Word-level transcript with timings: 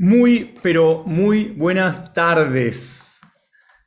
Muy, 0.00 0.54
pero 0.62 1.02
muy 1.06 1.46
buenas 1.46 2.12
tardes. 2.12 3.20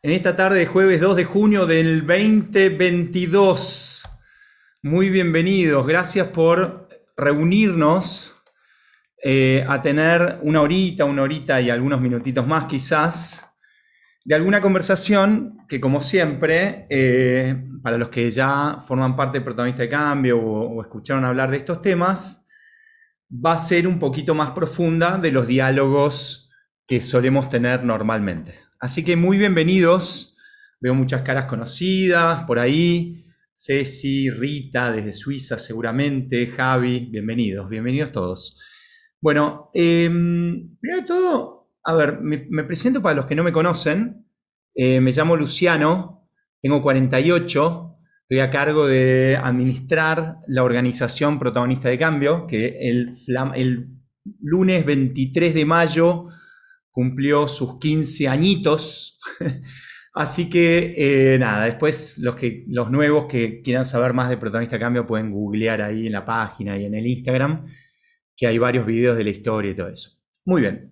En 0.01 0.11
esta 0.11 0.35
tarde 0.35 0.59
de 0.59 0.65
jueves 0.65 0.99
2 0.99 1.15
de 1.15 1.23
junio 1.23 1.65
del 1.65 2.05
2022. 2.05 4.03
Muy 4.83 5.09
bienvenidos. 5.09 5.87
Gracias 5.87 6.27
por 6.27 6.89
reunirnos 7.15 8.35
eh, 9.23 9.65
a 9.69 9.81
tener 9.81 10.39
una 10.41 10.61
horita, 10.61 11.05
una 11.05 11.21
horita 11.21 11.61
y 11.61 11.69
algunos 11.69 12.01
minutitos 12.01 12.45
más 12.45 12.65
quizás 12.65 13.49
de 14.25 14.35
alguna 14.35 14.59
conversación 14.59 15.59
que 15.69 15.79
como 15.79 16.01
siempre, 16.01 16.87
eh, 16.89 17.55
para 17.81 17.97
los 17.97 18.09
que 18.09 18.29
ya 18.29 18.79
forman 18.85 19.15
parte 19.15 19.37
del 19.37 19.45
protagonista 19.45 19.83
de 19.83 19.89
cambio 19.89 20.41
o 20.41 20.81
escucharon 20.81 21.23
hablar 21.23 21.49
de 21.49 21.55
estos 21.55 21.81
temas, 21.81 22.40
va 23.33 23.53
a 23.53 23.57
ser 23.57 23.87
un 23.87 23.97
poquito 23.97 24.35
más 24.35 24.51
profunda 24.51 25.17
de 25.17 25.31
los 25.31 25.47
diálogos 25.47 26.49
que 26.85 26.99
solemos 26.99 27.49
tener 27.49 27.83
normalmente. 27.83 28.59
Así 28.79 29.03
que 29.03 29.15
muy 29.15 29.37
bienvenidos. 29.37 30.35
Veo 30.81 30.93
muchas 30.93 31.21
caras 31.21 31.45
conocidas 31.45 32.43
por 32.43 32.59
ahí. 32.59 33.23
Ceci, 33.55 34.29
Rita 34.29 34.91
desde 34.91 35.13
Suiza 35.13 35.59
seguramente, 35.59 36.47
Javi, 36.47 37.07
bienvenidos, 37.11 37.69
bienvenidos 37.69 38.11
todos. 38.11 38.59
Bueno, 39.21 39.69
eh, 39.75 40.09
primero 40.09 41.01
de 41.01 41.07
todo, 41.07 41.69
a 41.83 41.93
ver, 41.93 42.21
me, 42.21 42.47
me, 42.49 42.63
presento 42.63 43.03
para 43.03 43.15
los 43.15 43.27
que 43.27 43.35
no 43.35 43.43
me 43.43 43.51
conocen. 43.51 44.25
Eh, 44.73 44.99
me 44.99 45.11
llamo 45.11 45.35
Luciano, 45.35 46.27
tengo 46.59 46.81
48, 46.81 47.90
Estoy 48.31 48.47
a 48.47 48.49
cargo 48.49 48.87
de 48.87 49.35
administrar 49.35 50.37
la 50.47 50.63
organización 50.63 51.37
Protagonista 51.37 51.89
de 51.89 51.99
Cambio, 51.99 52.47
que 52.47 52.77
el, 52.79 53.11
lunes 54.39 54.85
23 54.85 55.53
de 55.53 55.65
mayo 55.65 56.27
cumplió 56.91 57.49
sus 57.49 57.77
15 57.77 58.29
añitos. 58.29 59.19
Así 60.13 60.49
que 60.49 60.95
eh, 60.95 61.39
nada, 61.39 61.65
después 61.65 62.19
los, 62.19 62.37
que, 62.37 62.63
los 62.69 62.89
nuevos 62.89 63.25
que 63.25 63.61
quieran 63.61 63.83
saber 63.83 64.13
más 64.13 64.29
de 64.29 64.37
Protagonista 64.37 64.77
de 64.77 64.81
Cambio 64.81 65.05
pueden 65.05 65.29
googlear 65.29 65.81
ahí 65.81 66.07
en 66.07 66.13
la 66.13 66.23
página 66.23 66.77
y 66.77 66.85
en 66.85 66.95
el 66.95 67.05
Instagram, 67.05 67.65
que 68.37 68.47
hay 68.47 68.57
varios 68.57 68.85
videos 68.85 69.17
de 69.17 69.25
la 69.25 69.29
historia 69.31 69.71
y 69.71 69.75
todo 69.75 69.89
eso. 69.89 70.09
Muy 70.45 70.61
bien. 70.61 70.89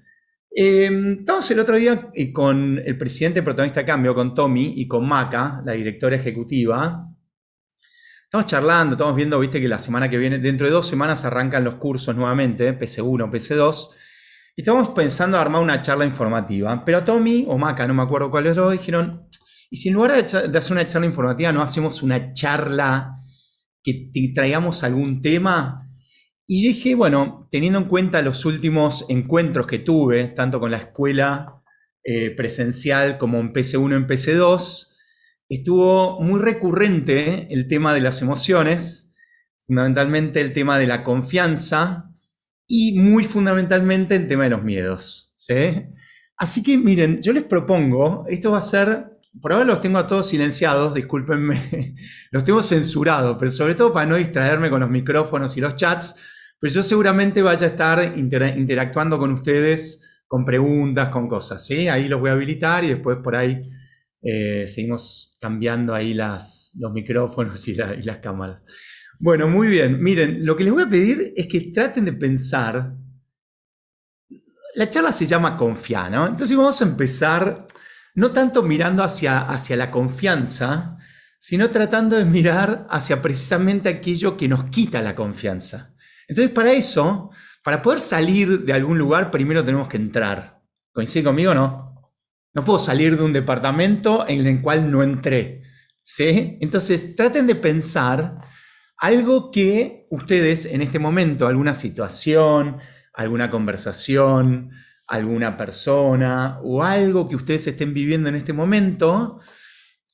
Eh, 0.53 1.15
estamos 1.19 1.49
el 1.51 1.59
otro 1.61 1.77
día 1.77 2.09
eh, 2.13 2.33
con 2.33 2.81
el 2.85 2.97
presidente 2.97 3.39
de 3.39 3.43
Protagonista 3.45 3.85
Cambio, 3.85 4.13
con 4.13 4.35
Tommy 4.35 4.73
y 4.75 4.89
con 4.89 5.07
Maca, 5.07 5.63
la 5.65 5.71
directora 5.71 6.17
ejecutiva, 6.17 7.08
Estamos 8.29 8.45
charlando, 8.45 8.93
estamos 8.93 9.15
viendo, 9.15 9.39
viste, 9.39 9.59
que 9.59 9.67
la 9.67 9.79
semana 9.79 10.07
que 10.07 10.19
viene, 10.19 10.37
dentro 10.37 10.67
de 10.67 10.71
dos 10.71 10.87
semanas 10.87 11.25
arrancan 11.25 11.63
los 11.63 11.77
cursos 11.77 12.15
nuevamente, 12.15 12.77
PC1, 12.77 13.27
PC2, 13.31 13.89
y 14.55 14.61
estamos 14.61 14.89
pensando 14.89 15.39
armar 15.39 15.63
una 15.63 15.81
charla 15.81 16.05
informativa. 16.05 16.85
Pero 16.85 17.03
Tommy 17.03 17.45
o 17.47 17.57
Maca, 17.57 17.87
no 17.87 17.95
me 17.95 18.03
acuerdo 18.03 18.29
cuáles 18.29 18.55
dos, 18.55 18.71
dijeron, 18.71 19.27
¿y 19.71 19.77
si 19.77 19.89
en 19.89 19.95
lugar 19.95 20.11
de, 20.11 20.47
de, 20.47 20.59
hacer 20.59 20.73
una 20.73 20.85
charla 20.85 21.07
informativa 21.07 21.51
no 21.51 21.63
hacemos 21.63 22.03
una 22.03 22.31
charla 22.33 23.19
que 23.81 24.11
traigamos 24.35 24.83
algún 24.83 25.23
tema? 25.23 25.79
Y 26.45 26.65
yo 26.65 26.67
dije, 26.67 26.93
bueno, 26.93 27.47
teniendo 27.49 27.79
en 27.79 27.85
cuenta 27.85 28.21
los 28.21 28.45
últimos 28.45 29.07
encuentros 29.09 29.65
que 29.65 29.79
tuve, 29.79 30.27
tanto 30.27 30.59
con 30.59 30.69
la 30.69 30.77
escuela 30.77 31.63
eh, 32.03 32.29
presencial 32.29 33.17
como 33.17 33.39
en 33.39 33.53
PC1 33.53 33.95
en 33.95 34.05
PC2, 34.05 34.88
estuvo 35.49 36.21
muy 36.21 36.39
recurrente 36.39 37.47
el 37.49 37.67
tema 37.67 37.93
de 37.93 38.01
las 38.01 38.21
emociones, 38.21 39.11
fundamentalmente 39.61 40.41
el 40.41 40.53
tema 40.53 40.77
de 40.77 40.87
la 40.87 41.03
confianza 41.03 42.11
y 42.67 42.99
muy 42.99 43.23
fundamentalmente 43.23 44.15
el 44.15 44.27
tema 44.27 44.43
de 44.43 44.51
los 44.51 44.63
miedos. 44.63 45.33
¿sí? 45.35 45.87
Así 46.37 46.61
que 46.63 46.77
miren, 46.77 47.21
yo 47.21 47.33
les 47.33 47.43
propongo, 47.43 48.25
esto 48.29 48.51
va 48.51 48.59
a 48.59 48.61
ser, 48.61 49.17
por 49.41 49.51
ahora 49.51 49.65
los 49.65 49.81
tengo 49.81 49.97
a 49.97 50.07
todos 50.07 50.29
silenciados, 50.29 50.93
discúlpenme, 50.93 51.95
los 52.31 52.43
tengo 52.43 52.61
censurados, 52.61 53.35
pero 53.39 53.51
sobre 53.51 53.75
todo 53.75 53.91
para 53.91 54.05
no 54.05 54.15
distraerme 54.15 54.69
con 54.69 54.79
los 54.79 54.89
micrófonos 54.89 55.57
y 55.57 55.61
los 55.61 55.75
chats, 55.75 56.15
pero 56.59 56.73
yo 56.73 56.83
seguramente 56.83 57.41
vaya 57.41 57.65
a 57.65 57.69
estar 57.69 58.17
inter 58.17 58.55
interactuando 58.57 59.17
con 59.17 59.33
ustedes 59.33 60.05
con 60.27 60.45
preguntas, 60.45 61.09
con 61.09 61.27
cosas, 61.27 61.65
¿sí? 61.65 61.87
Ahí 61.87 62.07
los 62.07 62.19
voy 62.19 62.29
a 62.29 62.33
habilitar 62.33 62.83
y 62.83 62.89
después 62.89 63.17
por 63.17 63.35
ahí 63.35 63.67
eh, 64.21 64.67
seguimos 64.67 65.37
cambiando 65.39 65.95
ahí 65.95 66.13
los 66.13 66.73
micrófonos 66.93 67.67
y, 67.67 67.75
la, 67.75 67.95
y, 67.95 68.03
las 68.03 68.17
cámaras. 68.17 68.63
Bueno, 69.19 69.47
muy 69.47 69.67
bien. 69.67 70.01
Miren, 70.01 70.45
lo 70.45 70.55
que 70.55 70.63
les 70.63 70.73
voy 70.73 70.83
a 70.83 70.89
pedir 70.89 71.33
es 71.35 71.47
que 71.47 71.71
traten 71.71 72.05
de 72.05 72.13
pensar. 72.13 72.95
La 74.75 74.89
charla 74.89 75.11
se 75.11 75.25
llama 75.25 75.57
Confía, 75.57 76.09
¿no? 76.09 76.27
Entonces 76.27 76.55
vamos 76.55 76.79
a 76.81 76.85
empezar 76.85 77.65
no 78.15 78.31
tanto 78.31 78.63
mirando 78.63 79.03
hacia, 79.03 79.39
hacia 79.41 79.75
la 79.75 79.91
confianza, 79.91 80.97
sino 81.39 81.69
tratando 81.69 82.17
de 82.17 82.25
mirar 82.25 82.85
hacia 82.89 83.21
precisamente 83.21 83.89
aquello 83.89 84.35
que 84.35 84.47
nos 84.47 84.65
quita 84.65 85.01
la 85.01 85.15
confianza. 85.15 85.95
Entonces, 86.27 86.53
para 86.53 86.73
eso, 86.73 87.31
para 87.63 87.81
poder 87.81 88.01
salir 88.01 88.65
de 88.65 88.73
algún 88.73 88.97
lugar, 88.97 89.31
primero 89.31 89.63
tenemos 89.63 89.87
que 89.87 89.97
entrar. 89.97 90.61
¿Coincide 90.91 91.23
conmigo 91.23 91.51
o 91.51 91.55
no? 91.55 91.88
No 92.53 92.63
puedo 92.63 92.79
salir 92.79 93.17
de 93.17 93.23
un 93.23 93.33
departamento 93.33 94.25
en 94.27 94.45
el 94.45 94.61
cual 94.61 94.89
no 94.89 95.03
entré. 95.03 95.63
¿sí? 96.03 96.57
Entonces, 96.61 97.15
traten 97.15 97.47
de 97.47 97.55
pensar 97.55 98.41
algo 98.97 99.51
que 99.51 100.07
ustedes 100.09 100.65
en 100.65 100.81
este 100.81 100.99
momento, 100.99 101.47
alguna 101.47 101.75
situación, 101.75 102.79
alguna 103.13 103.49
conversación, 103.49 104.71
alguna 105.07 105.57
persona 105.57 106.59
o 106.63 106.83
algo 106.83 107.27
que 107.27 107.35
ustedes 107.35 107.67
estén 107.67 107.93
viviendo 107.93 108.29
en 108.29 108.35
este 108.35 108.53
momento 108.53 109.39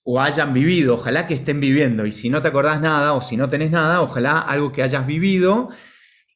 o 0.04 0.22
hayan 0.22 0.54
vivido, 0.54 0.96
ojalá 0.96 1.26
que 1.26 1.34
estén 1.34 1.60
viviendo, 1.60 2.06
y 2.06 2.12
si 2.12 2.30
no 2.30 2.40
te 2.40 2.48
acordás 2.48 2.80
nada 2.80 3.14
o 3.14 3.22
si 3.22 3.38
no 3.38 3.50
tenés 3.50 3.72
nada, 3.72 4.02
ojalá 4.02 4.40
algo 4.40 4.72
que 4.72 4.84
hayas 4.84 5.08
vivido 5.08 5.70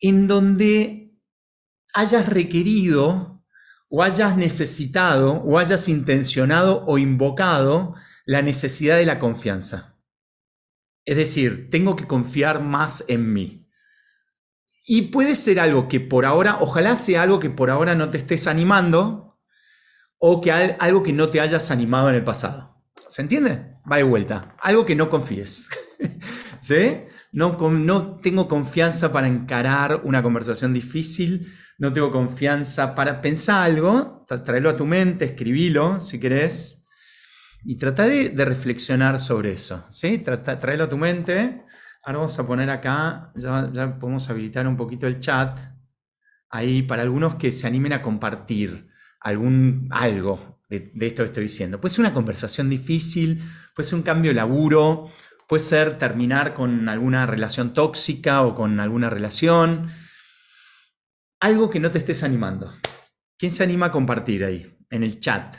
en 0.02 0.28
donde 0.28 1.14
hayas 1.94 2.28
requerido 2.28 3.39
o 3.90 4.04
hayas 4.04 4.38
necesitado 4.38 5.42
o 5.42 5.58
hayas 5.58 5.90
intencionado 5.90 6.86
o 6.86 6.98
invocado 6.98 7.96
la 8.26 8.42
necesidad 8.42 8.98
de 8.98 9.06
la 9.06 9.20
confianza. 9.20 9.98
Es 11.06 11.18
decir, 11.18 11.70
tengo 11.72 11.96
que 11.96 12.06
confiar 12.06 12.62
más 12.62 13.04
en 13.08 13.34
mí. 13.34 13.68
Y 14.86 15.04
puede 15.04 15.36
ser 15.36 15.60
algo 15.60 15.88
que 15.88 16.00
por 16.00 16.26
ahora, 16.26 16.58
ojalá 16.62 16.96
sea 16.96 17.24
algo 17.24 17.40
que 17.40 17.50
por 17.50 17.70
ahora 17.70 17.96
no 17.96 18.10
te 18.10 18.20
estés 18.20 18.48
animando 18.48 19.40
o 20.20 20.42
que 20.42 20.52
algo 20.52 21.02
que 21.02 21.14
no 21.14 21.30
te 21.30 21.42
hayas 21.42 21.72
animado 21.72 22.10
en 22.10 22.16
el 22.16 22.24
pasado. 22.24 22.84
¿Se 23.08 23.24
entiende? 23.24 23.78
Va 23.92 23.98
de 23.98 24.04
vuelta. 24.04 24.56
Algo 24.60 24.86
que 24.86 24.96
no 24.96 25.10
confíes. 25.10 25.68
¿Sí? 26.62 27.04
No, 27.32 27.58
no 27.72 28.18
tengo 28.18 28.48
confianza 28.48 29.12
para 29.12 29.28
encarar 29.28 30.02
una 30.04 30.22
conversación 30.22 30.74
difícil 30.74 31.52
no 31.80 31.94
tengo 31.94 32.12
confianza 32.12 32.94
para 32.94 33.22
pensar 33.22 33.64
algo, 33.64 34.26
tráelo 34.28 34.70
a 34.70 34.78
tu 34.78 34.86
mente, 34.86 35.26
escribilo 35.26 36.02
si 36.02 36.20
querés, 36.20 36.86
y 37.64 37.78
trata 37.78 38.06
de, 38.06 38.34
reflexionar 38.46 39.20
sobre 39.20 39.54
eso, 39.54 39.86
¿sí? 39.90 40.24
A 40.26 40.90
tu 40.90 40.98
mente. 40.98 41.64
Ahora 42.04 42.20
vamos 42.20 42.40
a 42.40 42.48
poner 42.48 42.70
acá, 42.70 43.32
ya, 43.36 43.70
ya 43.74 44.00
podemos 44.00 44.30
habilitar 44.30 44.68
un 44.68 44.78
poquito 44.78 45.08
el 45.08 45.20
chat, 45.20 45.60
ahí 46.50 46.82
para 46.84 47.02
algunos 47.02 47.36
que 47.36 47.52
se 47.52 47.68
animen 47.68 47.94
a 47.94 48.02
compartir 48.02 48.90
algún, 49.20 49.88
algo 49.92 50.62
de, 50.70 50.92
de 50.94 51.08
esto 51.08 51.24
que 51.24 51.28
estoy 51.28 51.44
diciendo. 51.44 51.82
Puede 51.82 51.94
ser 51.94 52.06
una 52.06 52.14
conversación 52.14 52.70
difícil, 52.70 53.42
puede 53.76 53.88
ser 53.88 53.96
un 53.96 54.04
cambio 54.04 54.32
de 54.32 54.36
laburo, 54.36 55.10
puede 55.48 55.64
ser 55.64 55.98
terminar 55.98 56.54
con 56.54 56.88
alguna 56.88 57.26
relación 57.26 57.74
tóxica 57.74 58.42
o 58.44 58.56
con 58.56 58.80
alguna 58.80 59.10
relación, 59.10 59.88
algo 61.40 61.70
que 61.70 61.80
no 61.80 61.92
te 61.92 62.00
estés 62.00 62.24
animando. 62.24 62.74
¿Quién 63.38 63.52
se 63.52 63.64
anima 63.64 63.88
a 63.88 63.92
compartir 63.92 64.44
ahí, 64.44 64.78
en 64.90 65.04
el 65.04 65.20
chat? 65.20 65.56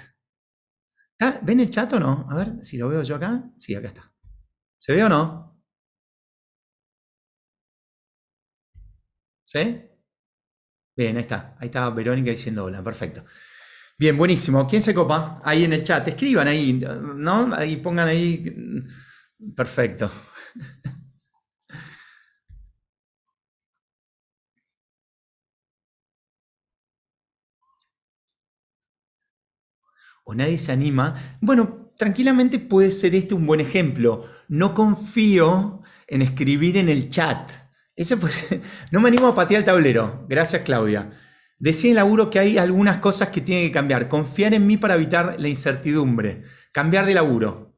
¿Ven 1.42 1.60
el 1.60 1.70
chat 1.70 1.92
o 1.92 2.00
no? 2.00 2.26
A 2.30 2.34
ver 2.34 2.64
si 2.64 2.78
lo 2.78 2.88
veo 2.88 3.02
yo 3.02 3.16
acá. 3.16 3.44
Sí, 3.58 3.74
acá 3.74 3.88
está. 3.88 4.12
¿Se 4.78 4.94
ve 4.94 5.04
o 5.04 5.08
no? 5.08 5.62
¿Sí? 9.44 9.82
Bien, 10.96 11.16
ahí 11.16 11.22
está. 11.22 11.56
Ahí 11.58 11.66
está 11.66 11.90
Verónica 11.90 12.30
diciendo 12.30 12.64
hola. 12.64 12.82
Perfecto. 12.82 13.24
Bien, 13.98 14.16
buenísimo. 14.16 14.66
¿Quién 14.66 14.80
se 14.80 14.94
copa? 14.94 15.42
Ahí 15.44 15.64
en 15.64 15.72
el 15.74 15.82
chat. 15.82 16.08
Escriban 16.08 16.48
ahí, 16.48 16.72
¿no? 16.72 17.54
Ahí 17.54 17.76
pongan 17.76 18.08
ahí. 18.08 18.44
Perfecto. 19.54 20.10
o 30.30 30.34
nadie 30.34 30.58
se 30.58 30.70
anima, 30.70 31.14
bueno, 31.40 31.92
tranquilamente 31.96 32.60
puede 32.60 32.92
ser 32.92 33.14
este 33.16 33.34
un 33.34 33.46
buen 33.46 33.60
ejemplo. 33.60 34.26
No 34.48 34.74
confío 34.74 35.82
en 36.06 36.22
escribir 36.22 36.76
en 36.76 36.88
el 36.88 37.10
chat. 37.10 37.50
Ese 37.96 38.16
no 38.92 39.00
me 39.00 39.08
animo 39.08 39.26
a 39.26 39.34
patear 39.34 39.58
el 39.60 39.64
tablero. 39.64 40.24
Gracias, 40.28 40.62
Claudia. 40.62 41.10
Decía 41.58 41.90
en 41.90 41.96
laburo 41.96 42.30
que 42.30 42.38
hay 42.38 42.58
algunas 42.58 42.98
cosas 42.98 43.30
que 43.30 43.40
tienen 43.40 43.66
que 43.66 43.72
cambiar. 43.72 44.08
Confiar 44.08 44.54
en 44.54 44.66
mí 44.66 44.76
para 44.76 44.94
evitar 44.94 45.36
la 45.38 45.48
incertidumbre. 45.48 46.44
Cambiar 46.72 47.06
de 47.06 47.14
laburo. 47.14 47.76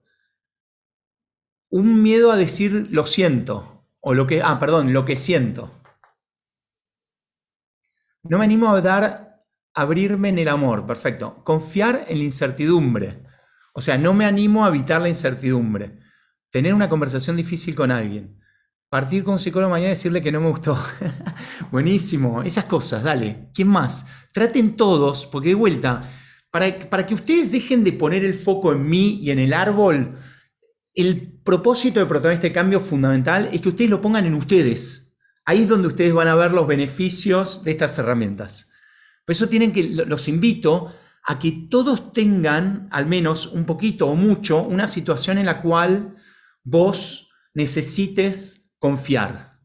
Un 1.70 2.02
miedo 2.02 2.31
a 2.31 2.37
decir 2.37 2.88
lo 2.90 3.06
siento. 3.06 3.87
O 4.00 4.12
lo 4.12 4.26
que. 4.26 4.43
Ah, 4.43 4.58
perdón, 4.60 4.93
lo 4.93 5.06
que 5.06 5.16
siento. 5.16 5.82
No 8.22 8.38
me 8.38 8.44
animo 8.44 8.69
a 8.69 8.81
dar, 8.82 9.31
abrirme 9.75 10.29
en 10.29 10.39
el 10.39 10.49
amor. 10.49 10.87
Perfecto. 10.87 11.43
Confiar 11.45 12.07
en 12.09 12.19
la 12.19 12.25
incertidumbre. 12.25 13.23
O 13.75 13.81
sea, 13.81 13.99
no 13.99 14.15
me 14.15 14.25
animo 14.25 14.65
a 14.65 14.69
evitar 14.69 15.01
la 15.01 15.09
incertidumbre. 15.09 15.99
Tener 16.51 16.75
una 16.75 16.89
conversación 16.89 17.37
difícil 17.37 17.75
con 17.75 17.91
alguien 17.91 18.43
Partir 18.93 19.25
con 19.25 19.33
un 19.33 19.39
psicólogo 19.39 19.71
mañana 19.71 19.89
y 19.89 19.95
decirle 19.95 20.21
que 20.21 20.31
no 20.31 20.39
me 20.39 20.51
gustó. 20.51 20.79
Buenísimo. 21.71 22.43
Esas 22.43 22.67
cosas, 22.67 23.03
dale. 23.03 23.49
¿Quién 23.55 23.69
más? 23.69 24.05
Traten 24.33 24.77
todos, 24.77 25.25
porque 25.25 25.49
de 25.49 25.55
vuelta, 25.55 26.03
para, 26.51 26.79
para 26.91 27.07
que 27.07 27.15
ustedes 27.15 27.51
dejen 27.51 27.85
de 27.85 27.95
poner 27.95 28.23
el 28.23 28.35
foco 28.35 28.71
en 28.71 28.87
mí 28.87 29.19
y 29.23 29.31
en 29.31 29.39
el 29.39 29.55
árbol, 29.55 30.19
el 30.95 31.41
propósito 31.43 32.01
de 32.01 32.05
protagonista 32.05 32.49
de 32.49 32.53
cambio 32.53 32.81
fundamental 32.81 33.49
es 33.51 33.63
que 33.63 33.71
ustedes 33.71 33.89
lo 33.89 34.03
pongan 34.03 34.27
en 34.27 34.35
ustedes. 34.35 35.15
Ahí 35.47 35.63
es 35.63 35.69
donde 35.69 35.89
ustedes 35.89 36.13
van 36.13 36.29
a 36.29 36.35
ver 36.35 36.53
los 36.53 36.67
beneficios 36.67 37.65
de 37.65 37.71
estas 37.71 37.99
herramientas. 37.99 38.72
Por 39.25 39.35
eso 39.35 39.49
tienen 39.49 39.73
que, 39.73 39.85
los 39.85 40.29
invito 40.29 40.93
a 41.25 41.39
que 41.39 41.67
todos 41.71 42.13
tengan, 42.13 42.89
al 42.91 43.07
menos 43.07 43.47
un 43.47 43.65
poquito 43.65 44.09
o 44.09 44.17
mucho, 44.17 44.63
una 44.63 44.89
situación 44.89 45.39
en 45.39 45.47
la 45.47 45.63
cual 45.63 46.17
vos 46.65 47.31
necesites 47.55 48.69
confiar. 48.79 49.61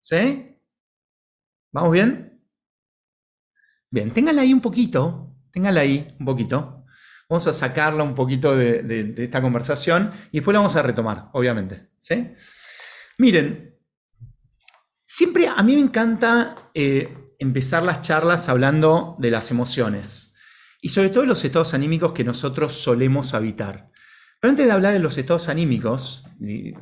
¿Sí? 0.00 0.56
¿Vamos 1.72 1.92
bien? 1.92 2.42
Bien, 3.90 4.12
ténganla 4.12 4.42
ahí 4.42 4.52
un 4.52 4.60
poquito, 4.60 5.34
ténganla 5.50 5.80
ahí 5.80 6.14
un 6.20 6.26
poquito. 6.26 6.84
Vamos 7.28 7.46
a 7.46 7.52
sacarla 7.52 8.02
un 8.02 8.14
poquito 8.14 8.56
de, 8.56 9.14
esta 9.18 9.42
conversación 9.42 10.10
y 10.30 10.38
después 10.38 10.52
la 10.52 10.60
vamos 10.60 10.76
a 10.76 10.82
retomar, 10.82 11.30
obviamente. 11.32 11.90
¿sí? 11.98 12.34
Miren, 13.18 13.78
siempre 15.04 15.46
a 15.46 15.62
mí 15.62 15.74
me 15.74 15.82
encanta 15.82 16.70
eh, 16.72 17.17
empezar 17.38 17.82
las 17.82 18.00
charlas 18.00 18.48
hablando 18.48 19.16
de 19.18 19.30
las 19.30 19.50
emociones 19.50 20.34
y 20.80 20.90
sobre 20.90 21.10
todo 21.10 21.22
de 21.22 21.28
los 21.28 21.44
estados 21.44 21.74
anímicos 21.74 22.12
que 22.12 22.24
nosotros 22.24 22.74
solemos 22.74 23.34
habitar. 23.34 23.90
Pero 24.40 24.50
antes 24.50 24.66
de 24.66 24.72
hablar 24.72 24.92
de 24.92 25.00
los 25.00 25.18
estados 25.18 25.48
anímicos, 25.48 26.24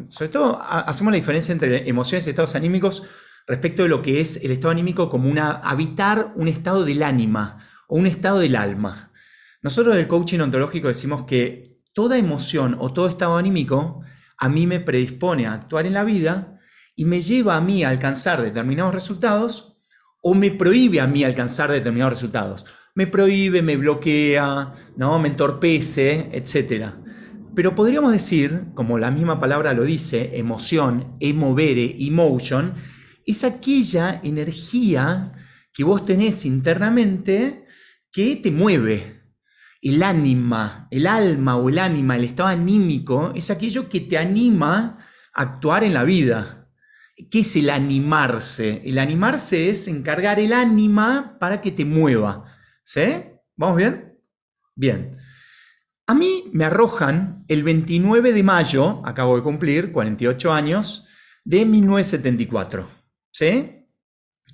sobre 0.08 0.28
todo 0.28 0.60
hacemos 0.62 1.12
la 1.12 1.16
diferencia 1.16 1.52
entre 1.52 1.88
emociones 1.88 2.26
y 2.26 2.30
estados 2.30 2.54
anímicos 2.54 3.04
respecto 3.46 3.82
de 3.82 3.88
lo 3.88 4.02
que 4.02 4.20
es 4.20 4.36
el 4.42 4.50
estado 4.50 4.72
anímico 4.72 5.08
como 5.08 5.30
una, 5.30 5.52
habitar 5.52 6.32
un 6.36 6.48
estado 6.48 6.84
del 6.84 7.02
ánima 7.02 7.66
o 7.88 7.96
un 7.96 8.06
estado 8.06 8.40
del 8.40 8.56
alma. 8.56 9.12
Nosotros 9.62 9.96
del 9.96 10.08
coaching 10.08 10.40
ontológico 10.40 10.88
decimos 10.88 11.24
que 11.26 11.80
toda 11.94 12.18
emoción 12.18 12.76
o 12.78 12.92
todo 12.92 13.08
estado 13.08 13.36
anímico 13.36 14.02
a 14.36 14.48
mí 14.50 14.66
me 14.66 14.80
predispone 14.80 15.46
a 15.46 15.54
actuar 15.54 15.86
en 15.86 15.94
la 15.94 16.04
vida 16.04 16.60
y 16.94 17.06
me 17.06 17.22
lleva 17.22 17.56
a 17.56 17.60
mí 17.60 17.84
a 17.84 17.88
alcanzar 17.88 18.42
determinados 18.42 18.94
resultados 18.94 19.75
o 20.28 20.34
me 20.34 20.50
prohíbe 20.50 21.00
a 21.00 21.06
mí 21.06 21.22
alcanzar 21.22 21.70
determinados 21.70 22.14
resultados. 22.14 22.64
Me 22.96 23.06
prohíbe, 23.06 23.62
me 23.62 23.76
bloquea, 23.76 24.72
¿no? 24.96 25.20
me 25.20 25.28
entorpece, 25.28 26.30
etcétera. 26.32 27.00
Pero 27.54 27.76
podríamos 27.76 28.10
decir, 28.10 28.64
como 28.74 28.98
la 28.98 29.12
misma 29.12 29.38
palabra 29.38 29.72
lo 29.72 29.84
dice, 29.84 30.32
emoción, 30.36 31.16
emovere, 31.20 31.94
emotion, 32.00 32.74
es 33.24 33.44
aquella 33.44 34.20
energía 34.24 35.32
que 35.72 35.84
vos 35.84 36.04
tenés 36.04 36.44
internamente 36.44 37.64
que 38.10 38.34
te 38.34 38.50
mueve. 38.50 39.22
El 39.80 40.02
ánima, 40.02 40.88
el 40.90 41.06
alma 41.06 41.56
o 41.56 41.68
el 41.68 41.78
ánima, 41.78 42.16
el 42.16 42.24
estado 42.24 42.48
anímico, 42.48 43.30
es 43.36 43.48
aquello 43.52 43.88
que 43.88 44.00
te 44.00 44.18
anima 44.18 44.98
a 45.32 45.42
actuar 45.42 45.84
en 45.84 45.94
la 45.94 46.02
vida. 46.02 46.55
¿Qué 47.30 47.40
es 47.40 47.56
el 47.56 47.70
animarse? 47.70 48.82
El 48.84 48.98
animarse 48.98 49.70
es 49.70 49.88
encargar 49.88 50.38
el 50.38 50.52
ánima 50.52 51.38
para 51.40 51.62
que 51.62 51.70
te 51.70 51.86
mueva. 51.86 52.44
¿Sí? 52.82 53.24
¿Vamos 53.56 53.76
bien? 53.78 54.20
Bien. 54.74 55.16
A 56.06 56.14
mí 56.14 56.50
me 56.52 56.66
arrojan 56.66 57.44
el 57.48 57.62
29 57.62 58.32
de 58.32 58.42
mayo, 58.42 59.02
acabo 59.06 59.34
de 59.36 59.42
cumplir 59.42 59.92
48 59.92 60.52
años, 60.52 61.06
de 61.42 61.64
1974. 61.64 62.86
¿Sí? 63.32 63.86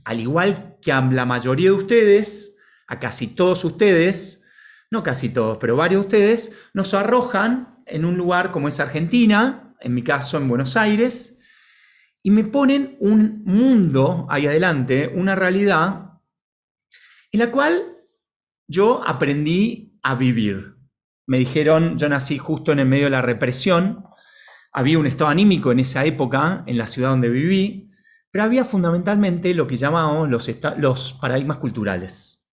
Al 0.04 0.20
igual 0.20 0.78
que 0.80 0.92
a 0.92 1.00
la 1.00 1.26
mayoría 1.26 1.70
de 1.70 1.76
ustedes, 1.76 2.56
a 2.86 3.00
casi 3.00 3.26
todos 3.26 3.64
ustedes, 3.64 4.44
no 4.90 5.02
casi 5.02 5.30
todos, 5.30 5.58
pero 5.58 5.74
varios 5.74 6.02
de 6.02 6.06
ustedes, 6.06 6.52
nos 6.74 6.94
arrojan 6.94 7.82
en 7.86 8.04
un 8.04 8.16
lugar 8.16 8.52
como 8.52 8.68
es 8.68 8.78
Argentina, 8.78 9.74
en 9.80 9.94
mi 9.94 10.02
caso 10.02 10.36
en 10.36 10.48
Buenos 10.48 10.76
Aires, 10.76 11.31
y 12.22 12.30
me 12.30 12.44
ponen 12.44 12.96
un 13.00 13.42
mundo 13.44 14.26
ahí 14.30 14.46
adelante, 14.46 15.12
una 15.14 15.34
realidad 15.34 16.20
en 17.32 17.40
la 17.40 17.50
cual 17.50 17.96
yo 18.68 19.02
aprendí 19.06 19.98
a 20.02 20.14
vivir. 20.14 20.76
Me 21.26 21.38
dijeron, 21.38 21.98
yo 21.98 22.08
nací 22.08 22.38
justo 22.38 22.72
en 22.72 22.80
el 22.80 22.86
medio 22.86 23.04
de 23.04 23.10
la 23.10 23.22
represión, 23.22 24.04
había 24.72 24.98
un 24.98 25.06
estado 25.06 25.30
anímico 25.30 25.72
en 25.72 25.80
esa 25.80 26.04
época, 26.04 26.62
en 26.66 26.78
la 26.78 26.86
ciudad 26.86 27.10
donde 27.10 27.28
viví, 27.28 27.90
pero 28.30 28.44
había 28.44 28.64
fundamentalmente 28.64 29.54
lo 29.54 29.66
que 29.66 29.76
llamamos 29.76 30.28
los, 30.28 30.50
los 30.78 31.12
paradigmas 31.14 31.58
culturales. 31.58 32.48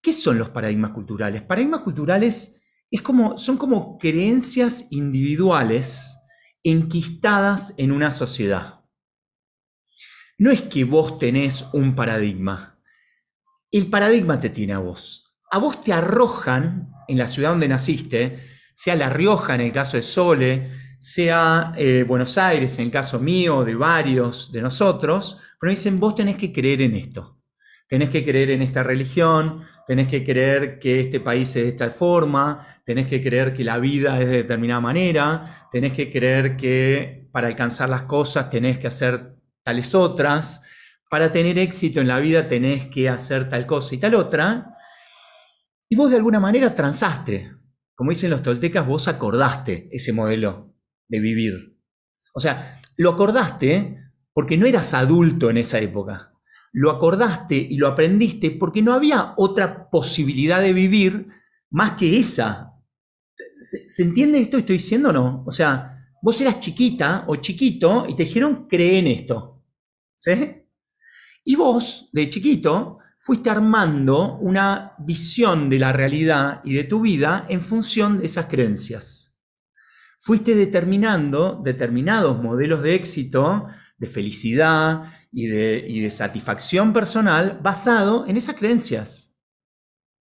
¿Qué 0.00 0.12
son 0.12 0.38
los 0.38 0.48
paradigmas 0.50 0.92
culturales? 0.92 1.42
Paradigmas 1.42 1.80
culturales 1.80 2.56
es 2.90 3.02
como, 3.02 3.36
son 3.36 3.56
como 3.56 3.98
creencias 3.98 4.86
individuales 4.90 6.16
enquistadas 6.62 7.74
en 7.76 7.92
una 7.92 8.10
sociedad. 8.10 8.79
No 10.40 10.50
es 10.50 10.62
que 10.62 10.84
vos 10.84 11.18
tenés 11.18 11.66
un 11.74 11.94
paradigma, 11.94 12.78
el 13.70 13.88
paradigma 13.88 14.40
te 14.40 14.48
tiene 14.48 14.72
a 14.72 14.78
vos. 14.78 15.34
A 15.50 15.58
vos 15.58 15.84
te 15.84 15.92
arrojan 15.92 16.88
en 17.08 17.18
la 17.18 17.28
ciudad 17.28 17.50
donde 17.50 17.68
naciste, 17.68 18.38
sea 18.72 18.96
La 18.96 19.10
Rioja 19.10 19.54
en 19.54 19.60
el 19.60 19.70
caso 19.70 19.98
de 19.98 20.02
Sole, 20.02 20.70
sea 20.98 21.74
eh, 21.76 22.06
Buenos 22.08 22.38
Aires 22.38 22.78
en 22.78 22.86
el 22.86 22.90
caso 22.90 23.20
mío, 23.20 23.66
de 23.66 23.74
varios 23.74 24.50
de 24.50 24.62
nosotros, 24.62 25.36
pero 25.60 25.72
dicen, 25.72 26.00
vos 26.00 26.14
tenés 26.14 26.36
que 26.36 26.50
creer 26.50 26.80
en 26.80 26.94
esto. 26.96 27.42
Tenés 27.86 28.08
que 28.08 28.24
creer 28.24 28.52
en 28.52 28.62
esta 28.62 28.82
religión, 28.82 29.60
tenés 29.86 30.08
que 30.08 30.24
creer 30.24 30.78
que 30.78 31.00
este 31.00 31.20
país 31.20 31.54
es 31.54 31.64
de 31.64 31.68
esta 31.68 31.90
forma, 31.90 32.66
tenés 32.86 33.06
que 33.06 33.22
creer 33.22 33.52
que 33.52 33.62
la 33.62 33.76
vida 33.76 34.18
es 34.18 34.26
de 34.30 34.36
determinada 34.38 34.80
manera, 34.80 35.68
tenés 35.70 35.92
que 35.92 36.10
creer 36.10 36.56
que 36.56 37.28
para 37.30 37.48
alcanzar 37.48 37.90
las 37.90 38.04
cosas 38.04 38.48
tenés 38.48 38.78
que 38.78 38.86
hacer 38.86 39.39
tales 39.70 39.94
otras, 39.94 40.62
para 41.08 41.30
tener 41.30 41.56
éxito 41.56 42.00
en 42.00 42.08
la 42.08 42.18
vida 42.18 42.48
tenés 42.48 42.88
que 42.88 43.08
hacer 43.08 43.48
tal 43.48 43.66
cosa 43.66 43.94
y 43.94 43.98
tal 43.98 44.16
otra, 44.16 44.74
y 45.88 45.94
vos 45.94 46.10
de 46.10 46.16
alguna 46.16 46.40
manera 46.40 46.74
transaste. 46.74 47.52
Como 47.94 48.10
dicen 48.10 48.30
los 48.30 48.42
toltecas, 48.42 48.84
vos 48.84 49.06
acordaste 49.06 49.88
ese 49.92 50.12
modelo 50.12 50.74
de 51.08 51.20
vivir. 51.20 51.78
O 52.34 52.40
sea, 52.40 52.80
lo 52.96 53.10
acordaste 53.10 53.96
porque 54.32 54.56
no 54.56 54.66
eras 54.66 54.92
adulto 54.92 55.50
en 55.50 55.58
esa 55.58 55.78
época. 55.78 56.32
Lo 56.72 56.90
acordaste 56.90 57.54
y 57.54 57.76
lo 57.76 57.86
aprendiste 57.86 58.50
porque 58.50 58.82
no 58.82 58.92
había 58.92 59.34
otra 59.36 59.88
posibilidad 59.88 60.60
de 60.60 60.72
vivir 60.72 61.28
más 61.70 61.92
que 61.92 62.18
esa. 62.18 62.72
¿Se, 63.60 64.02
entiende 64.02 64.38
esto 64.38 64.56
que 64.56 64.62
estoy 64.62 64.78
diciendo 64.78 65.10
o 65.10 65.12
no? 65.12 65.44
O 65.46 65.52
sea, 65.52 66.00
vos 66.22 66.40
eras 66.40 66.58
chiquita 66.58 67.24
o 67.28 67.36
chiquito 67.36 68.06
y 68.08 68.16
te 68.16 68.24
dijeron, 68.24 68.66
cree 68.68 68.98
en 68.98 69.06
esto. 69.06 69.49
¿Sí? 70.20 70.66
Y 71.46 71.56
vos, 71.56 72.10
de 72.12 72.28
chiquito, 72.28 72.98
fuiste 73.16 73.48
armando 73.48 74.36
una 74.36 74.92
visión 74.98 75.70
de 75.70 75.78
la 75.78 75.94
realidad 75.94 76.60
y 76.62 76.74
de 76.74 76.84
tu 76.84 77.00
vida 77.00 77.46
en 77.48 77.62
función 77.62 78.18
de 78.18 78.26
esas 78.26 78.44
creencias. 78.44 79.38
Fuiste 80.18 80.54
determinando 80.54 81.58
determinados 81.64 82.38
modelos 82.38 82.82
de 82.82 82.96
éxito, 82.96 83.66
de 83.96 84.06
felicidad 84.08 85.10
y 85.32 85.46
de, 85.46 86.10
satisfacción 86.10 86.92
personal 86.92 87.58
basado 87.62 88.26
en 88.26 88.36
esas 88.36 88.56
creencias. 88.56 89.34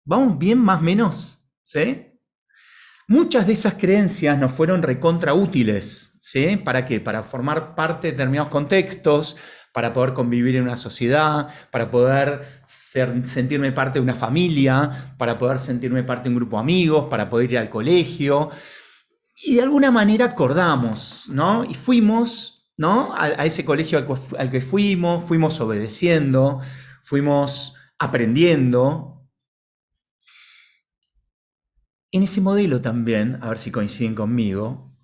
¿Vamos 0.03 0.37
bien 0.37 0.59
más 0.59 0.81
o 0.81 0.83
menos? 0.83 1.41
¿Sí? 1.63 2.07
Muchas 3.07 3.47
de 3.47 3.53
esas 3.53 3.75
creencias 3.75 4.37
nos 4.37 4.51
fueron 4.51 4.83
recontra 4.83 5.33
útiles. 5.33 6.17
¿sí? 6.19 6.57
¿Para 6.57 6.85
qué? 6.85 6.99
Para 6.99 7.23
formar 7.23 7.75
parte 7.75 8.07
de 8.07 8.11
determinados 8.11 8.49
contextos, 8.49 9.37
para 9.75 9.91
poder 9.91 10.13
convivir 10.13 10.55
en 10.55 10.63
una 10.63 10.77
sociedad, 10.77 11.49
para 11.69 11.91
poder 11.91 12.45
sentirme 12.65 13.73
parte 13.73 13.99
de 13.99 14.03
una 14.03 14.15
familia, 14.15 15.13
para 15.17 15.37
poder 15.37 15.59
sentirme 15.59 16.01
parte 16.01 16.23
de 16.23 16.29
un 16.29 16.37
grupo 16.37 16.55
de 16.55 16.61
amigos, 16.61 17.07
para 17.09 17.29
poder 17.29 17.51
ir 17.51 17.57
al 17.57 17.69
colegio. 17.69 18.51
Y 19.35 19.55
de 19.55 19.63
alguna 19.63 19.91
manera 19.91 20.27
acordamos, 20.27 21.27
¿no? 21.29 21.65
Y 21.65 21.73
fuimos, 21.73 22.71
¿no? 22.77 23.13
A, 23.17 23.45
ese 23.45 23.65
colegio 23.65 23.97
al, 24.37 24.49
que 24.49 24.61
fuimos, 24.61 25.25
fuimos 25.25 25.59
obedeciendo, 25.59 26.61
fuimos 27.03 27.73
aprendiendo. 27.99 29.27
En 32.13 32.23
ese 32.23 32.39
modelo 32.39 32.79
también, 32.79 33.39
a 33.41 33.49
ver 33.49 33.57
si 33.57 33.71
coinciden 33.71 34.15
conmigo, 34.15 34.94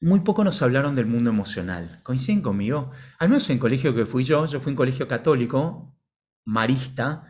muy 0.00 0.20
poco 0.20 0.44
nos 0.44 0.62
hablaron 0.62 0.94
del 0.94 1.06
mundo 1.06 1.30
emocional. 1.30 2.00
¿Coinciden 2.02 2.40
conmigo? 2.40 2.90
Al 3.18 3.28
menos 3.28 3.48
en 3.50 3.54
el 3.54 3.60
colegio 3.60 3.94
que 3.94 4.06
fui 4.06 4.24
yo, 4.24 4.46
yo 4.46 4.60
fui 4.60 4.70
un 4.70 4.76
colegio 4.76 5.08
católico, 5.08 5.96
marista, 6.44 7.24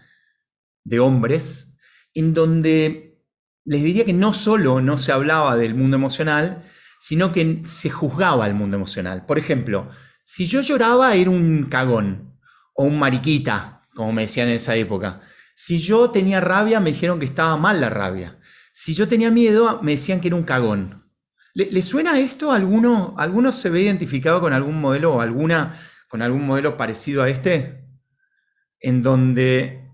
de 0.85 1.01
hombres, 1.01 1.77
en 2.15 2.35
donde 2.35 3.23
les 3.65 3.83
diría 3.83 4.05
que 4.05 4.13
no 4.13 4.33
solo 4.33 4.81
no 4.81 4.99
se 4.99 5.13
hablaba 5.13 5.57
del 5.57 5.75
mundo 5.75 5.97
emocional, 5.97 6.63
sino 6.99 7.33
que 7.33 7.63
se 7.67 7.91
juzgaba 7.91 8.45
al 8.45 8.55
mundo 8.55 8.77
emocional. 8.77 9.27
Por 9.27 9.39
ejemplo, 9.39 9.89
si 10.25 10.47
yo 10.47 10.61
lloraba 10.61 11.15
era 11.15 11.31
un 11.31 11.67
cagón 11.71 12.39
o 12.75 12.85
un 12.85 12.99
mariquita, 12.99 13.87
como 13.95 14.13
me 14.13 14.23
decían 14.23 14.49
en 14.49 14.55
esa 14.55 14.77
época. 14.77 15.21
Si 15.55 15.79
yo 15.79 16.11
tenía 16.11 16.41
rabia, 16.41 16.81
me 16.81 16.93
dijeron 16.93 17.19
que 17.19 17.27
estaba 17.27 17.57
mal 17.57 17.81
la 17.81 17.91
rabia. 17.91 18.39
Si 18.73 18.95
yo 18.95 19.09
tenía 19.09 19.31
miedo, 19.31 19.81
me 19.83 19.93
decían 19.93 20.21
que 20.21 20.29
era 20.29 20.37
un 20.37 20.45
cagón. 20.45 20.98
¿Le, 21.59 21.83
suena 21.83 22.21
esto? 22.21 22.53
¿Alguno, 22.53 23.17
¿Alguno 23.19 23.51
se 23.51 23.69
ve 23.69 23.81
identificado 23.81 24.41
con 24.41 24.53
algún 24.53 24.81
modelo 24.81 25.15
o 25.15 25.21
alguna 25.21 25.77
con 26.09 26.23
algún 26.23 26.47
modelo 26.47 26.77
parecido 26.77 27.25
a 27.25 27.29
este? 27.29 27.85
En 28.79 29.03
donde 29.03 29.91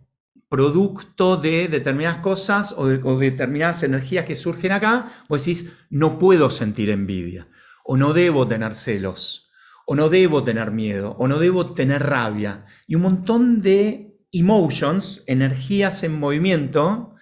producto 0.50 1.38
de 1.38 1.68
determinadas 1.68 2.18
cosas 2.18 2.74
o, 2.76 2.86
de, 2.86 2.98
determinadas 2.98 3.82
energías 3.82 4.26
que 4.26 4.36
surgen 4.36 4.72
acá, 4.72 5.10
vos 5.26 5.42
decís, 5.42 5.72
no 5.88 6.18
puedo 6.18 6.50
sentir 6.50 6.90
envidia, 6.90 7.48
o 7.82 7.96
no 7.96 8.12
debo 8.12 8.46
tener 8.46 8.74
celos, 8.74 9.48
o 9.86 9.94
no 9.94 10.10
debo 10.10 10.44
tener 10.44 10.70
miedo, 10.70 11.16
o 11.18 11.28
no 11.28 11.38
debo 11.38 11.72
tener 11.72 12.02
rabia. 12.02 12.66
Y 12.86 12.96
un 12.96 13.02
montón 13.02 13.62
de 13.62 14.18
emotions, 14.32 15.24
energías 15.26 16.02
en 16.02 16.20
movimiento, 16.20 17.13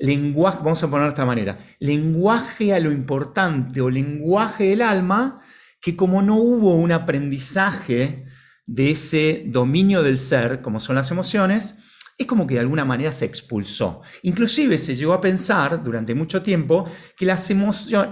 lenguaje, 0.00 0.58
vamos 0.58 0.82
a 0.82 0.90
poner 0.90 1.04
de 1.04 1.10
esta 1.10 1.26
manera, 1.26 1.58
lenguaje 1.78 2.74
a 2.74 2.80
lo 2.80 2.90
importante 2.90 3.80
o 3.80 3.90
lenguaje 3.90 4.64
del 4.64 4.82
alma, 4.82 5.40
que 5.80 5.94
como 5.94 6.22
no 6.22 6.36
hubo 6.36 6.74
un 6.74 6.90
aprendizaje 6.90 8.24
de 8.66 8.90
ese 8.90 9.44
dominio 9.46 10.02
del 10.02 10.18
ser, 10.18 10.62
como 10.62 10.80
son 10.80 10.96
las 10.96 11.10
emociones, 11.10 11.76
es 12.16 12.26
como 12.26 12.46
que 12.46 12.54
de 12.54 12.60
alguna 12.60 12.84
manera 12.84 13.12
se 13.12 13.24
expulsó. 13.24 14.02
Inclusive 14.22 14.76
se 14.76 14.94
llegó 14.94 15.14
a 15.14 15.20
pensar 15.20 15.82
durante 15.82 16.14
mucho 16.14 16.42
tiempo 16.42 16.86
que 17.16 17.24
las, 17.24 17.50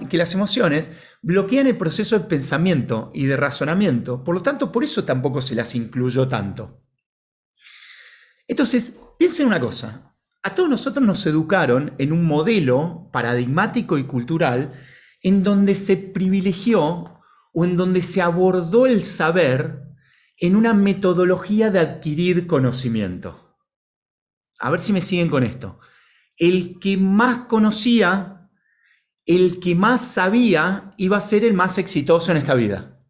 que 0.08 0.16
las 0.16 0.34
emociones 0.34 0.92
bloquean 1.20 1.66
el 1.66 1.76
proceso 1.76 2.18
de 2.18 2.24
pensamiento 2.24 3.10
y 3.14 3.26
de 3.26 3.36
razonamiento, 3.36 4.24
por 4.24 4.34
lo 4.34 4.42
tanto 4.42 4.72
por 4.72 4.82
eso 4.82 5.04
tampoco 5.04 5.42
se 5.42 5.54
las 5.54 5.74
incluyó 5.74 6.26
tanto. 6.26 6.82
Entonces, 8.46 8.94
piensen 9.18 9.46
una 9.46 9.60
cosa, 9.60 10.07
a 10.48 10.54
todos 10.54 10.68
nosotros 10.68 11.06
nos 11.06 11.24
educaron 11.26 11.94
en 11.98 12.12
un 12.12 12.24
modelo 12.24 13.08
paradigmático 13.12 13.98
y 13.98 14.04
cultural 14.04 14.72
en 15.22 15.42
donde 15.42 15.74
se 15.74 15.96
privilegió 15.96 17.20
o 17.52 17.64
en 17.64 17.76
donde 17.76 18.02
se 18.02 18.22
abordó 18.22 18.86
el 18.86 19.02
saber 19.02 19.82
en 20.38 20.56
una 20.56 20.72
metodología 20.72 21.70
de 21.70 21.80
adquirir 21.80 22.46
conocimiento. 22.46 23.56
A 24.58 24.70
ver 24.70 24.80
si 24.80 24.92
me 24.92 25.02
siguen 25.02 25.28
con 25.28 25.42
esto. 25.42 25.80
El 26.36 26.78
que 26.80 26.96
más 26.96 27.46
conocía, 27.46 28.48
el 29.26 29.60
que 29.60 29.74
más 29.74 30.00
sabía, 30.00 30.94
iba 30.96 31.16
a 31.16 31.20
ser 31.20 31.44
el 31.44 31.54
más 31.54 31.78
exitoso 31.78 32.30
en 32.30 32.38
esta 32.38 32.54
vida. 32.54 33.00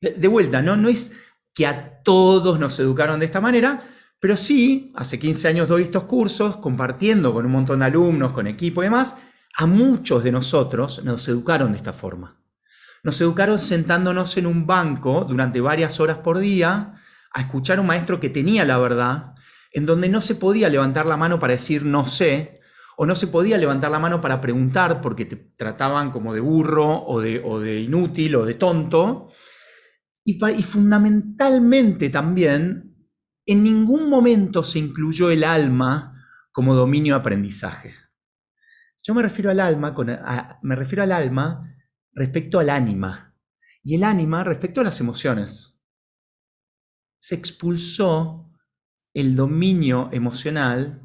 De, 0.00 0.28
vuelta, 0.28 0.62
¿no? 0.62 0.76
no 0.76 0.88
es 0.88 1.12
que 1.54 1.66
a 1.66 2.02
todos 2.02 2.58
nos 2.58 2.78
educaron 2.78 3.20
de 3.20 3.26
esta 3.26 3.40
manera, 3.40 3.82
pero 4.22 4.36
sí, 4.36 4.92
hace 4.94 5.18
15 5.18 5.48
años 5.48 5.66
doy 5.66 5.82
estos 5.82 6.04
cursos, 6.04 6.58
compartiendo 6.58 7.34
con 7.34 7.44
un 7.44 7.50
montón 7.50 7.80
de 7.80 7.86
alumnos, 7.86 8.30
con 8.30 8.46
equipo 8.46 8.80
y 8.80 8.86
demás. 8.86 9.16
A 9.56 9.66
muchos 9.66 10.22
de 10.22 10.30
nosotros 10.30 11.02
nos 11.02 11.26
educaron 11.26 11.72
de 11.72 11.78
esta 11.78 11.92
forma. 11.92 12.40
Nos 13.02 13.20
educaron 13.20 13.58
sentándonos 13.58 14.36
en 14.36 14.46
un 14.46 14.64
banco 14.64 15.26
durante 15.28 15.60
varias 15.60 15.98
horas 15.98 16.18
por 16.18 16.38
día 16.38 16.94
a 17.32 17.40
escuchar 17.40 17.78
a 17.78 17.80
un 17.80 17.88
maestro 17.88 18.20
que 18.20 18.30
tenía 18.30 18.64
la 18.64 18.78
verdad, 18.78 19.34
en 19.72 19.86
donde 19.86 20.08
no 20.08 20.20
se 20.20 20.36
podía 20.36 20.68
levantar 20.68 21.04
la 21.04 21.16
mano 21.16 21.40
para 21.40 21.54
decir 21.54 21.84
no 21.84 22.06
sé, 22.06 22.60
o 22.96 23.06
no 23.06 23.16
se 23.16 23.26
podía 23.26 23.58
levantar 23.58 23.90
la 23.90 23.98
mano 23.98 24.20
para 24.20 24.40
preguntar 24.40 25.00
porque 25.00 25.24
te 25.24 25.34
trataban 25.34 26.12
como 26.12 26.32
de 26.32 26.38
burro 26.38 27.04
o 27.06 27.20
de, 27.20 27.80
inútil 27.80 28.36
o 28.36 28.46
de 28.46 28.54
tonto. 28.54 29.30
Y 30.24 30.38
fundamentalmente 30.62 32.08
también 32.08 32.91
en 33.46 33.62
ningún 33.62 34.08
momento 34.08 34.62
se 34.62 34.78
incluyó 34.78 35.30
el 35.30 35.44
alma 35.44 36.26
como 36.52 36.74
dominio 36.74 37.16
aprendizaje. 37.16 37.94
Yo 39.02 39.14
me 39.14 39.22
refiero 39.22 39.50
al 39.50 39.60
alma, 39.60 39.94
me 40.62 40.76
refiero 40.76 41.02
al 41.02 41.12
alma 41.12 41.74
respecto 42.12 42.60
al 42.60 42.70
ánima 42.70 43.36
y 43.82 43.96
el 43.96 44.04
ánima 44.04 44.44
respecto 44.44 44.80
a 44.80 44.84
las 44.84 45.00
emociones. 45.00 45.82
Se 47.18 47.34
expulsó 47.34 48.50
el 49.14 49.34
dominio 49.34 50.08
emocional 50.12 51.02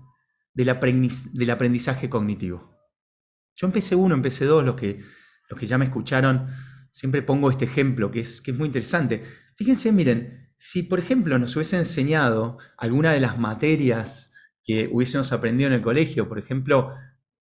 del, 0.53 0.70
aprendizaje 0.70 2.10
cognitivo. 2.10 2.75
Yo 3.56 3.67
empecé 3.67 3.96
uno, 3.96 4.15
empecé 4.15 4.46
dos, 4.46 4.63
los 4.63 4.75
que, 4.75 5.00
los 5.50 5.60
que 5.60 5.65
ya 5.65 5.77
me 5.77 5.86
escucharon, 5.86 6.48
siempre 6.91 7.22
pongo 7.24 7.50
este 7.50 7.65
ejemplo 7.65 8.12
que 8.12 8.22
es, 8.22 8.41
que 8.41 8.51
es 8.51 8.58
muy 8.58 8.67
interesante. 8.67 9.24
Fíjense, 9.56 9.91
miren, 9.91 10.47
si, 10.58 10.84
por 10.84 11.00
ejemplo, 11.00 11.38
nos 11.38 11.56
hubiese 11.56 11.78
enseñado 11.78 12.58
alguna 12.78 13.14
de 13.14 13.20
las 13.20 13.38
materias 13.38 14.34
que 14.64 14.90
hubiésemos 14.92 15.32
aprendido 15.32 15.68
en 15.68 15.76
el 15.76 15.82
colegio, 15.82 16.28
por 16.28 16.40
ejemplo, 16.40 16.94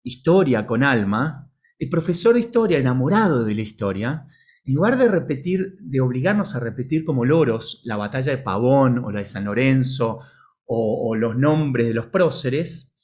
historia 0.03 0.65
con 0.67 0.83
alma, 0.83 1.51
el 1.79 1.89
profesor 1.89 2.35
de 2.35 2.41
historia, 2.41 2.77
enamorado 2.77 3.45
de 3.45 3.55
la 3.55 3.61
historia, 3.61 4.27
en 4.65 4.75
lugar 4.75 4.97
de 4.97 5.07
repetir, 5.07 5.77
de 5.79 6.01
obligarnos 6.01 6.55
a 6.55 6.59
repetir 6.59 7.03
como 7.03 7.25
loros 7.25 7.81
la 7.85 7.95
batalla 7.95 8.31
de 8.31 8.43
Pavón 8.43 8.99
o 8.99 9.11
la 9.11 9.19
de 9.19 9.25
San 9.25 9.45
Lorenzo 9.45 10.19
o, 10.67 11.15
los 11.15 11.37
nombres 11.37 11.87
de 11.87 11.93
los 11.93 12.07
próceres, 12.07 12.95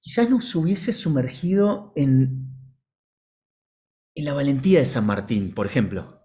quizás 0.00 0.28
nos 0.28 0.54
hubiese 0.54 0.92
sumergido 0.92 1.92
en, 1.94 2.52
en 4.14 4.24
la 4.24 4.34
valentía 4.34 4.80
de 4.80 4.86
San 4.86 5.06
Martín, 5.06 5.54
por 5.54 5.66
ejemplo 5.66 6.15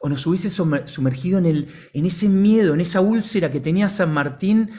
o 0.00 0.08
nos 0.08 0.26
hubiese 0.26 0.50
sumergido 0.50 1.38
en, 1.38 1.66
ese 1.92 2.28
miedo, 2.28 2.74
en 2.74 2.80
esa 2.80 3.00
úlcera 3.00 3.50
que 3.50 3.60
tenía 3.60 3.88
San 3.88 4.12
Martín, 4.12 4.70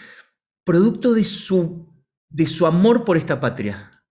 producto 0.63 1.13
de 1.13 1.23
su, 1.23 1.93
de 2.29 2.47
su 2.47 2.65
amor 2.65 3.03
por 3.03 3.17
esta 3.17 3.39
patria. 3.39 4.03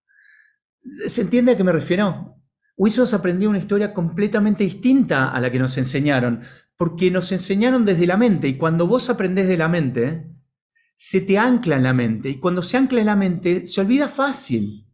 ¿Se 0.85 1.21
entiende 1.21 1.53
a 1.53 1.57
qué 1.57 1.65
me 1.65 1.73
refiero? 1.73 2.37
Hubiésemos 2.77 3.13
aprendido 3.15 3.51
una 3.51 3.59
historia 3.59 3.93
completamente 3.93 4.65
distinta 4.65 5.31
a 5.31 5.41
la 5.41 5.51
que 5.51 5.59
nos 5.59 5.77
enseñaron, 5.79 6.43
porque 6.77 7.11
nos 7.11 7.33
enseñaron 7.33 7.85
desde 7.85 8.07
la 8.07 8.17
mente, 8.17 8.49
y 8.49 8.57
cuando 8.57 8.87
vos 8.87 9.11
aprendés 9.11 9.49
de 9.49 9.57
la 9.57 9.69
mente, 9.69 10.31
se 10.95 11.21
te 11.21 11.39
ancla 11.39 11.77
en 11.77 11.83
la 11.83 11.93
mente, 11.93 12.29
y 12.29 12.39
cuando 12.39 12.63
se 12.63 12.77
ancla 12.77 13.01
en 13.01 13.07
la 13.07 13.17
mente, 13.17 13.67
se 13.67 13.81
olvida 13.81 14.09
fácil. 14.09 14.88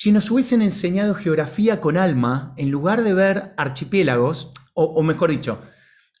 Si 0.00 0.12
nos 0.12 0.30
hubiesen 0.30 0.62
enseñado 0.62 1.16
geografía 1.16 1.80
con 1.80 1.96
alma, 1.96 2.54
en 2.56 2.70
lugar 2.70 3.02
de 3.02 3.14
ver 3.14 3.52
archipiélagos, 3.56 4.52
o, 4.72 5.02
mejor 5.02 5.32
dicho, 5.32 5.60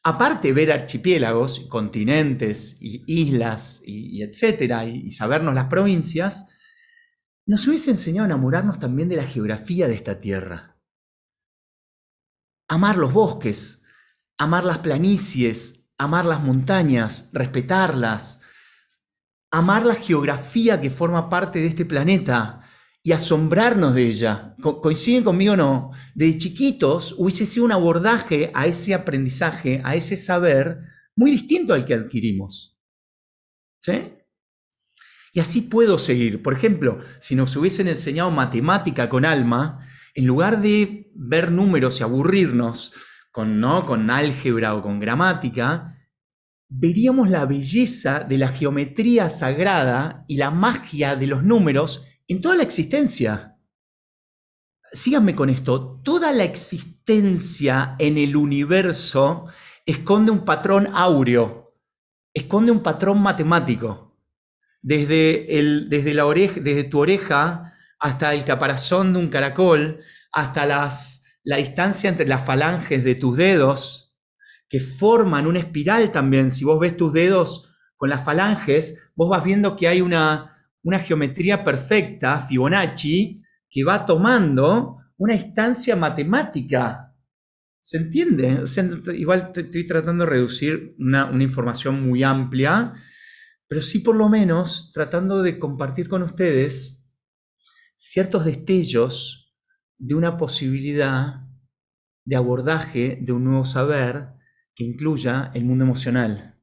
aparte 0.02 0.48
de 0.48 0.54
ver 0.54 0.72
archipiélagos, 0.72 1.60
continentes, 1.70 2.76
y 2.80 3.04
islas, 3.06 3.80
y, 3.86 4.24
etcétera, 4.24 4.84
y, 4.84 5.10
sabernos 5.10 5.54
las 5.54 5.66
provincias, 5.66 6.48
nos 7.46 7.68
hubiese 7.68 7.92
enseñado 7.92 8.24
a 8.24 8.26
enamorarnos 8.26 8.80
también 8.80 9.08
de 9.08 9.14
la 9.14 9.28
geografía 9.28 9.86
de 9.86 9.94
esta 9.94 10.20
tierra. 10.20 10.76
Amar 12.66 12.96
los 12.96 13.12
bosques, 13.12 13.82
amar 14.38 14.64
las 14.64 14.78
planicies, 14.78 15.84
amar 15.98 16.24
las 16.24 16.42
montañas, 16.42 17.30
respetarlas, 17.32 18.40
amar 19.52 19.86
la 19.86 19.94
geografía 19.94 20.80
que 20.80 20.90
forma 20.90 21.28
parte 21.28 21.60
de 21.60 21.68
este 21.68 21.84
planeta, 21.84 22.64
y 23.02 23.12
asombrarnos 23.12 23.94
de 23.94 24.06
ella. 24.06 24.54
¿Coinciden 24.60 25.24
conmigo 25.24 25.54
o 25.54 25.56
no? 25.56 25.90
De 26.14 26.36
chiquitos 26.36 27.14
hubiese 27.16 27.46
sido 27.46 27.64
un 27.64 27.72
abordaje 27.72 28.50
a 28.54 28.66
ese 28.66 28.94
aprendizaje, 28.94 29.80
a 29.84 29.94
ese 29.94 30.16
saber, 30.16 30.80
muy 31.16 31.30
distinto 31.30 31.74
al 31.74 31.84
que 31.84 31.94
adquirimos. 31.94 32.78
¿Sí? 33.80 34.12
Y 35.32 35.40
así 35.40 35.62
puedo 35.62 35.98
seguir. 35.98 36.42
Por 36.42 36.54
ejemplo, 36.54 36.98
si 37.20 37.34
nos 37.34 37.54
hubiesen 37.56 37.88
enseñado 37.88 38.30
matemática 38.30 39.08
con 39.08 39.24
alma, 39.24 39.86
en 40.14 40.26
lugar 40.26 40.60
de 40.60 41.10
ver 41.14 41.52
números 41.52 42.00
y 42.00 42.02
aburrirnos 42.02 42.92
con, 43.30 43.60
¿no? 43.60 43.86
con 43.86 44.10
álgebra 44.10 44.74
o 44.74 44.82
con 44.82 44.98
gramática, 44.98 45.96
veríamos 46.68 47.30
la 47.30 47.46
belleza 47.46 48.20
de 48.20 48.38
la 48.38 48.48
geometría 48.48 49.30
sagrada 49.30 50.24
y 50.26 50.36
la 50.36 50.50
magia 50.50 51.16
de 51.16 51.26
los 51.26 51.42
números 51.42 52.04
en 52.28 52.40
toda 52.42 52.56
la 52.56 52.62
existencia. 52.62 53.58
Síganme 54.92 55.34
con 55.34 55.50
esto, 55.50 56.00
toda 56.04 56.32
la 56.32 56.44
existencia 56.44 57.96
en 57.98 58.16
el 58.18 58.36
universo 58.36 59.46
esconde 59.84 60.30
un 60.30 60.44
patrón 60.44 60.88
áureo, 60.92 61.74
esconde 62.32 62.70
un 62.70 62.82
patrón 62.82 63.20
matemático. 63.20 64.04
Desde, 64.80 65.58
el, 65.58 65.88
desde, 65.88 66.14
la 66.14 66.24
desde 66.24 66.84
tu 66.84 67.00
oreja 67.00 67.72
hasta 67.98 68.32
el 68.32 68.44
caparazón 68.44 69.12
de 69.12 69.18
un 69.18 69.28
caracol, 69.28 70.00
hasta 70.32 70.64
la 70.64 71.56
distancia 71.56 72.08
entre 72.08 72.28
las 72.28 72.44
falanges 72.44 73.02
de 73.02 73.14
tus 73.16 73.36
dedos, 73.36 74.16
que 74.68 74.80
forman 74.80 75.46
una 75.46 75.58
espiral 75.58 76.12
también. 76.12 76.50
Si 76.50 76.64
vos 76.64 76.78
ves 76.78 76.96
tus 76.96 77.12
dedos 77.12 77.74
con 77.96 78.08
las 78.08 78.24
falanges, 78.24 79.10
vos 79.16 79.28
vas 79.28 79.42
viendo 79.42 79.76
que 79.76 79.88
hay 79.88 80.00
una, 80.00 80.57
una 80.82 80.98
geometría 81.00 81.64
perfecta, 81.64 82.38
Fibonacci, 82.38 83.42
que 83.68 83.84
va 83.84 84.06
tomando 84.06 84.98
una 85.16 85.34
instancia 85.34 85.96
matemática. 85.96 87.14
¿Se 87.80 87.98
entiende? 87.98 88.64
igual 89.16 89.52
estoy 89.54 89.86
tratando 89.86 90.24
de 90.24 90.30
reducir 90.30 90.94
una, 90.98 91.26
una 91.26 91.42
información 91.42 92.06
muy 92.06 92.22
amplia, 92.22 92.92
pero 93.66 93.82
sí 93.82 94.00
por 94.00 94.16
lo 94.16 94.28
menos 94.28 94.90
tratando 94.92 95.42
de 95.42 95.58
compartir 95.58 96.08
con 96.08 96.22
ustedes 96.22 97.02
ciertos 97.96 98.44
destellos 98.44 99.54
de 99.98 100.14
una 100.14 100.36
posibilidad 100.36 101.48
de 102.24 102.36
abordaje 102.36 103.18
de 103.20 103.32
un 103.32 103.44
nuevo 103.44 103.64
saber 103.64 104.34
que 104.74 104.84
incluya 104.84 105.50
el 105.54 105.64
mundo 105.64 105.84
emocional. 105.84 106.60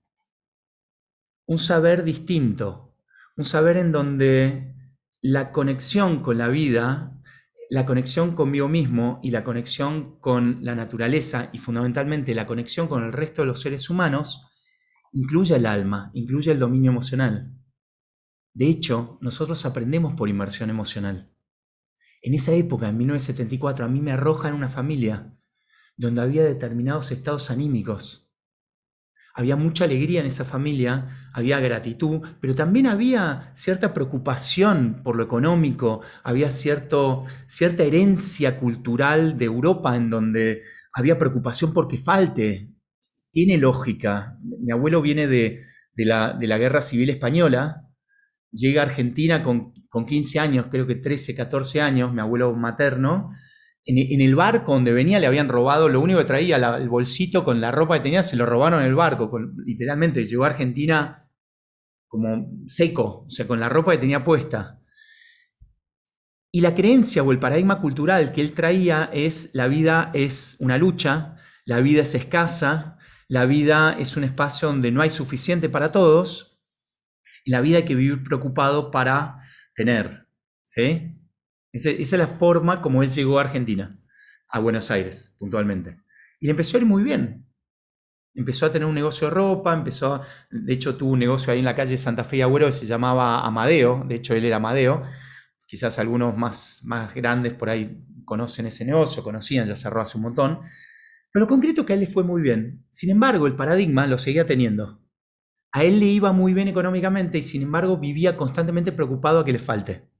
Un 1.48 1.58
saber 1.58 2.04
distinto, 2.04 2.85
un 3.38 3.44
saber 3.46 3.78
en 3.78 3.92
donde 3.92 4.76
la 5.22 5.52
conexión 5.52 6.22
con 6.22 6.38
la 6.38 6.48
vida, 6.48 7.22
la 7.70 7.86
conexión 7.86 8.36
conmigo 8.36 8.68
mismo 8.68 9.20
y 9.24 9.32
la 9.32 9.44
conexión 9.44 10.20
con 10.20 10.60
la 10.64 10.76
naturaleza 10.76 11.50
y 11.52 11.58
fundamentalmente 11.58 12.36
la 12.36 12.46
conexión 12.46 12.88
con 12.88 13.04
el 13.04 13.12
resto 13.12 13.42
de 13.42 13.48
los 13.48 13.62
seres 13.62 13.90
humanos 13.90 14.46
incluye 15.12 15.56
el 15.56 15.66
alma, 15.66 16.12
incluye 16.14 16.52
el 16.52 16.60
dominio 16.60 16.92
emocional. 16.92 17.54
De 18.54 18.68
hecho, 18.68 19.18
nosotros 19.22 19.66
aprendemos 19.66 20.14
por 20.14 20.30
inmersión 20.30 20.70
emocional. 20.70 21.34
En 22.22 22.34
esa 22.34 22.54
época, 22.54 22.88
en 22.90 22.98
1974, 22.98 23.86
a 23.86 23.90
mí 23.90 24.00
me 24.00 24.12
arrojan 24.14 24.54
una 24.54 24.70
familia 24.70 25.38
donde 25.98 26.22
había 26.22 26.44
determinados 26.44 27.12
estados 27.12 27.52
anímicos 27.52 28.25
había 29.38 29.58
mucha 29.58 29.84
alegría 29.84 30.22
en 30.22 30.28
esa 30.28 30.46
familia, 30.46 31.10
había 31.34 31.60
gratitud, 31.60 32.22
pero 32.40 32.56
también 32.56 32.88
había 32.88 33.52
cierta 33.54 33.94
preocupación 33.94 35.02
por 35.04 35.18
lo 35.18 35.24
económico, 35.24 36.02
había 36.24 36.50
cierto, 36.50 37.26
cierta 37.46 37.84
herencia 37.84 38.56
cultural 38.56 39.38
de 39.38 39.46
Europa 39.46 39.98
en 39.98 40.10
donde 40.10 40.62
había 40.94 41.20
preocupación 41.20 41.74
porque 41.74 41.98
falte. 41.98 42.72
Tiene 43.30 43.58
lógica. 43.58 44.38
Mi 44.42 44.72
abuelo 44.72 45.02
viene 45.02 45.28
de, 45.28 45.62
la, 45.98 46.38
Guerra 46.40 46.82
Civil 46.82 47.10
Española, 47.10 47.82
llega 48.52 48.84
a 48.84 48.86
Argentina 48.86 49.44
con, 49.44 49.74
con 49.90 50.06
15 50.06 50.40
años, 50.40 50.68
creo 50.72 50.88
que 50.88 50.96
13, 50.96 51.36
14 51.36 51.82
años, 51.82 52.14
mi 52.14 52.22
abuelo 52.22 52.54
materno, 52.54 53.32
en, 53.86 54.22
el 54.22 54.36
barco 54.36 54.74
donde 54.74 54.92
venía 54.92 55.20
le 55.20 55.28
habían 55.28 55.48
robado, 55.48 55.90
lo 55.90 56.02
único 56.02 56.20
que 56.20 56.26
traía, 56.26 56.58
el 56.78 56.90
bolsito 56.90 57.44
con 57.44 57.62
la 57.62 57.72
ropa 57.72 57.96
que 57.96 58.04
tenía, 58.04 58.24
se 58.24 58.36
lo 58.36 58.46
robaron 58.46 58.82
en 58.82 58.88
el 58.88 58.96
barco, 58.96 59.32
literalmente, 59.64 60.26
llegó 60.26 60.44
a 60.44 60.48
Argentina 60.48 61.30
como 62.08 62.52
seco, 62.68 63.26
o 63.28 63.30
sea, 63.30 63.48
con 63.48 63.60
la 63.60 63.70
ropa 63.70 63.92
que 63.92 64.00
tenía 64.00 64.24
puesta. 64.24 64.82
Y 66.52 66.62
la 66.62 66.74
creencia 66.74 67.22
o 67.22 67.32
el 67.32 67.40
paradigma 67.40 67.82
cultural 67.82 68.32
que 68.32 68.42
él 68.42 68.54
traía 68.54 69.10
es 69.14 69.50
la 69.54 69.68
vida 69.68 70.10
es 70.14 70.56
una 70.60 70.78
lucha, 70.78 71.36
la 71.66 71.82
vida 71.82 72.04
es 72.04 72.16
escasa, 72.16 72.98
la 73.28 73.46
vida 73.46 73.96
es 74.00 74.18
un 74.18 74.24
espacio 74.24 74.70
donde 74.70 74.92
no 74.92 75.02
hay 75.02 75.10
suficiente 75.10 75.70
para 75.70 75.92
todos, 75.92 76.62
y 77.44 77.52
la 77.52 77.62
vida 77.62 77.78
hay 77.78 77.86
que 77.86 77.96
vivir 77.96 78.24
preocupado 78.24 78.90
para 78.90 79.42
tener, 79.76 80.28
¿sí? 80.64 81.15
Esa, 81.76 81.90
es 81.90 82.12
la 82.14 82.28
forma 82.28 82.82
como 82.82 83.04
él 83.04 83.10
llegó 83.10 83.38
a 83.38 83.42
Argentina, 83.42 84.00
a 84.48 84.60
Buenos 84.60 84.92
Aires, 84.92 85.36
puntualmente. 85.38 85.98
Y 86.40 86.50
empezó 86.50 86.78
a 86.78 86.80
ir 86.80 86.86
muy 86.86 87.04
bien. 87.04 87.46
Empezó 88.34 88.66
a 88.66 88.72
tener 88.72 88.88
un 88.88 88.96
negocio 88.96 89.28
de 89.28 89.34
ropa, 89.34 89.74
empezó, 89.74 90.22
de 90.50 90.74
hecho 90.74 90.96
tuvo 90.96 91.12
un 91.12 91.20
negocio 91.20 91.52
ahí 91.52 91.60
en 91.60 91.66
la 91.66 91.76
calle 91.76 91.98
Santa 91.98 92.24
Fe 92.24 92.38
y 92.38 92.42
Agüero 92.42 92.68
que 92.68 92.72
se 92.72 92.86
llamaba 92.86 93.46
Amadeo, 93.46 94.06
de 94.08 94.16
hecho 94.16 94.34
él 94.34 94.46
era 94.46 94.56
Amadeo, 94.56 95.04
quizás 95.66 96.00
algunos 96.00 96.38
más, 96.38 96.82
más 96.86 97.14
grandes 97.14 97.54
por 97.54 97.70
ahí 97.70 98.02
conocen 98.24 98.68
ese 98.68 98.86
negocio, 98.86 99.22
conocían, 99.22 99.66
ya 99.66 99.76
cerró 99.76 100.00
hace 100.00 100.18
un 100.18 100.24
montón, 100.24 100.62
pero 101.32 101.44
lo 101.44 101.50
concreto 101.50 101.86
que 101.86 101.92
a 101.92 101.96
él 101.96 102.02
le 102.02 102.08
fue 102.08 102.24
muy 102.24 102.42
bien. 102.42 102.86
Sin 102.90 103.10
embargo, 103.10 103.48
el 103.48 103.58
paradigma 103.58 104.08
lo 104.08 104.18
seguía 104.18 104.46
teniendo. 104.46 105.02
A 105.74 105.84
él 105.84 106.00
le 106.00 106.06
iba 106.06 106.32
muy 106.32 106.54
bien 106.54 106.70
económicamente 106.70 107.38
y 107.38 107.44
sin 107.44 107.64
embargo 107.64 107.98
vivía 107.98 108.38
constantemente 108.38 108.94
preocupado 108.94 109.40
a 109.40 109.46
que 109.46 109.52
le 109.52 109.60
falte 109.60 110.15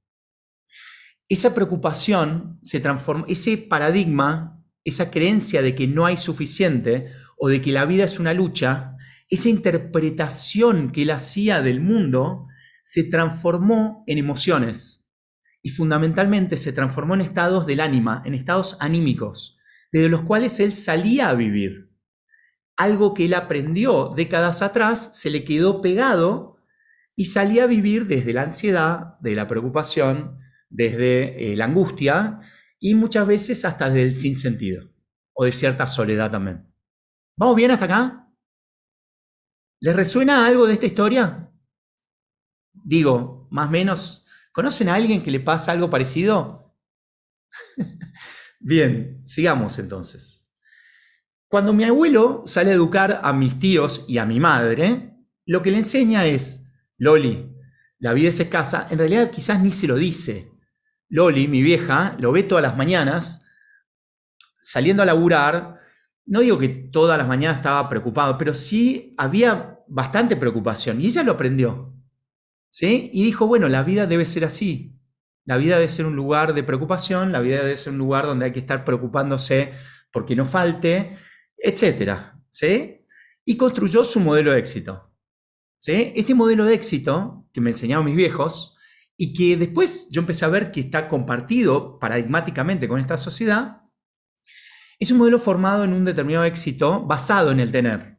esa 1.28 1.54
preocupación 1.54 2.58
se 2.62 2.80
transforma, 2.80 3.24
ese 3.28 3.58
paradigma, 3.58 4.62
esa 4.84 5.10
creencia 5.10 5.62
de 5.62 5.74
que 5.74 5.88
no 5.88 6.06
hay 6.06 6.16
suficiente 6.16 7.10
o 7.36 7.48
de 7.48 7.60
que 7.60 7.72
la 7.72 7.84
vida 7.84 8.04
es 8.04 8.18
una 8.18 8.32
lucha, 8.32 8.96
esa 9.28 9.48
interpretación 9.48 10.92
que 10.92 11.02
él 11.02 11.10
hacía 11.10 11.60
del 11.60 11.80
mundo 11.80 12.46
se 12.84 13.02
transformó 13.02 14.04
en 14.06 14.18
emociones 14.18 15.08
y 15.60 15.70
fundamentalmente 15.70 16.56
se 16.56 16.72
transformó 16.72 17.14
en 17.14 17.22
estados 17.22 17.66
del 17.66 17.80
ánima, 17.80 18.22
en 18.24 18.34
estados 18.34 18.76
anímicos, 18.78 19.58
desde 19.90 20.08
los 20.08 20.22
cuales 20.22 20.60
él 20.60 20.72
salía 20.72 21.28
a 21.28 21.34
vivir. 21.34 21.90
Algo 22.76 23.14
que 23.14 23.24
él 23.24 23.34
aprendió 23.34 24.12
décadas 24.14 24.62
atrás 24.62 25.10
se 25.14 25.30
le 25.30 25.42
quedó 25.42 25.80
pegado 25.82 26.58
y 27.16 27.26
salía 27.26 27.64
a 27.64 27.66
vivir 27.66 28.06
desde 28.06 28.32
la 28.32 28.42
ansiedad, 28.42 29.18
de 29.20 29.34
la 29.34 29.48
preocupación, 29.48 30.38
desde 30.76 31.52
eh, 31.52 31.56
la 31.56 31.64
angustia 31.64 32.40
y 32.78 32.94
muchas 32.94 33.26
veces 33.26 33.64
hasta 33.64 33.88
desde 33.88 34.02
el 34.02 34.14
sinsentido 34.14 34.92
o 35.32 35.44
de 35.44 35.52
cierta 35.52 35.86
soledad 35.86 36.30
también. 36.30 36.70
¿Vamos 37.38 37.56
bien 37.56 37.70
hasta 37.70 37.86
acá? 37.86 38.30
¿Les 39.80 39.96
resuena 39.96 40.46
algo 40.46 40.66
de 40.66 40.74
esta 40.74 40.86
historia? 40.86 41.50
Digo, 42.74 43.48
más 43.50 43.68
o 43.68 43.70
menos, 43.70 44.26
¿conocen 44.52 44.90
a 44.90 44.94
alguien 44.94 45.22
que 45.22 45.30
le 45.30 45.40
pasa 45.40 45.72
algo 45.72 45.88
parecido? 45.88 46.76
bien, 48.60 49.22
sigamos 49.24 49.78
entonces. 49.78 50.46
Cuando 51.48 51.72
mi 51.72 51.84
abuelo 51.84 52.42
sale 52.46 52.70
a 52.70 52.74
educar 52.74 53.20
a 53.22 53.32
mis 53.32 53.58
tíos 53.58 54.04
y 54.08 54.18
a 54.18 54.26
mi 54.26 54.40
madre, 54.40 55.16
lo 55.46 55.62
que 55.62 55.70
le 55.70 55.78
enseña 55.78 56.26
es, 56.26 56.64
Loli, 56.98 57.50
la 57.98 58.12
vida 58.12 58.28
es 58.28 58.40
escasa, 58.40 58.86
en 58.90 58.98
realidad 58.98 59.30
quizás 59.30 59.62
ni 59.62 59.72
se 59.72 59.86
lo 59.86 59.96
dice, 59.96 60.55
Loli, 61.08 61.48
mi 61.48 61.62
vieja, 61.62 62.16
lo 62.18 62.32
ve 62.32 62.42
todas 62.42 62.62
las 62.62 62.76
mañanas, 62.76 63.46
saliendo 64.60 65.02
a 65.02 65.06
laburar. 65.06 65.80
No 66.24 66.40
digo 66.40 66.58
que 66.58 66.68
todas 66.68 67.16
las 67.18 67.28
mañanas 67.28 67.58
estaba 67.58 67.88
preocupado, 67.88 68.36
pero 68.36 68.54
sí 68.54 69.14
había 69.16 69.78
bastante 69.88 70.36
preocupación 70.36 71.00
y 71.00 71.06
ella 71.06 71.22
lo 71.22 71.32
aprendió. 71.32 71.94
¿Sí? 72.70 73.10
Y 73.12 73.24
dijo, 73.24 73.46
bueno, 73.46 73.68
la 73.68 73.82
vida 73.82 74.06
debe 74.06 74.26
ser 74.26 74.44
así. 74.44 74.98
La 75.44 75.56
vida 75.56 75.76
debe 75.76 75.88
ser 75.88 76.06
un 76.06 76.16
lugar 76.16 76.52
de 76.52 76.64
preocupación, 76.64 77.32
la 77.32 77.40
vida 77.40 77.58
debe 77.62 77.76
ser 77.76 77.92
un 77.92 77.98
lugar 77.98 78.26
donde 78.26 78.46
hay 78.46 78.52
que 78.52 78.58
estar 78.58 78.84
preocupándose 78.84 79.72
porque 80.12 80.34
no 80.34 80.44
falte, 80.44 81.16
etcétera, 81.56 82.38
¿sí? 82.50 83.06
Y 83.44 83.56
construyó 83.56 84.02
su 84.02 84.18
modelo 84.18 84.50
de 84.50 84.58
éxito. 84.58 85.14
Este 85.86 86.34
modelo 86.34 86.64
de 86.64 86.74
éxito 86.74 87.46
que 87.52 87.60
me 87.60 87.70
enseñaron 87.70 88.04
mis 88.04 88.16
viejos 88.16 88.75
y 89.16 89.32
que 89.32 89.56
después 89.56 90.08
yo 90.10 90.20
empecé 90.20 90.44
a 90.44 90.48
ver 90.48 90.70
que 90.70 90.80
está 90.80 91.08
compartido 91.08 91.98
paradigmáticamente 91.98 92.88
con 92.88 93.00
esta 93.00 93.16
sociedad, 93.16 93.82
es 94.98 95.10
un 95.10 95.18
modelo 95.18 95.38
formado 95.38 95.84
en 95.84 95.92
un 95.92 96.04
determinado 96.04 96.44
éxito 96.44 97.04
basado 97.04 97.50
en 97.50 97.60
el 97.60 97.72
tener. 97.72 98.18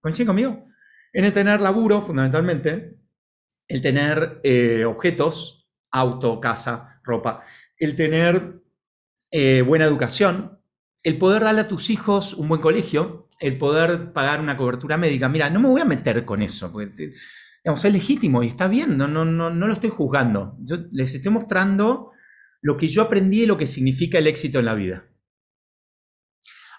¿Coinciden 0.00 0.26
conmigo? 0.26 0.66
En 1.12 1.24
el 1.24 1.32
tener 1.32 1.60
laburo, 1.60 2.02
fundamentalmente, 2.02 3.00
el 3.68 3.80
tener 3.80 4.40
eh, 4.44 4.84
objetos, 4.84 5.68
auto, 5.90 6.40
casa, 6.40 7.00
ropa, 7.02 7.42
el 7.78 7.94
tener 7.96 8.62
eh, 9.30 9.62
buena 9.62 9.84
educación, 9.84 10.60
el 11.02 11.18
poder 11.18 11.44
darle 11.44 11.62
a 11.62 11.68
tus 11.68 11.90
hijos 11.90 12.34
un 12.34 12.48
buen 12.48 12.60
colegio, 12.60 13.28
el 13.40 13.58
poder 13.58 14.12
pagar 14.12 14.40
una 14.40 14.56
cobertura 14.56 14.96
médica. 14.96 15.28
Mira, 15.28 15.50
no 15.50 15.60
me 15.60 15.68
voy 15.68 15.80
a 15.80 15.84
meter 15.84 16.24
con 16.24 16.42
eso, 16.42 16.72
porque 16.72 17.12
Es 17.74 17.92
legítimo 17.92 18.44
y 18.44 18.46
está 18.46 18.68
bien, 18.68 18.96
no, 18.96 19.08
no, 19.08 19.24
no, 19.24 19.50
no 19.50 19.66
lo 19.66 19.72
estoy 19.72 19.90
juzgando. 19.90 20.56
Yo 20.60 20.76
les 20.92 21.12
estoy 21.12 21.32
mostrando 21.32 22.12
lo 22.62 22.76
que 22.76 22.86
yo 22.86 23.02
aprendí 23.02 23.42
y 23.42 23.46
lo 23.46 23.58
que 23.58 23.66
significa 23.66 24.18
el 24.18 24.28
éxito 24.28 24.60
en 24.60 24.66
la 24.66 24.74
vida. 24.74 25.08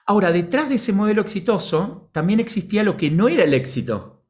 Ahora, 0.06 0.32
detrás 0.32 0.70
de 0.70 0.76
ese 0.76 0.94
modelo 0.94 1.22
exitoso 1.22 2.10
también 2.14 2.40
existía 2.40 2.84
lo 2.84 2.96
que 2.96 3.12
no 3.12 3.28
era 3.28 3.44
el 3.44 3.54
éxito, 3.54 4.26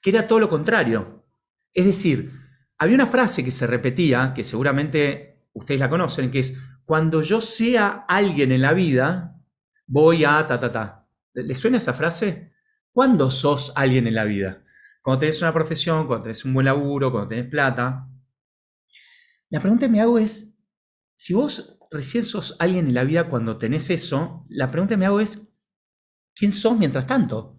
que 0.00 0.08
era 0.08 0.26
todo 0.26 0.40
lo 0.40 0.48
contrario. 0.48 1.26
Es 1.74 1.84
decir, 1.84 2.32
había 2.78 2.94
una 2.94 3.06
frase 3.06 3.44
que 3.44 3.50
se 3.50 3.66
repetía, 3.66 4.32
que 4.34 4.44
seguramente 4.44 5.46
ustedes 5.52 5.78
la 5.78 5.90
conocen, 5.90 6.30
que 6.30 6.38
es, 6.38 6.56
cuando 6.84 7.20
yo 7.20 7.42
sea 7.42 8.06
alguien 8.08 8.50
en 8.52 8.62
la 8.62 8.72
vida, 8.72 9.38
voy 9.86 10.24
a 10.24 10.46
ta, 10.46 10.58
ta, 10.58 10.72
ta. 10.72 11.08
¿Les 11.34 11.58
suena 11.58 11.76
esa 11.76 11.92
frase? 11.92 12.54
¿Cuándo 12.90 13.30
sos 13.30 13.74
alguien 13.76 14.06
en 14.06 14.14
la 14.14 14.24
vida? 14.24 14.64
Cuando 15.02 15.20
tenés 15.20 15.40
una 15.42 15.52
profesión, 15.52 16.06
cuando 16.06 16.24
tenés 16.24 16.44
un 16.44 16.54
buen 16.54 16.66
laburo, 16.66 17.10
cuando 17.10 17.28
tenés 17.28 17.46
plata. 17.46 18.08
La 19.50 19.60
pregunta 19.60 19.86
que 19.86 19.92
me 19.92 20.00
hago 20.00 20.18
es, 20.18 20.54
si 21.14 21.34
vos 21.34 21.78
recién 21.90 22.22
sos 22.22 22.56
alguien 22.58 22.86
en 22.86 22.94
la 22.94 23.04
vida 23.04 23.28
cuando 23.28 23.58
tenés 23.58 23.90
eso, 23.90 24.44
la 24.48 24.70
pregunta 24.70 24.94
que 24.94 24.98
me 24.98 25.06
hago 25.06 25.20
es, 25.20 25.54
¿quién 26.34 26.52
sos 26.52 26.76
mientras 26.76 27.06
tanto? 27.06 27.58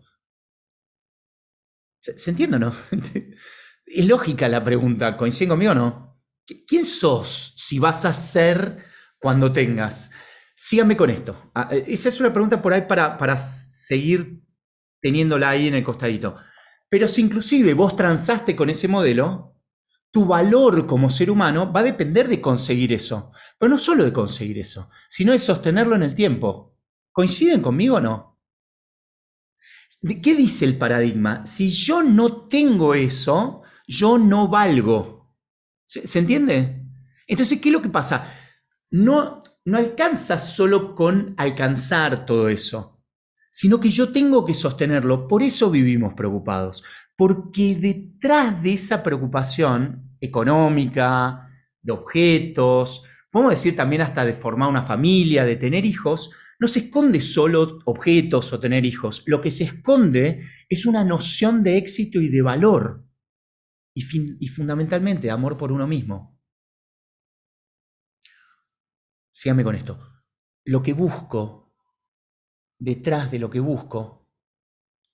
¿Se, 2.02 2.30
entiende 2.30 2.58
o 2.58 2.60
no? 2.60 2.76
es 3.86 4.06
lógica 4.06 4.48
la 4.48 4.64
pregunta, 4.64 5.18
¿coinciden 5.18 5.50
conmigo 5.50 5.72
o 5.72 5.76
no? 5.76 6.24
¿Quién 6.68 6.86
sos 6.86 7.54
si 7.58 7.80
vas 7.80 8.06
a 8.06 8.14
ser 8.14 8.86
cuando 9.20 9.52
tengas? 9.52 10.12
Síganme 10.56 10.98
con 10.98 11.10
esto. 11.10 11.52
Ah, 11.54 11.70
eh, 11.72 11.86
esa 11.88 12.10
es 12.10 12.20
una 12.20 12.34
pregunta 12.34 12.62
por 12.62 12.74
ahí 12.74 12.82
para, 12.88 13.18
para 13.18 13.38
seguir 13.38 14.42
teniéndola 15.02 15.50
ahí 15.50 15.68
en 15.68 15.76
el 15.76 15.84
costadito. 15.84 16.38
Pero 16.90 17.08
si 17.08 17.22
inclusive 17.22 17.74
vos 17.74 17.96
transaste 17.96 18.56
con 18.56 18.70
ese 18.70 18.88
modelo, 18.88 19.56
tu 20.12 20.26
valor 20.26 20.88
como 20.88 21.10
ser 21.10 21.30
humano 21.30 21.72
va 21.72 21.82
a 21.82 21.84
depender 21.84 22.28
de 22.28 22.42
conseguir 22.42 22.92
eso. 22.94 23.32
Pero 23.58 23.70
no 23.70 23.78
solo 23.78 24.04
de 24.04 24.12
conseguir 24.12 24.58
eso, 24.58 24.90
sino 25.08 25.32
de 25.32 25.40
sostenerlo 25.40 25.96
en 25.96 26.04
el 26.04 26.16
tiempo. 26.16 26.76
¿Coinciden 27.12 27.62
conmigo 27.62 27.98
o 27.98 28.02
no? 28.02 28.40
¿Qué 30.02 30.34
dice 30.34 30.66
el 30.66 30.78
paradigma? 30.78 31.46
Si 31.46 31.70
yo 31.70 32.02
no 32.02 32.48
tengo 32.48 32.94
eso, 32.94 33.62
yo 33.86 34.18
no 34.18 34.48
valgo. 34.48 35.36
¿Se, 35.86 36.20
entiende? 36.20 36.86
Entonces, 37.28 37.60
¿qué 37.60 37.70
es 37.70 37.74
lo 37.74 37.82
que 37.82 37.90
pasa? 37.90 38.32
No, 38.92 39.42
no 39.66 39.78
alcanza 39.78 40.38
solo 40.38 40.96
con 40.96 41.34
alcanzar 41.38 42.26
todo 42.26 42.48
eso, 42.48 42.99
sino 43.50 43.80
que 43.80 43.90
yo 43.90 44.12
tengo 44.12 44.46
que 44.46 44.54
sostenerlo. 44.54 45.28
Por 45.28 45.44
eso 45.44 45.70
vivimos 45.72 46.14
preocupados, 46.14 46.84
porque 47.16 47.76
detrás 47.76 48.62
de 48.64 48.74
esa 48.74 49.04
preocupación 49.04 50.16
económica, 50.22 51.50
de 51.82 51.92
objetos, 51.92 53.04
podemos 53.32 53.52
decir 53.52 53.76
también 53.76 54.02
hasta 54.02 54.26
de 54.26 54.34
formar 54.34 54.70
una 54.70 54.84
familia, 54.84 55.46
de 55.46 55.56
tener 55.56 55.86
hijos, 55.86 56.32
no 56.60 56.68
se 56.68 56.80
esconde 56.80 57.22
solo 57.22 57.80
objetos 57.86 58.52
o 58.52 58.60
tener 58.60 58.86
hijos. 58.86 59.24
Lo 59.26 59.40
que 59.40 59.50
se 59.50 59.64
esconde 59.64 60.42
es 60.68 60.86
una 60.86 61.06
noción 61.06 61.64
de 61.64 61.78
éxito 61.78 62.20
y 62.20 62.28
de 62.28 62.42
valor. 62.42 63.06
Y, 63.94 64.48
fundamentalmente 64.48 65.30
amor 65.32 65.58
por 65.58 65.72
uno 65.72 65.88
mismo. 65.88 66.40
Síganme 69.32 69.64
con 69.64 69.76
esto. 69.76 70.00
Lo 70.66 70.82
que 70.82 70.94
busco, 70.94 71.69
detrás 72.80 73.30
de 73.30 73.40
lo 73.40 73.50
que 73.50 73.60
busco, 73.60 74.28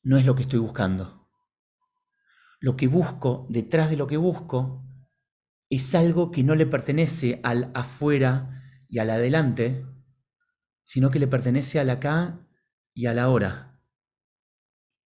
no 0.04 0.18
es 0.18 0.26
lo 0.26 0.36
que 0.36 0.44
estoy 0.44 0.60
buscando 0.60 1.26
lo 2.66 2.76
que 2.76 2.88
busco 2.88 3.46
detrás 3.48 3.92
de 3.92 3.96
lo 3.96 4.08
que 4.08 4.18
busco 4.18 4.84
es 5.70 5.94
algo 5.94 6.32
que 6.32 6.42
no 6.42 6.56
le 6.56 6.66
pertenece 6.66 7.40
al 7.44 7.70
afuera 7.76 8.64
y 8.90 8.98
al 8.98 9.12
adelante, 9.12 9.86
sino 10.82 11.12
que 11.12 11.20
le 11.20 11.28
pertenece 11.28 11.80
al 11.80 11.92
acá 11.92 12.40
y 12.92 13.06
al 13.06 13.20
ahora. 13.20 13.80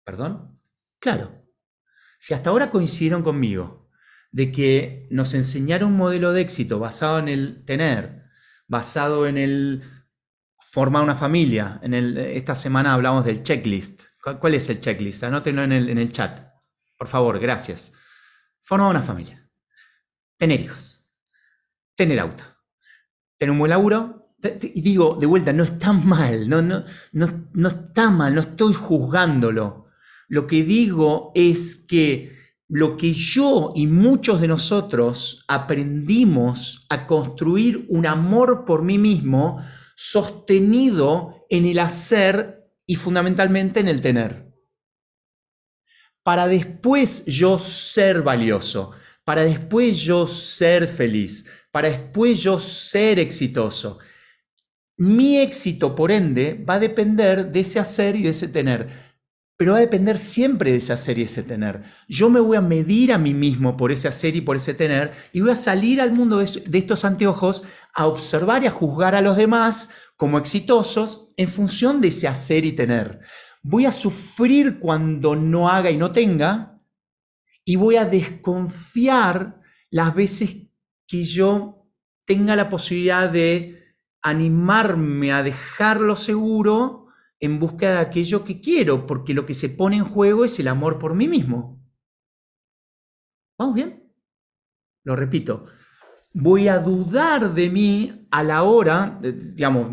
¿Perdón? 0.05 0.61
Claro. 0.99 1.49
Si 2.19 2.35
hasta 2.35 2.51
ahora 2.51 2.73
coincidieron 2.73 3.23
conmigo 3.23 3.91
de 4.33 4.51
que 4.51 5.07
nos 5.13 5.33
enseñaron 5.35 5.93
un 5.93 5.99
modelo 5.99 6.33
de 6.33 6.41
éxito 6.41 6.81
basado 6.81 7.21
en 7.21 7.29
el 7.29 7.65
tener, 7.65 8.25
basado 8.67 9.29
en 9.29 9.39
el 9.39 9.83
formar 10.77 11.03
una 11.03 11.15
familia, 11.15 11.81
en 11.83 11.95
esta 11.95 12.55
semana 12.55 12.93
hablamos 12.93 13.25
del 13.25 13.43
checklist. 13.43 14.03
¿Cuál, 14.39 14.53
es 14.53 14.69
el 14.69 14.79
checklist? 14.79 15.25
Anótenlo 15.25 15.63
en 15.63 15.73
el, 15.73 15.89
en 15.89 15.97
el 15.97 16.13
chat. 16.13 16.39
Por 16.99 17.09
favor, 17.09 17.39
gracias. 17.39 17.95
Formar 18.61 18.91
una 18.91 19.01
familia. 19.01 19.49
Tener 20.37 20.61
hijos. 20.61 21.03
Tener 21.95 22.21
auto. 22.21 22.45
Tener 23.39 23.53
un 23.53 23.59
buen 23.59 23.71
laburo. 23.71 24.35
Y 24.61 24.83
digo, 24.83 25.17
de 25.19 25.25
vuelta, 25.25 25.51
no 25.55 25.65
está 25.65 25.95
mal, 25.95 26.47
no, 26.47 26.61
no, 26.61 26.85
no, 27.13 27.49
no 27.55 27.69
está 27.69 28.11
mal, 28.11 28.35
no 28.35 28.43
estoy 28.43 28.75
juzgándolo. 28.75 29.87
Lo 30.29 30.47
que 30.47 30.63
digo 30.63 31.33
es 31.35 31.75
que 31.75 32.37
lo 32.69 32.99
que 32.99 33.15
yo 33.15 33.73
y 33.75 33.87
muchos 33.87 34.43
de 34.43 34.49
nosotros 34.49 35.43
aprendimos 35.49 36.85
a 36.91 37.07
construir 37.07 37.87
un 37.89 38.05
amor 38.05 38.67
por 38.67 38.83
mí 38.83 38.99
mismo 38.99 39.65
sostenido 39.97 41.47
en 41.51 41.67
el 41.67 41.81
hacer 41.81 42.71
y 42.87 42.95
fundamentalmente 42.95 43.81
en 43.81 43.89
el 43.89 44.01
tener 44.01 44.47
para 46.27 46.49
después 46.49 47.25
yo 47.27 47.57
ser 47.61 48.23
valioso, 48.23 48.91
para 49.23 49.45
después 49.45 50.01
yo 50.01 50.27
ser 50.27 50.89
feliz, 50.89 51.47
para 51.71 51.89
después 51.89 52.43
yo 52.43 52.59
ser 52.59 53.21
exitoso. 53.21 54.01
Mi 54.97 55.39
éxito, 55.39 55.95
por 55.95 56.11
ende, 56.11 56.55
va 56.69 56.75
a 56.75 56.79
depender 56.81 57.53
de 57.53 57.61
ese 57.61 57.79
hacer 57.79 58.17
y 58.17 58.25
de 58.25 58.31
ese 58.31 58.49
tener, 58.49 58.89
pero 59.57 59.73
va 59.73 59.79
a 59.79 59.81
depender 59.81 60.19
siempre 60.19 60.71
de 60.71 60.79
ese 60.79 60.93
hacer 60.93 61.19
y 61.19 61.23
ese 61.23 61.43
tener. 61.43 61.83
Yo 62.09 62.29
me 62.29 62.41
voy 62.41 62.57
a 62.57 62.61
medir 62.61 63.13
a 63.13 63.19
mí 63.19 63.33
mismo 63.33 63.77
por 63.77 63.91
ese 63.91 64.09
hacer 64.09 64.37
y 64.37 64.43
por 64.43 64.57
ese 64.57 64.75
tener 64.75 65.13
y 65.33 65.41
voy 65.41 65.51
a 65.51 65.57
salir 65.57 66.01
al 66.01 66.13
mundo 66.13 66.39
de 66.39 66.79
estos 66.79 67.05
anteojos 67.05 67.63
a 67.95 68.07
observar 68.07 68.63
y 68.63 68.67
a 68.67 68.71
juzgar 68.71 69.15
a 69.15 69.23
los 69.23 69.37
demás 69.37 69.91
como 70.17 70.39
exitosos 70.39 71.29
en 71.37 71.49
función 71.49 72.01
de 72.01 72.09
ese 72.09 72.29
hacer 72.29 72.65
y 72.65 72.73
tener 72.73 73.21
voy 73.69 73.85
a 73.85 73.93
sufrir 73.93 74.79
cuando 74.79 75.35
no 75.35 75.69
haga 75.69 75.91
y 75.91 75.97
no 75.97 76.13
tenga, 76.13 76.81
y 77.65 77.75
voy 77.75 77.97
a 77.97 78.05
desconfiar 78.05 79.61
las 79.91 80.15
veces 80.15 80.69
que 81.09 81.25
yo 81.25 81.89
tenga 82.25 82.55
la 82.55 82.69
posibilidad 82.69 83.29
de 83.29 83.97
animarme 84.23 85.33
a 85.33 85.43
dejarlo 85.43 86.15
seguro 86.15 87.06
en 87.41 87.61
busca 87.61 87.93
de 87.93 87.99
aquello 87.99 88.45
que 88.45 88.61
quiero, 88.61 89.07
porque 89.07 89.35
lo 89.35 89.47
que 89.47 89.55
se 89.55 89.69
pone 89.69 89.97
en 89.97 90.05
juego 90.05 90.45
es 90.45 90.59
el 90.59 90.69
amor 90.69 90.99
por 90.99 91.15
mí 91.15 91.29
mismo. 91.29 91.83
¿Vamos 93.59 93.75
bien? 93.75 94.13
Lo 95.05 95.17
repito, 95.17 95.67
voy 96.33 96.69
a 96.69 96.79
dudar 96.79 97.55
de 97.55 97.71
mí 97.71 98.27
a 98.31 98.43
la 98.43 98.63
hora, 98.65 99.19
digamos, 99.23 99.91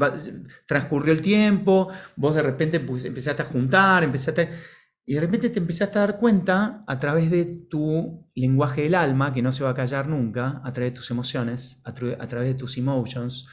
transcurrió 0.66 1.14
el 1.14 1.22
tiempo, 1.22 1.88
vos 2.16 2.36
de 2.36 2.42
repente 2.42 2.80
pues, 2.80 3.06
empezaste 3.06 3.44
a 3.44 3.46
juntar, 3.46 4.04
empezaste, 4.04 4.50
y 5.06 5.14
de 5.14 5.22
repente 5.22 5.50
te 5.50 5.60
empezaste 5.60 5.98
a 5.98 6.02
dar 6.02 6.18
cuenta 6.18 6.84
a 6.88 7.00
través 7.00 7.30
de 7.30 7.46
tu 7.46 8.30
lenguaje 8.36 8.82
del 8.82 8.96
alma, 8.96 9.34
que 9.34 9.42
no 9.42 9.54
se 9.54 9.64
va 9.64 9.70
a 9.70 9.76
callar 9.76 10.08
nunca, 10.08 10.62
a 10.64 10.74
través 10.74 10.92
de 10.92 10.98
tus 10.98 11.12
emociones, 11.12 11.82
a, 11.86 11.90
a 11.90 12.28
través 12.28 12.48
de 12.48 12.56
tus 12.56 12.78
emotions, 12.78 13.48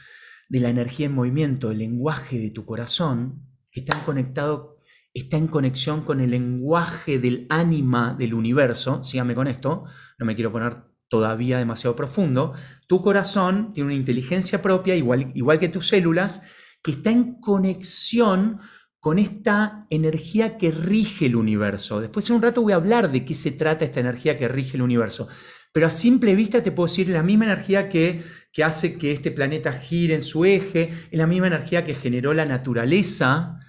de 0.48 0.60
la 0.60 0.70
energía 0.70 1.06
en 1.06 1.14
movimiento, 1.14 1.70
el 1.70 1.78
lenguaje 1.78 2.38
de 2.38 2.50
tu 2.50 2.64
corazón, 2.64 3.49
que 3.70 3.80
está 3.80 4.04
conectado, 4.04 4.78
está 5.12 5.36
en 5.36 5.48
conexión 5.48 6.02
con 6.02 6.20
el 6.20 6.30
lenguaje 6.30 7.18
del 7.18 7.46
ánima 7.48 8.14
del 8.18 8.34
universo, 8.34 9.02
síganme 9.04 9.34
con 9.34 9.46
esto, 9.46 9.84
no 10.18 10.26
me 10.26 10.34
quiero 10.34 10.52
poner 10.52 10.84
todavía 11.08 11.58
demasiado 11.58 11.96
profundo, 11.96 12.54
tu 12.86 13.02
corazón 13.02 13.72
tiene 13.72 13.88
una 13.88 13.96
inteligencia 13.96 14.62
propia, 14.62 14.94
igual, 14.94 15.32
igual 15.34 15.58
que 15.58 15.68
tus 15.68 15.88
células, 15.88 16.42
que 16.82 16.92
está 16.92 17.10
en 17.10 17.40
conexión 17.40 18.60
con 19.00 19.18
esta 19.18 19.86
energía 19.90 20.58
que 20.58 20.70
rige 20.70 21.26
el 21.26 21.36
universo. 21.36 22.00
Después 22.00 22.28
en 22.28 22.36
un 22.36 22.42
rato 22.42 22.62
voy 22.62 22.72
a 22.72 22.76
hablar 22.76 23.10
de 23.10 23.24
qué 23.24 23.34
se 23.34 23.50
trata 23.50 23.84
esta 23.84 24.00
energía 24.00 24.36
que 24.36 24.46
rige 24.46 24.76
el 24.76 24.82
universo. 24.82 25.26
Pero 25.72 25.86
a 25.86 25.90
simple 25.90 26.34
vista 26.34 26.62
te 26.62 26.72
puedo 26.72 26.88
decir, 26.88 27.08
la 27.08 27.22
misma 27.22 27.46
energía 27.46 27.88
que, 27.88 28.22
que 28.52 28.64
hace 28.64 28.98
que 28.98 29.12
este 29.12 29.30
planeta 29.30 29.72
gire 29.72 30.14
en 30.14 30.22
su 30.22 30.44
eje, 30.44 30.90
es 31.10 31.18
la 31.18 31.26
misma 31.26 31.46
energía 31.46 31.84
que 31.84 31.94
generó 31.94 32.34
la 32.34 32.44
naturaleza, 32.44 33.59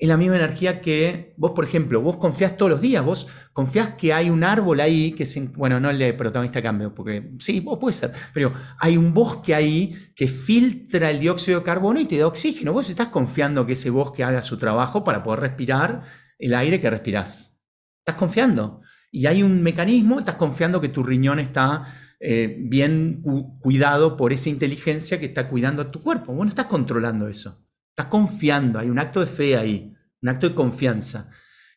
es 0.00 0.08
la 0.08 0.16
misma 0.16 0.36
energía 0.36 0.80
que 0.80 1.34
vos, 1.36 1.52
por 1.54 1.62
ejemplo, 1.62 2.00
vos 2.00 2.16
confías 2.16 2.56
todos 2.56 2.70
los 2.70 2.80
días, 2.80 3.04
vos 3.04 3.26
confías 3.52 3.96
que 3.96 4.14
hay 4.14 4.30
un 4.30 4.42
árbol 4.44 4.80
ahí 4.80 5.12
que 5.12 5.26
se, 5.26 5.40
bueno, 5.42 5.78
no 5.78 5.90
el 5.90 6.16
protagonista 6.16 6.62
cambio, 6.62 6.94
porque 6.94 7.32
sí, 7.38 7.60
vos 7.60 7.76
puede 7.78 7.92
ser, 7.92 8.12
pero 8.32 8.50
hay 8.78 8.96
un 8.96 9.12
bosque 9.12 9.54
ahí 9.54 9.94
que 10.16 10.26
filtra 10.26 11.10
el 11.10 11.20
dióxido 11.20 11.58
de 11.58 11.64
carbono 11.66 12.00
y 12.00 12.06
te 12.06 12.16
da 12.16 12.26
oxígeno. 12.26 12.72
Vos 12.72 12.88
estás 12.88 13.08
confiando 13.08 13.66
que 13.66 13.74
ese 13.74 13.90
bosque 13.90 14.24
haga 14.24 14.40
su 14.40 14.56
trabajo 14.56 15.04
para 15.04 15.22
poder 15.22 15.40
respirar 15.40 16.02
el 16.38 16.54
aire 16.54 16.80
que 16.80 16.88
respirás. 16.88 17.60
Estás 17.98 18.14
confiando. 18.14 18.80
Y 19.12 19.26
hay 19.26 19.42
un 19.42 19.62
mecanismo, 19.62 20.18
estás 20.18 20.36
confiando 20.36 20.80
que 20.80 20.88
tu 20.88 21.02
riñón 21.02 21.40
está 21.40 21.84
eh, 22.20 22.56
bien 22.58 23.22
cuidado 23.60 24.16
por 24.16 24.32
esa 24.32 24.48
inteligencia 24.48 25.20
que 25.20 25.26
está 25.26 25.50
cuidando 25.50 25.82
a 25.82 25.90
tu 25.90 26.02
cuerpo. 26.02 26.32
Vos 26.32 26.46
no 26.46 26.48
estás 26.48 26.66
controlando 26.66 27.28
eso. 27.28 27.66
Estás 27.90 28.06
confiando, 28.06 28.78
hay 28.78 28.88
un 28.88 28.98
acto 28.98 29.20
de 29.20 29.26
fe 29.26 29.56
ahí, 29.56 29.94
un 30.22 30.28
acto 30.28 30.48
de 30.48 30.54
confianza. 30.54 31.30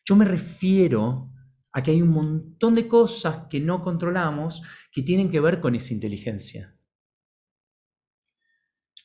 Yo 0.04 0.16
me 0.16 0.24
refiero 0.24 1.32
a 1.72 1.82
que 1.82 1.90
hay 1.90 2.02
un 2.02 2.10
montón 2.10 2.74
de 2.74 2.86
cosas 2.86 3.46
que 3.50 3.60
no 3.60 3.82
controlamos 3.82 4.62
que 4.92 5.02
tienen 5.02 5.30
que 5.30 5.40
ver 5.40 5.60
con 5.60 5.74
esa 5.74 5.92
inteligencia. 5.92 6.76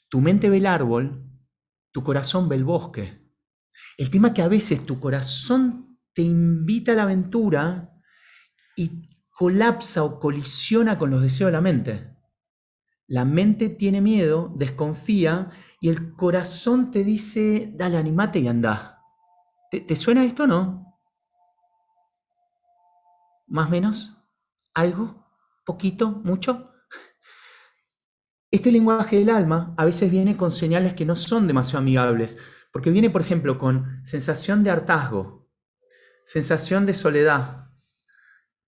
Tu 0.09 0.21
mente 0.21 0.49
ve 0.49 0.57
el 0.57 0.65
árbol, 0.65 1.23
tu 1.91 2.03
corazón 2.03 2.47
ve 2.47 2.55
el 2.55 2.63
bosque. 2.63 3.27
El 3.97 4.09
tema 4.09 4.29
es 4.29 4.33
que 4.33 4.41
a 4.41 4.47
veces 4.47 4.85
tu 4.85 4.99
corazón 4.99 5.99
te 6.13 6.21
invita 6.21 6.91
a 6.91 6.95
la 6.95 7.03
aventura 7.03 7.91
y 8.75 9.09
colapsa 9.29 10.03
o 10.03 10.19
colisiona 10.19 10.99
con 10.99 11.09
los 11.09 11.21
deseos 11.21 11.47
de 11.47 11.53
la 11.53 11.61
mente. 11.61 12.18
La 13.09 13.25
mente 13.25 13.69
tiene 13.69 14.01
miedo, 14.01 14.53
desconfía 14.55 15.49
y 15.81 15.89
el 15.89 16.13
corazón 16.13 16.91
te 16.91 17.03
dice, 17.03 17.71
dale, 17.73 17.97
animate 17.97 18.37
y 18.37 18.47
anda. 18.47 19.03
¿Te, 19.71 19.95
suena 19.95 20.23
esto 20.23 20.43
o 20.43 20.47
no? 20.47 20.99
¿Más 23.47 23.67
menos? 23.71 24.15
¿Algo? 24.75 25.25
¿Poquito? 25.65 26.21
¿Mucho? 26.23 26.71
Este 28.51 28.71
lenguaje 28.71 29.17
del 29.17 29.31
alma 29.31 29.73
a 29.75 29.85
veces 29.85 30.11
viene 30.11 30.37
con 30.37 30.51
señales 30.51 30.93
que 30.93 31.05
no 31.05 31.15
son 31.15 31.47
demasiado 31.47 31.79
amigables, 31.79 32.37
porque 32.71 32.91
viene, 32.91 33.09
por 33.09 33.21
ejemplo, 33.21 33.57
con 33.57 34.05
sensación 34.05 34.63
de 34.63 34.69
hartazgo, 34.69 35.49
sensación 36.25 36.85
de 36.85 36.93
soledad. 36.93 37.68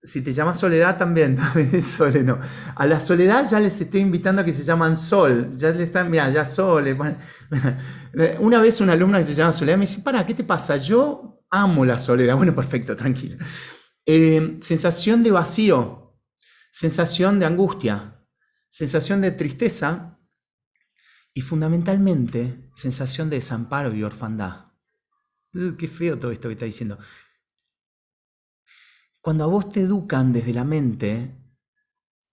Si 0.04 0.20
te 0.20 0.32
llamas 0.32 0.58
soledad 0.58 0.98
también, 0.98 1.38
sole 1.84 2.24
no. 2.24 2.40
A 2.74 2.86
la 2.86 3.00
soledad 3.00 3.48
ya 3.48 3.60
les 3.60 3.80
estoy 3.80 4.00
invitando 4.00 4.42
a 4.42 4.44
que 4.44 4.52
se 4.52 4.64
llaman 4.64 4.96
sol. 4.96 5.54
Ya 5.54 5.70
le 5.70 5.84
están, 5.84 6.10
mira, 6.10 6.28
ya 6.30 6.44
sol. 6.44 6.84
Una 8.40 8.58
vez 8.58 8.80
una 8.80 8.94
alumna 8.94 9.18
que 9.18 9.24
se 9.24 9.34
llama 9.34 9.52
Soledad 9.52 9.76
me 9.76 9.86
dice, 9.86 10.00
para, 10.00 10.26
¿qué 10.26 10.34
te 10.34 10.44
pasa? 10.44 10.76
Yo 10.76 11.44
amo 11.50 11.84
la 11.84 11.98
soledad. 11.98 12.36
Bueno, 12.36 12.54
perfecto, 12.54 12.96
tranquilo. 12.96 13.36
Eh, 14.04 14.58
sensación 14.60 15.22
de 15.22 15.30
vacío, 15.30 16.18
sensación 16.70 17.38
de 17.38 17.46
angustia, 17.46 18.20
sensación 18.68 19.20
de 19.20 19.30
tristeza 19.30 20.18
y 21.32 21.40
fundamentalmente 21.40 22.70
sensación 22.74 23.30
de 23.30 23.36
desamparo 23.36 23.94
y 23.94 24.02
orfandad. 24.02 24.72
qué 25.78 25.86
feo 25.86 26.18
todo 26.18 26.32
esto 26.32 26.48
que 26.48 26.54
está 26.54 26.64
diciendo. 26.64 26.98
Cuando 29.22 29.44
a 29.44 29.46
vos 29.46 29.70
te 29.70 29.82
educan 29.82 30.32
desde 30.32 30.52
la 30.52 30.64
mente, 30.64 31.38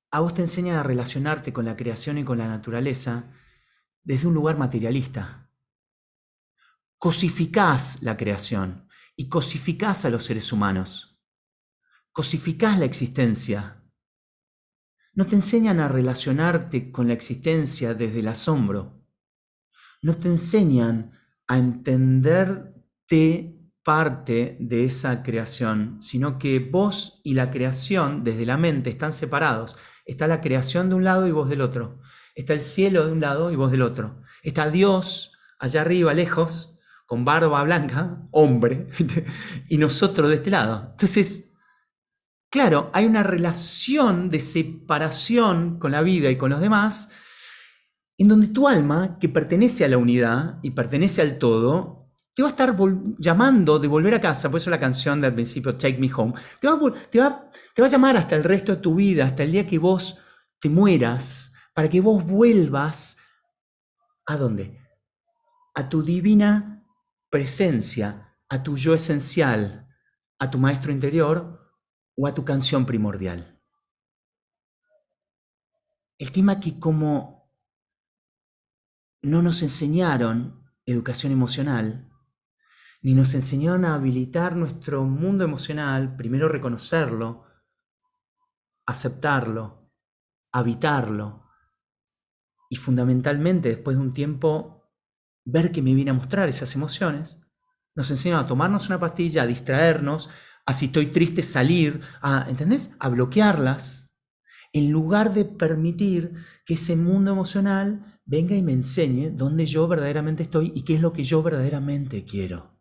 a 0.09 0.21
vos 0.21 0.33
te 0.33 0.41
enseñan 0.41 0.75
a 0.75 0.81
relacionarte 0.81 1.53
con 1.53 1.65
la 1.65 1.77
creación 1.77 2.17
y 2.17 2.25
con 2.25 2.39
la 2.39 2.47
naturaleza 2.47 3.31
desde 4.03 4.27
un 4.27 4.33
lugar 4.33 4.57
materialista. 4.57 5.51
Cosificás 6.97 8.01
la 8.01 8.17
creación 8.17 8.89
y 9.15 9.29
cosificás 9.29 10.03
a 10.05 10.09
los 10.09 10.23
seres 10.23 10.51
humanos. 10.51 11.21
Cosificás 12.11 12.79
la 12.79 12.85
existencia. 12.85 13.83
No 15.13 15.27
te 15.27 15.35
enseñan 15.35 15.79
a 15.79 15.89
relacionarte 15.89 16.91
con 16.91 17.07
la 17.07 17.13
existencia 17.13 17.93
desde 17.93 18.21
el 18.21 18.29
asombro. 18.29 19.05
No 20.01 20.17
te 20.17 20.27
enseñan 20.27 21.11
a 21.45 21.59
entenderte 21.59 23.58
parte 23.89 24.55
de 24.59 24.83
esa 24.83 25.23
creación, 25.23 25.97
sino 25.99 26.37
que 26.37 26.59
vos 26.59 27.21
y 27.23 27.33
la 27.33 27.49
creación 27.49 28.23
desde 28.23 28.45
la 28.45 28.55
mente 28.55 28.91
están 28.91 29.13
separados. 29.13 29.77
Está 30.05 30.27
la 30.27 30.41
creación 30.41 30.89
de 30.89 30.95
un 30.95 31.03
lado 31.03 31.27
y 31.27 31.31
vos 31.31 31.49
del 31.49 31.61
otro. 31.61 31.99
Está 32.35 32.53
el 32.53 32.61
cielo 32.61 33.07
de 33.07 33.13
un 33.13 33.19
lado 33.19 33.49
y 33.49 33.55
vos 33.55 33.71
del 33.71 33.81
otro. 33.81 34.21
Está 34.43 34.69
Dios 34.69 35.31
allá 35.57 35.81
arriba, 35.81 36.13
lejos, 36.13 36.77
con 37.07 37.25
barba 37.25 37.63
blanca, 37.63 38.21
hombre, 38.29 38.85
y 39.69 39.79
nosotros 39.79 40.29
de 40.29 40.35
este 40.35 40.51
lado. 40.51 40.89
Entonces, 40.91 41.49
claro, 42.51 42.91
hay 42.93 43.07
una 43.07 43.23
relación 43.23 44.29
de 44.29 44.39
separación 44.39 45.79
con 45.79 45.93
la 45.93 46.03
vida 46.03 46.29
y 46.29 46.35
con 46.35 46.51
los 46.51 46.61
demás, 46.61 47.09
en 48.19 48.27
donde 48.27 48.49
tu 48.49 48.67
alma, 48.67 49.17
que 49.19 49.29
pertenece 49.29 49.83
a 49.83 49.87
la 49.87 49.97
unidad 49.97 50.59
y 50.61 50.69
pertenece 50.69 51.23
al 51.23 51.39
todo, 51.39 51.98
te 52.39 52.43
va 52.43 52.47
a 52.47 52.51
estar 52.51 52.73
llamando 53.17 53.79
de 53.79 53.89
volver 53.89 54.13
a 54.13 54.21
casa, 54.21 54.49
por 54.49 54.61
eso 54.61 54.69
la 54.69 54.79
canción 54.79 55.19
del 55.19 55.33
principio, 55.33 55.77
Take 55.77 55.97
Me 55.97 56.09
Home, 56.13 56.35
te 56.61 56.69
va, 56.69 56.79
te, 57.11 57.19
va, 57.19 57.51
te 57.75 57.81
va 57.81 57.87
a 57.89 57.91
llamar 57.91 58.15
hasta 58.15 58.37
el 58.37 58.45
resto 58.45 58.75
de 58.75 58.81
tu 58.81 58.95
vida, 58.95 59.25
hasta 59.25 59.43
el 59.43 59.51
día 59.51 59.67
que 59.67 59.77
vos 59.77 60.17
te 60.61 60.69
mueras, 60.69 61.51
para 61.73 61.89
que 61.89 61.99
vos 61.99 62.23
vuelvas 62.23 63.17
a 64.25 64.37
dónde? 64.37 64.79
A 65.75 65.89
tu 65.89 66.01
divina 66.01 66.85
presencia, 67.29 68.37
a 68.47 68.63
tu 68.63 68.77
yo 68.77 68.93
esencial, 68.93 69.89
a 70.39 70.49
tu 70.49 70.59
maestro 70.59 70.93
interior 70.93 71.75
o 72.15 72.25
a 72.25 72.33
tu 72.33 72.45
canción 72.45 72.85
primordial. 72.85 73.61
El 76.17 76.31
tema 76.31 76.61
que 76.61 76.79
como 76.79 77.51
no 79.23 79.41
nos 79.41 79.61
enseñaron 79.61 80.71
educación 80.85 81.33
emocional, 81.33 82.08
ni 83.01 83.13
nos 83.13 83.33
enseñaron 83.33 83.85
a 83.85 83.95
habilitar 83.95 84.55
nuestro 84.55 85.05
mundo 85.05 85.43
emocional, 85.43 86.15
primero 86.15 86.49
reconocerlo, 86.49 87.45
aceptarlo, 88.85 89.91
habitarlo 90.51 91.45
y 92.69 92.75
fundamentalmente 92.75 93.69
después 93.69 93.97
de 93.97 94.03
un 94.03 94.11
tiempo 94.11 94.91
ver 95.45 95.71
que 95.71 95.81
me 95.81 95.93
viene 95.93 96.11
a 96.11 96.15
mostrar 96.15 96.49
esas 96.49 96.75
emociones. 96.75 97.39
Nos 97.95 98.11
enseñaron 98.11 98.43
a 98.45 98.47
tomarnos 98.47 98.87
una 98.87 98.99
pastilla, 98.99 99.43
a 99.43 99.47
distraernos, 99.47 100.29
a 100.65 100.73
si 100.73 100.87
estoy 100.87 101.07
triste 101.07 101.41
salir, 101.41 102.01
a. 102.21 102.47
A 102.99 103.09
bloquearlas, 103.09 104.11
en 104.73 104.91
lugar 104.91 105.33
de 105.33 105.45
permitir 105.45 106.33
que 106.65 106.75
ese 106.75 106.95
mundo 106.95 107.31
emocional 107.31 108.21
venga 108.25 108.55
y 108.55 108.61
me 108.61 108.73
enseñe 108.73 109.31
dónde 109.31 109.65
yo 109.65 109.87
verdaderamente 109.87 110.43
estoy 110.43 110.71
y 110.75 110.83
qué 110.83 110.95
es 110.95 111.01
lo 111.01 111.13
que 111.13 111.23
yo 111.23 111.41
verdaderamente 111.41 112.25
quiero. 112.25 112.78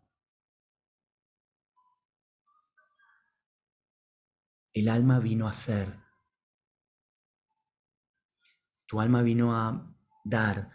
El 4.79 4.87
alma 4.87 5.19
vino 5.19 5.45
a 5.45 5.51
ser. 5.51 5.93
Tu 8.85 9.01
alma 9.01 9.21
vino 9.21 9.53
a 9.53 9.93
dar, 10.23 10.71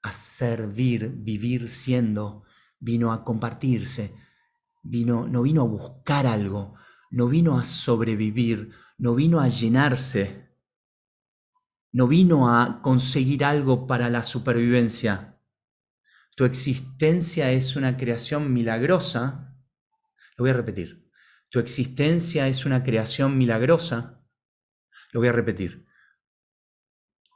a 0.00 0.12
servir, 0.12 1.10
vivir 1.12 1.68
siendo, 1.68 2.44
vino 2.78 3.12
a 3.12 3.24
compartirse, 3.24 4.14
vino, 4.84 5.26
no 5.26 5.42
vino 5.42 5.62
a 5.62 5.66
buscar 5.66 6.24
algo, 6.24 6.76
no 7.10 7.26
vino 7.26 7.58
a 7.58 7.64
sobrevivir, 7.64 8.70
no 8.96 9.16
vino 9.16 9.40
a 9.40 9.48
llenarse, 9.48 10.56
no 11.90 12.06
vino 12.06 12.48
a 12.48 12.80
conseguir 12.80 13.44
algo 13.44 13.88
para 13.88 14.08
la 14.08 14.22
supervivencia. 14.22 15.42
Tu 16.36 16.44
existencia 16.44 17.50
es 17.50 17.74
una 17.74 17.96
creación 17.96 18.52
milagrosa. 18.52 19.58
Lo 20.36 20.44
voy 20.44 20.50
a 20.50 20.54
repetir. 20.54 21.07
Tu 21.50 21.58
existencia 21.58 22.48
es 22.48 22.66
una 22.66 22.82
creación 22.82 23.38
milagrosa. 23.38 24.22
Lo 25.12 25.20
voy 25.20 25.28
a 25.28 25.32
repetir. 25.32 25.86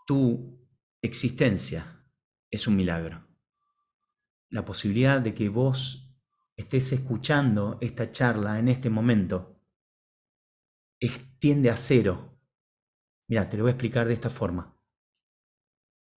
Tu 0.06 0.66
existencia 1.00 2.04
es 2.50 2.66
un 2.66 2.76
milagro. 2.76 3.26
La 4.50 4.64
posibilidad 4.64 5.20
de 5.20 5.32
que 5.32 5.48
vos 5.48 6.14
estés 6.56 6.92
escuchando 6.92 7.78
esta 7.80 8.12
charla 8.12 8.58
en 8.58 8.68
este 8.68 8.90
momento 8.90 9.52
tiende 11.42 11.70
a 11.70 11.76
cero. 11.76 12.38
Mira, 13.26 13.48
te 13.48 13.56
lo 13.56 13.64
voy 13.64 13.70
a 13.70 13.72
explicar 13.72 14.06
de 14.06 14.14
esta 14.14 14.30
forma. 14.30 14.78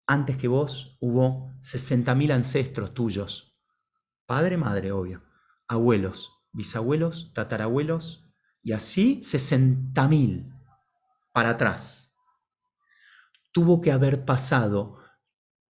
Antes 0.06 0.36
que 0.36 0.50
vos 0.50 0.98
hubo 1.00 1.54
60.000 1.62 2.34
ancestros 2.34 2.94
tuyos. 2.94 3.58
Padre, 4.26 4.58
madre, 4.58 4.92
obvio. 4.92 5.24
Abuelos, 5.70 6.33
bisabuelos, 6.54 7.32
tatarabuelos, 7.34 8.24
y 8.62 8.72
así 8.72 9.20
60.000 9.22 10.50
para 11.34 11.50
atrás. 11.50 12.16
Tuvo 13.52 13.82
que 13.82 13.92
haber 13.92 14.24
pasado 14.24 15.00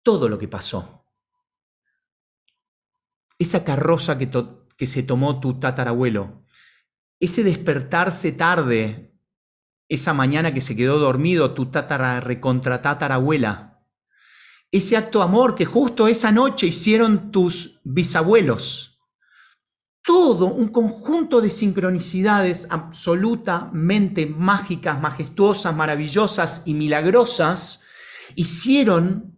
todo 0.02 0.28
lo 0.28 0.38
que 0.38 0.48
pasó. 0.48 1.04
Esa 3.38 3.64
carroza 3.64 4.16
que, 4.16 4.30
que 4.76 4.86
se 4.86 5.02
tomó 5.02 5.40
tu 5.40 5.58
tatarabuelo, 5.58 6.44
ese 7.18 7.42
despertarse 7.42 8.32
tarde, 8.32 9.18
esa 9.88 10.14
mañana 10.14 10.54
que 10.54 10.60
se 10.60 10.76
quedó 10.76 10.98
dormido 10.98 11.54
tu 11.54 11.70
tatara 11.70 12.20
recontra 12.20 12.82
tatarabuela, 12.82 13.84
ese 14.70 14.96
acto 14.96 15.18
de 15.18 15.24
amor 15.24 15.54
que 15.54 15.64
justo 15.64 16.08
esa 16.08 16.32
noche 16.32 16.66
hicieron 16.66 17.30
tus 17.30 17.80
bisabuelos 17.84 18.95
todo 20.06 20.46
un 20.46 20.68
conjunto 20.68 21.40
de 21.40 21.50
sincronicidades 21.50 22.68
absolutamente 22.70 24.26
mágicas, 24.26 25.00
majestuosas, 25.00 25.74
maravillosas 25.74 26.62
y 26.64 26.74
milagrosas 26.74 27.82
hicieron 28.36 29.36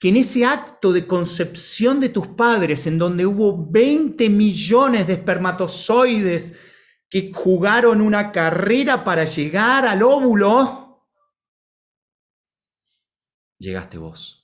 que 0.00 0.08
en 0.08 0.16
ese 0.16 0.44
acto 0.44 0.92
de 0.92 1.06
concepción 1.06 2.00
de 2.00 2.08
tus 2.08 2.26
padres, 2.26 2.88
en 2.88 2.98
donde 2.98 3.24
hubo 3.24 3.70
20 3.70 4.28
millones 4.30 5.06
de 5.06 5.12
espermatozoides 5.12 6.54
que 7.08 7.30
jugaron 7.32 8.00
una 8.00 8.32
carrera 8.32 9.04
para 9.04 9.24
llegar 9.26 9.86
al 9.86 10.02
óvulo, 10.02 11.06
llegaste 13.58 13.98
vos. 13.98 14.39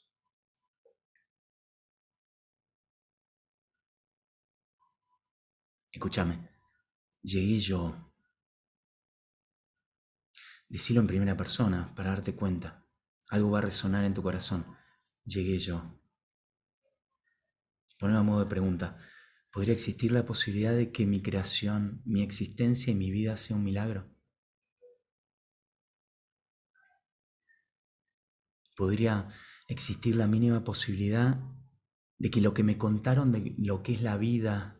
Escúchame, 5.96 6.50
llegué 7.22 7.58
yo. 7.58 8.12
Decilo 10.68 11.00
en 11.00 11.06
primera 11.06 11.38
persona 11.38 11.94
para 11.94 12.10
darte 12.10 12.34
cuenta. 12.34 12.86
Algo 13.30 13.52
va 13.52 13.60
a 13.60 13.62
resonar 13.62 14.04
en 14.04 14.12
tu 14.12 14.22
corazón. 14.22 14.66
Llegué 15.24 15.58
yo. 15.58 15.98
Ponemos 17.98 18.20
a 18.20 18.24
modo 18.24 18.40
de 18.40 18.50
pregunta. 18.50 19.00
¿Podría 19.50 19.72
existir 19.72 20.12
la 20.12 20.26
posibilidad 20.26 20.76
de 20.76 20.92
que 20.92 21.06
mi 21.06 21.22
creación, 21.22 22.02
mi 22.04 22.20
existencia 22.20 22.90
y 22.90 22.94
mi 22.94 23.10
vida 23.10 23.38
sea 23.38 23.56
un 23.56 23.64
milagro? 23.64 24.14
¿Podría 28.76 29.30
existir 29.66 30.14
la 30.14 30.26
mínima 30.26 30.62
posibilidad 30.62 31.40
de 32.18 32.30
que 32.30 32.42
lo 32.42 32.52
que 32.52 32.64
me 32.64 32.76
contaron 32.76 33.32
de 33.32 33.54
lo 33.56 33.82
que 33.82 33.94
es 33.94 34.02
la 34.02 34.18
vida, 34.18 34.75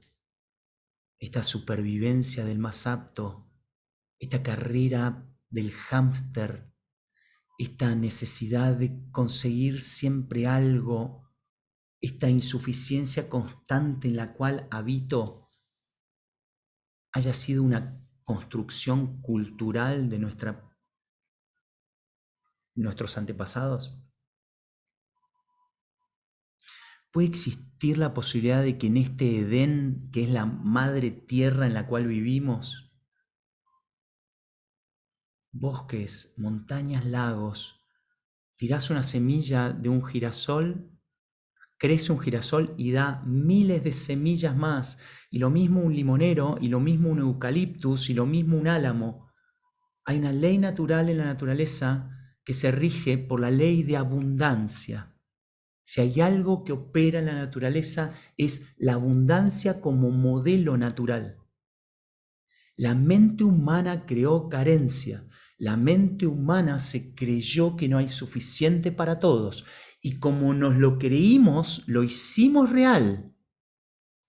esta 1.18 1.42
supervivencia 1.42 2.44
del 2.44 2.59
más 2.59 2.87
apto, 2.87 3.50
esta 4.18 4.42
carrera 4.42 5.29
del 5.48 5.72
hámster, 5.72 6.72
esta 7.59 7.94
necesidad 7.94 8.76
de 8.76 9.11
conseguir 9.11 9.81
siempre 9.81 10.46
algo, 10.46 11.31
esta 12.00 12.29
insuficiencia 12.29 13.29
constante 13.29 14.09
en 14.09 14.16
la 14.16 14.35
cual 14.35 14.68
habito, 14.70 15.50
haya 17.12 17.33
sido 17.33 17.62
una 17.62 18.07
construcción 18.24 19.22
cultural 19.22 20.11
de 20.11 20.18
nuestra, 20.18 20.76
nuestros 22.74 23.16
antepasados? 23.16 24.06
¿Puede 27.16 27.29
existir 27.29 27.96
la 27.96 28.12
posibilidad 28.12 28.62
de 28.62 28.76
que 28.76 28.88
en 28.88 28.98
este 28.98 29.38
Edén, 29.38 30.11
que 30.12 30.24
es 30.24 30.29
la 30.29 30.44
madre 30.44 31.11
tierra 31.11 31.66
en 31.66 31.72
la 31.72 31.87
cual 31.87 32.07
vivimos, 32.07 32.92
bosques, 35.50 36.35
montañas, 36.37 37.07
lagos, 37.07 37.81
tirás 38.55 38.90
una 38.90 39.02
semilla 39.02 39.70
de 39.70 39.88
un 39.88 40.05
girasol, 40.05 40.90
crece 41.79 42.12
un 42.12 42.20
girasol 42.20 42.74
y 42.76 42.92
da 42.92 43.22
miles 43.24 43.83
de 43.83 43.92
semillas 43.92 44.55
más, 44.55 44.98
y 45.31 45.38
lo 45.38 45.48
mismo 45.48 45.81
un 45.81 45.94
limonero, 45.94 46.59
y 46.61 46.68
lo 46.68 46.81
mismo 46.81 47.09
un 47.09 47.20
eucaliptus, 47.20 48.11
y 48.11 48.12
lo 48.12 48.26
mismo 48.26 48.59
un 48.59 48.68
álamo. 48.68 49.33
Hay 50.05 50.18
una 50.18 50.35
ley 50.35 50.59
natural 50.59 51.09
en 51.09 51.16
la 51.16 51.24
naturaleza 51.24 52.11
que 52.44 52.52
se 52.52 52.70
rige 52.70 53.16
por 53.16 53.40
la 53.40 53.50
ley 53.50 53.85
de 53.85 53.96
abundancia. 53.96 55.15
Si 55.88 56.01
hay 56.01 56.20
algo 56.20 56.64
que 56.64 56.72
opera 56.72 57.20
en 57.20 57.27
la 57.27 57.37
naturaleza 57.37 58.12
es 58.37 58.75
la 58.77 58.94
abundancia 58.94 59.81
como 59.81 60.11
modelo 60.11 60.77
natural. 60.77 61.38
La 62.77 62.96
mente 62.96 63.44
humana 63.44 64.05
creó 64.05 64.49
carencia. 64.49 65.29
La 65.59 65.77
mente 65.77 66.27
humana 66.27 66.81
se 66.81 67.14
creyó 67.14 67.77
que 67.77 67.88
no 67.88 67.99
hay 67.99 68.09
suficiente 68.09 68.90
para 68.90 69.20
todos. 69.20 69.64
Y 70.03 70.18
como 70.18 70.53
nos 70.55 70.75
lo 70.75 70.99
creímos, 70.99 71.85
lo 71.87 72.03
hicimos 72.03 72.70
real. 72.70 73.33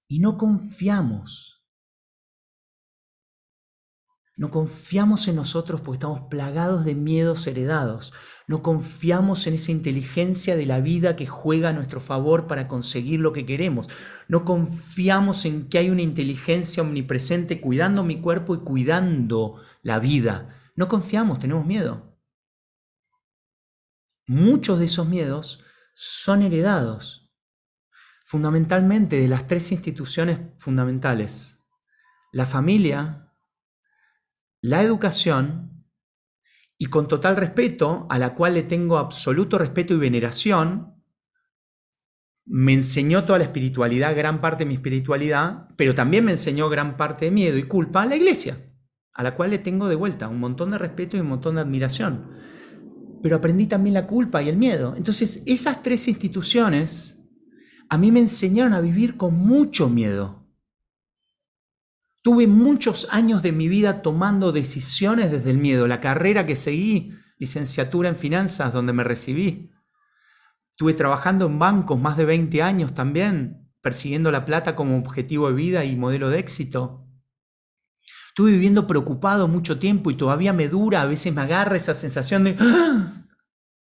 Y 0.07 0.19
no 0.19 0.37
confiamos. 0.37 1.56
No 4.37 4.51
confiamos 4.51 5.27
en 5.27 5.35
nosotros 5.35 5.81
porque 5.81 5.95
estamos 5.95 6.21
plagados 6.29 6.85
de 6.85 6.93
miedos 6.93 7.47
heredados. 7.47 8.13
No 8.47 8.61
confiamos 8.61 9.47
en 9.47 9.55
esa 9.55 9.71
inteligencia 9.71 10.55
de 10.55 10.67
la 10.67 10.79
vida 10.79 11.15
que 11.15 11.25
juega 11.25 11.69
a 11.69 11.73
nuestro 11.73 11.99
favor 11.99 12.45
para 12.45 12.67
conseguir 12.67 13.19
lo 13.19 13.33
que 13.33 13.47
queremos. 13.47 13.89
No 14.27 14.45
confiamos 14.45 15.43
en 15.45 15.67
que 15.67 15.79
hay 15.79 15.89
una 15.89 16.03
inteligencia 16.03 16.83
omnipresente 16.83 17.59
cuidando 17.59 18.03
mi 18.03 18.21
cuerpo 18.21 18.53
y 18.53 18.59
cuidando 18.59 19.59
la 19.81 19.97
vida. 19.97 20.55
No 20.75 20.87
confiamos, 20.87 21.39
tenemos 21.39 21.65
miedo. 21.65 22.15
Muchos 24.27 24.79
de 24.79 24.85
esos 24.85 25.07
miedos 25.07 25.63
son 25.95 26.43
heredados 26.43 27.27
fundamentalmente 28.23 29.19
de 29.19 29.29
las 29.29 29.47
tres 29.47 29.71
instituciones 29.71 30.39
fundamentales. 30.57 31.59
La 32.33 32.45
familia, 32.45 33.26
la 34.61 34.81
educación 34.81 35.85
y 36.77 36.85
con 36.87 37.07
total 37.07 37.35
respeto, 37.35 38.05
a 38.09 38.19
la 38.19 38.35
cual 38.35 38.53
le 38.53 38.63
tengo 38.63 38.97
absoluto 38.97 39.57
respeto 39.57 39.93
y 39.93 39.97
veneración, 39.97 40.95
me 42.45 42.73
enseñó 42.73 43.25
toda 43.25 43.39
la 43.39 43.45
espiritualidad, 43.45 44.15
gran 44.15 44.39
parte 44.39 44.63
de 44.63 44.69
mi 44.69 44.75
espiritualidad, 44.75 45.67
pero 45.75 45.93
también 45.93 46.23
me 46.23 46.31
enseñó 46.31 46.69
gran 46.69 46.95
parte 46.95 47.25
de 47.25 47.31
miedo 47.31 47.57
y 47.57 47.63
culpa 47.63 48.03
a 48.03 48.05
la 48.05 48.15
iglesia, 48.15 48.57
a 49.13 49.23
la 49.23 49.35
cual 49.35 49.49
le 49.49 49.57
tengo 49.57 49.89
de 49.89 49.95
vuelta 49.95 50.29
un 50.29 50.39
montón 50.39 50.71
de 50.71 50.77
respeto 50.77 51.17
y 51.17 51.19
un 51.19 51.27
montón 51.27 51.55
de 51.55 51.61
admiración. 51.61 52.31
Pero 53.21 53.35
aprendí 53.35 53.65
también 53.67 53.95
la 53.95 54.07
culpa 54.07 54.41
y 54.41 54.49
el 54.49 54.55
miedo. 54.55 54.93
Entonces, 54.95 55.41
esas 55.45 55.83
tres 55.83 56.07
instituciones 56.07 57.19
a 57.89 57.97
mí 57.97 58.11
me 58.11 58.19
enseñaron 58.19 58.73
a 58.73 58.81
vivir 58.81 59.17
con 59.17 59.35
mucho 59.35 59.89
miedo. 59.89 60.46
Tuve 62.27 62.45
muchos 62.45 63.07
años 63.09 63.41
de 63.41 63.53
mi 63.53 63.69
vida 63.69 64.01
tomando 64.01 64.51
decisiones 64.51 65.31
desde 65.31 65.49
el 65.49 65.59
miedo. 65.59 65.87
La 65.87 66.01
carrera 66.01 66.45
que 66.45 66.57
seguí, 66.57 67.13
licenciatura 67.37 68.09
en 68.09 68.17
finanzas, 68.17 68.73
donde 68.73 68.91
me 68.91 69.05
recibí. 69.05 69.71
Estuve 70.73 70.93
trabajando 70.93 71.45
en 71.45 71.57
bancos 71.57 71.97
más 71.97 72.17
de 72.17 72.25
20 72.25 72.61
años 72.61 72.93
también, 72.93 73.71
persiguiendo 73.79 74.29
la 74.29 74.43
plata 74.43 74.75
como 74.75 74.97
objetivo 74.97 75.47
de 75.47 75.53
vida 75.53 75.85
y 75.85 75.95
modelo 75.95 76.29
de 76.29 76.39
éxito. 76.39 77.07
Estuve 78.27 78.51
viviendo 78.51 78.87
preocupado 78.87 79.47
mucho 79.47 79.79
tiempo 79.79 80.11
y 80.11 80.17
todavía 80.17 80.51
me 80.51 80.67
dura, 80.67 81.03
a 81.03 81.05
veces 81.05 81.33
me 81.33 81.43
agarra 81.43 81.77
esa 81.77 81.93
sensación 81.93 82.43
de, 82.43 82.57
¡Ah! 82.59 83.25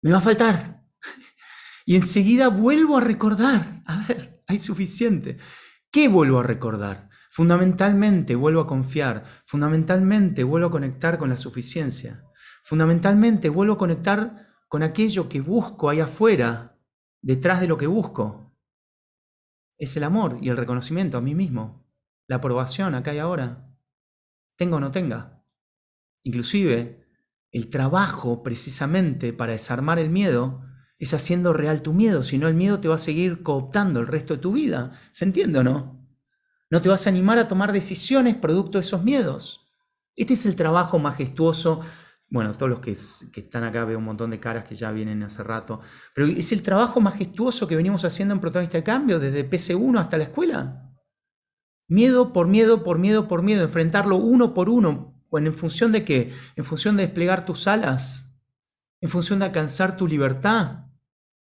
me 0.01 0.13
va 0.13 0.17
a 0.17 0.23
faltar. 0.23 0.87
Y 1.85 1.95
enseguida 1.95 2.49
vuelvo 2.49 2.97
a 2.97 3.03
recordar, 3.03 3.83
a 3.85 4.07
ver, 4.09 4.43
hay 4.47 4.59
suficiente. 4.59 5.37
¿Qué 5.91 6.09
vuelvo 6.09 6.39
a 6.39 6.43
recordar? 6.43 7.10
Fundamentalmente 7.31 8.35
vuelvo 8.35 8.61
a 8.61 8.67
confiar, 8.67 9.23
fundamentalmente 9.47 10.43
vuelvo 10.43 10.67
a 10.67 10.71
conectar 10.73 11.17
con 11.17 11.31
la 11.31 11.39
suficiencia, 11.39 12.25
fundamentalmente 12.65 13.49
vuelvo 13.49 13.75
a 13.75 13.79
conectar 13.79 14.49
con 14.67 14.83
aquello 14.83 15.29
que 15.29 15.41
busco 15.41 15.89
ahí 15.89 16.01
afuera, 16.01 16.77
detrás 17.23 17.61
de 17.61 17.69
lo 17.69 17.79
que 17.79 17.87
busco. 17.87 18.53
Es 19.79 19.97
el 19.97 20.03
amor 20.03 20.39
y 20.43 20.49
el 20.49 20.57
reconocimiento 20.57 21.19
a 21.19 21.21
mí 21.21 21.37
mismo, 21.37 21.89
la 22.27 22.37
aprobación 22.37 22.97
acá 22.97 23.15
y 23.15 23.21
ahora, 23.21 23.77
tenga 24.57 24.79
o 24.79 24.81
no 24.81 24.91
tenga. 24.91 25.45
Inclusive, 26.25 27.07
el 27.53 27.71
trabajo 27.71 28.43
precisamente 28.43 29.33
para 29.33 29.53
desarmar 29.53 30.01
el 30.01 30.11
miedo 30.11 30.65
es 30.99 31.15
haciendo 31.15 31.53
real 31.53 31.83
tu 31.83 31.95
miedo, 31.95 32.25
si 32.25 32.39
no 32.39 32.49
el 32.49 32.55
miedo 32.55 32.81
te 32.81 32.89
va 32.89 32.97
a 32.97 32.99
seguir 32.99 33.45
cooptando 33.45 34.01
el 34.01 34.09
resto 34.09 34.35
de 34.35 34.41
tu 34.41 34.53
vida. 34.53 34.93
¿Se 35.13 35.25
entiende 35.25 35.61
o 35.61 35.63
no? 35.63 36.00
No 36.71 36.81
te 36.81 36.89
vas 36.89 37.07
a 37.07 37.11
animar 37.11 37.37
a 37.39 37.49
tomar 37.49 37.73
decisiones 37.73 38.37
producto 38.37 38.79
de 38.79 38.85
esos 38.85 39.03
miedos. 39.03 39.69
Este 40.17 40.35
es 40.35 40.47
el 40.47 40.55
trabajo 40.55 41.01
majestuoso. 41.01 41.81
Bueno, 42.29 42.53
todos 42.55 42.71
los 42.71 42.81
que, 42.81 42.93
están 42.93 43.65
acá 43.65 43.85
veo 43.85 43.99
un 43.99 44.05
montón 44.05 44.31
de 44.31 44.39
caras 44.39 44.65
que 44.65 44.77
ya 44.77 44.93
vienen 44.93 45.25
hace 45.25 45.43
rato. 45.43 45.81
Pero 46.15 46.29
es 46.29 46.53
el 46.53 46.63
trabajo 46.63 47.01
majestuoso 47.01 47.67
que 47.67 47.75
venimos 47.75 48.05
haciendo 48.05 48.35
en 48.35 48.41
Protagonista 48.41 48.79
de 48.79 48.85
Cambio 48.85 49.19
desde 49.19 49.49
PC1 49.51 49.99
hasta 49.99 50.17
la 50.17 50.25
escuela. 50.25 50.93
Miedo 51.89 52.33
por 52.33 52.47
miedo, 52.47 52.85
por 52.85 53.01
miedo, 53.01 53.27
por 53.27 53.43
miedo. 53.43 53.65
Enfrentarlo 53.65 54.17
uno 54.17 54.55
por 54.55 54.69
uno. 54.69 55.21
Bueno, 55.29 55.49
¿En 55.49 55.55
función 55.55 55.91
de 55.91 56.05
qué? 56.05 56.33
En 56.55 56.65
función 56.65 56.97
de 56.97 57.07
desplegar 57.07 57.45
tus 57.45 57.67
alas. 57.67 58.33
En 59.01 59.09
función 59.09 59.41
de 59.41 59.47
alcanzar 59.47 59.97
tu 59.97 60.07
libertad 60.07 60.90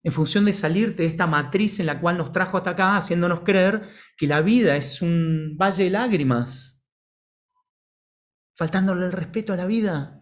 en 0.06 0.12
función 0.12 0.44
de 0.44 0.52
salirte 0.52 1.02
de 1.02 1.08
esta 1.08 1.26
matriz 1.26 1.80
en 1.80 1.86
la 1.86 2.00
cual 2.00 2.16
nos 2.16 2.30
trajo 2.30 2.56
hasta 2.56 2.70
acá, 2.70 2.96
haciéndonos 2.96 3.40
creer 3.40 3.82
que 4.16 4.28
la 4.28 4.40
vida 4.40 4.76
es 4.76 5.02
un 5.02 5.56
valle 5.60 5.82
de 5.82 5.90
lágrimas, 5.90 6.80
faltándole 8.54 9.06
el 9.06 9.10
respeto 9.10 9.52
a 9.52 9.56
la 9.56 9.66
vida. 9.66 10.20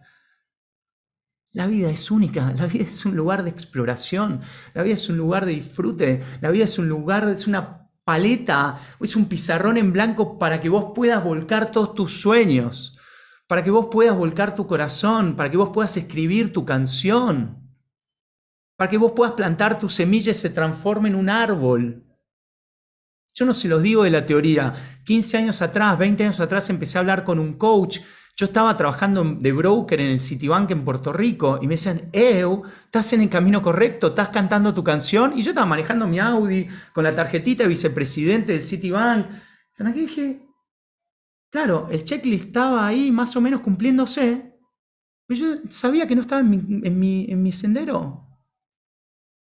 La 1.51 1.67
vida 1.67 1.91
es 1.91 2.09
única, 2.09 2.51
la 2.57 2.65
vida 2.65 2.85
es 2.85 3.05
un 3.05 3.15
lugar 3.15 3.43
de 3.43 3.51
exploración, 3.51 4.41
la 4.73 4.81
vida 4.81 4.95
es 4.95 5.07
un 5.07 5.17
lugar 5.17 5.45
de 5.45 5.51
disfrute, 5.51 6.23
la 6.41 6.49
vida 6.49 6.63
es 6.63 6.79
un 6.79 6.89
lugar, 6.89 7.29
es 7.29 7.45
una 7.45 7.87
paleta, 8.03 8.81
es 8.99 9.15
un 9.15 9.27
pizarrón 9.27 9.77
en 9.77 9.93
blanco 9.93 10.39
para 10.39 10.61
que 10.61 10.69
vos 10.69 10.93
puedas 10.95 11.23
volcar 11.23 11.71
todos 11.71 11.93
tus 11.93 12.21
sueños, 12.21 12.97
para 13.45 13.63
que 13.63 13.69
vos 13.69 13.89
puedas 13.91 14.17
volcar 14.17 14.55
tu 14.55 14.65
corazón, 14.65 15.35
para 15.35 15.51
que 15.51 15.57
vos 15.57 15.69
puedas 15.71 15.95
escribir 15.95 16.51
tu 16.51 16.65
canción 16.65 17.64
para 18.75 18.89
que 18.89 18.97
vos 18.97 19.13
puedas 19.15 19.33
plantar 19.33 19.79
tu 19.79 19.89
semilla 19.89 20.31
y 20.31 20.35
se 20.35 20.49
transforme 20.49 21.09
en 21.09 21.15
un 21.15 21.29
árbol. 21.29 22.03
Yo 23.33 23.45
no 23.45 23.53
se 23.53 23.67
los 23.67 23.83
digo 23.83 24.03
de 24.03 24.11
la 24.11 24.25
teoría. 24.25 24.73
15 25.05 25.37
años 25.37 25.61
atrás, 25.61 25.97
20 25.97 26.23
años 26.23 26.39
atrás 26.39 26.69
empecé 26.69 26.97
a 26.97 27.01
hablar 27.01 27.23
con 27.23 27.37
un 27.39 27.53
coach. 27.53 27.99
Yo 28.37 28.47
estaba 28.47 28.75
trabajando 28.75 29.23
de 29.23 29.51
broker 29.53 29.99
en 30.01 30.11
el 30.11 30.19
Citibank 30.19 30.71
en 30.71 30.83
Puerto 30.83 31.13
Rico 31.13 31.59
y 31.61 31.67
me 31.67 31.75
decían, 31.75 32.09
Eu, 32.11 32.63
estás 32.83 33.13
en 33.13 33.21
el 33.21 33.29
camino 33.29 33.61
correcto, 33.61 34.07
estás 34.07 34.29
cantando 34.29 34.73
tu 34.73 34.83
canción. 34.83 35.37
Y 35.37 35.41
yo 35.41 35.51
estaba 35.51 35.65
manejando 35.65 36.07
mi 36.07 36.19
Audi 36.19 36.67
con 36.93 37.05
la 37.05 37.15
tarjetita 37.15 37.63
de 37.63 37.69
vicepresidente 37.69 38.53
del 38.53 38.63
Citibank. 38.63 39.27
Entonces 39.77 39.95
dije, 39.95 40.45
claro, 41.49 41.87
el 41.91 42.03
checklist 42.03 42.47
estaba 42.47 42.85
ahí 42.85 43.11
más 43.11 43.35
o 43.35 43.41
menos 43.41 43.61
cumpliéndose. 43.61 44.53
Pero 45.27 45.39
yo 45.39 45.47
sabía 45.69 46.07
que 46.07 46.15
no 46.15 46.21
estaba 46.21 46.41
en 46.41 46.99
mi, 46.99 47.51
sendero. 47.51 48.24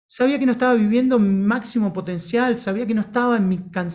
Sabía 0.07 0.39
que 0.39 0.47
no 0.47 0.53
estaba 0.53 0.75
viviendo 0.75 1.19
mi 1.19 1.45
máximo 1.45 1.93
potencial. 1.93 2.57
Sabía 2.59 2.87
que 2.87 2.95
no 2.95 3.01
estaba 3.01 3.41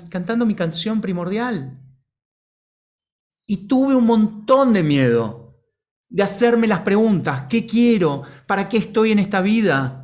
cantando 0.10 0.46
mi 0.46 0.56
canción 0.56 1.00
primordial. 1.00 1.80
Y 3.46 3.68
tuve 3.68 3.96
un 3.96 4.06
montón 4.06 4.74
de 4.74 4.84
miedo 4.84 5.42
de 6.10 6.24
hacerme 6.24 6.68
las 6.68 6.82
preguntas. 6.82 7.44
¿Qué 7.50 7.66
quiero? 7.66 8.24
¿Para 8.46 8.68
qué 8.68 8.78
estoy 8.78 9.12
en 9.12 9.20
esta 9.20 9.42
vida? 9.42 10.02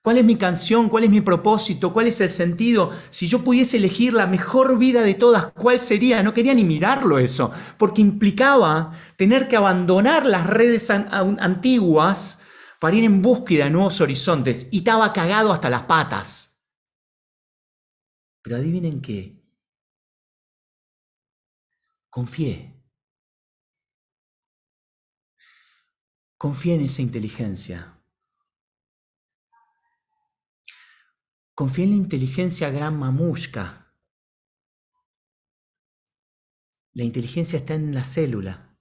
¿Cuál 0.00 0.18
es 0.18 0.24
mi 0.24 0.36
canción? 0.36 0.88
¿Cuál 0.88 1.04
es 1.04 1.10
mi 1.10 1.20
propósito? 1.20 1.92
¿Cuál 1.92 2.06
es 2.06 2.20
el 2.20 2.30
sentido? 2.30 2.92
Si 3.10 3.26
yo 3.26 3.42
pudiese 3.42 3.76
elegir 3.76 4.14
la 4.14 4.26
mejor 4.26 4.78
vida 4.78 5.02
de 5.02 5.14
todas, 5.14 5.48
¿cuál 5.52 5.80
sería? 5.80 6.22
No 6.22 6.32
quería 6.32 6.54
ni 6.54 6.62
mirarlo 6.62 7.18
eso, 7.18 7.50
porque 7.76 8.00
implicaba 8.00 8.92
tener 9.16 9.48
que 9.48 9.56
abandonar 9.56 10.24
las 10.24 10.46
redes 10.46 10.88
antiguas 10.90 12.40
para 12.78 12.96
ir 12.96 13.04
en 13.04 13.22
búsqueda 13.22 13.64
de 13.64 13.70
nuevos 13.70 14.00
horizontes 14.00 14.68
y 14.70 14.78
estaba 14.78 15.12
cagado 15.12 15.52
hasta 15.52 15.70
las 15.70 15.82
patas. 15.82 16.60
Pero 18.42 18.56
adivinen 18.56 19.00
qué. 19.00 19.38
Confié. 22.08 22.74
Confié 26.36 26.74
en 26.74 26.82
esa 26.82 27.02
inteligencia. 27.02 28.00
Confía 31.54 31.84
en 31.84 31.90
la 31.90 31.96
inteligencia 31.96 32.70
gran 32.70 32.96
mamushka. 32.96 33.92
La 36.92 37.02
inteligencia 37.02 37.58
está 37.58 37.74
en 37.74 37.92
la 37.92 38.04
célula 38.04 38.78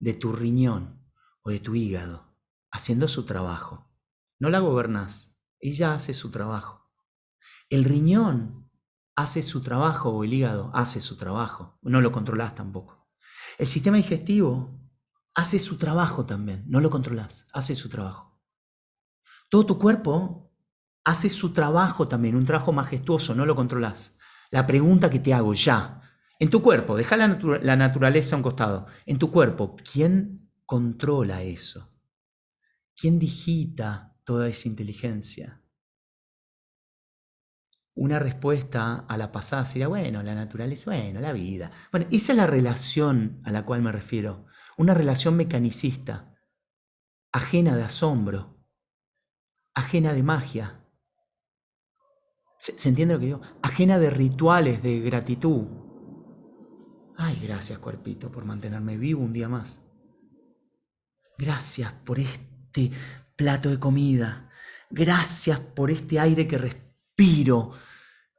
de 0.00 0.14
tu 0.14 0.32
riñón 0.32 1.08
o 1.42 1.50
de 1.50 1.60
tu 1.60 1.76
hígado, 1.76 2.25
haciendo 2.70 3.08
su 3.08 3.24
trabajo. 3.24 3.90
No 4.38 4.50
la 4.50 4.58
gobernás, 4.58 5.36
ella 5.60 5.94
hace 5.94 6.12
su 6.12 6.30
trabajo. 6.30 6.90
El 7.70 7.84
riñón 7.84 8.70
hace 9.16 9.42
su 9.42 9.62
trabajo 9.62 10.10
o 10.10 10.24
el 10.24 10.34
hígado 10.34 10.70
hace 10.74 11.00
su 11.00 11.16
trabajo, 11.16 11.78
no 11.82 12.00
lo 12.00 12.12
controlás 12.12 12.54
tampoco. 12.54 13.08
El 13.58 13.66
sistema 13.66 13.96
digestivo 13.96 14.78
hace 15.34 15.58
su 15.58 15.78
trabajo 15.78 16.26
también, 16.26 16.64
no 16.68 16.80
lo 16.80 16.90
controlás, 16.90 17.46
hace 17.52 17.74
su 17.74 17.88
trabajo. 17.88 18.38
Todo 19.48 19.66
tu 19.66 19.78
cuerpo 19.78 20.52
hace 21.04 21.30
su 21.30 21.52
trabajo 21.52 22.08
también, 22.08 22.36
un 22.36 22.44
trabajo 22.44 22.72
majestuoso, 22.72 23.34
no 23.34 23.46
lo 23.46 23.56
controlas. 23.56 24.16
La 24.50 24.66
pregunta 24.66 25.08
que 25.08 25.18
te 25.18 25.32
hago 25.32 25.54
ya, 25.54 26.02
en 26.38 26.50
tu 26.50 26.60
cuerpo, 26.60 26.96
deja 26.96 27.16
la, 27.16 27.38
la 27.62 27.76
naturaleza 27.76 28.36
a 28.36 28.38
un 28.38 28.42
costado, 28.42 28.86
en 29.06 29.18
tu 29.18 29.30
cuerpo, 29.30 29.76
¿quién 29.90 30.50
controla 30.66 31.42
eso? 31.42 31.95
¿Quién 32.96 33.18
digita 33.18 34.16
toda 34.24 34.48
esa 34.48 34.68
inteligencia? 34.68 35.62
Una 37.94 38.18
respuesta 38.18 39.06
a 39.08 39.16
la 39.16 39.32
pasada 39.32 39.64
sería, 39.64 39.88
bueno, 39.88 40.22
la 40.22 40.34
naturaleza, 40.34 40.90
bueno, 40.90 41.20
la 41.20 41.32
vida. 41.32 41.70
Bueno, 41.90 42.06
esa 42.10 42.32
es 42.32 42.36
la 42.36 42.46
relación 42.46 43.40
a 43.44 43.52
la 43.52 43.64
cual 43.64 43.82
me 43.82 43.92
refiero. 43.92 44.46
Una 44.76 44.94
relación 44.94 45.36
mecanicista, 45.36 46.34
ajena 47.32 47.74
de 47.74 47.84
asombro, 47.84 48.62
ajena 49.74 50.12
de 50.12 50.22
magia, 50.22 50.86
¿Se, 52.58 52.88
entiende 52.88 53.14
lo 53.14 53.20
que 53.20 53.26
digo? 53.26 53.40
Ajena 53.62 53.98
de 53.98 54.10
rituales 54.10 54.82
de 54.82 55.00
gratitud. 55.00 55.66
Ay, 57.16 57.38
gracias, 57.42 57.78
cuerpito, 57.78 58.30
por 58.30 58.44
mantenerme 58.44 58.96
vivo 58.96 59.22
un 59.22 59.32
día 59.32 59.48
más. 59.48 59.80
Gracias 61.38 61.92
por 61.92 62.18
este 62.76 62.90
plato 63.36 63.70
de 63.70 63.78
comida. 63.78 64.50
Gracias 64.90 65.60
por 65.60 65.90
este 65.90 66.20
aire 66.20 66.46
que 66.46 66.58
respiro. 66.58 67.72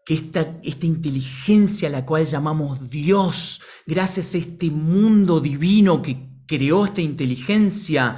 Que 0.05 0.13
esta, 0.13 0.57
esta 0.63 0.85
inteligencia 0.85 1.89
a 1.89 1.91
la 1.91 2.05
cual 2.05 2.25
llamamos 2.25 2.89
Dios, 2.89 3.61
gracias 3.85 4.35
a 4.35 4.37
este 4.37 4.71
mundo 4.71 5.41
divino 5.41 6.01
que 6.01 6.29
creó 6.47 6.85
esta 6.85 7.01
inteligencia, 7.01 8.15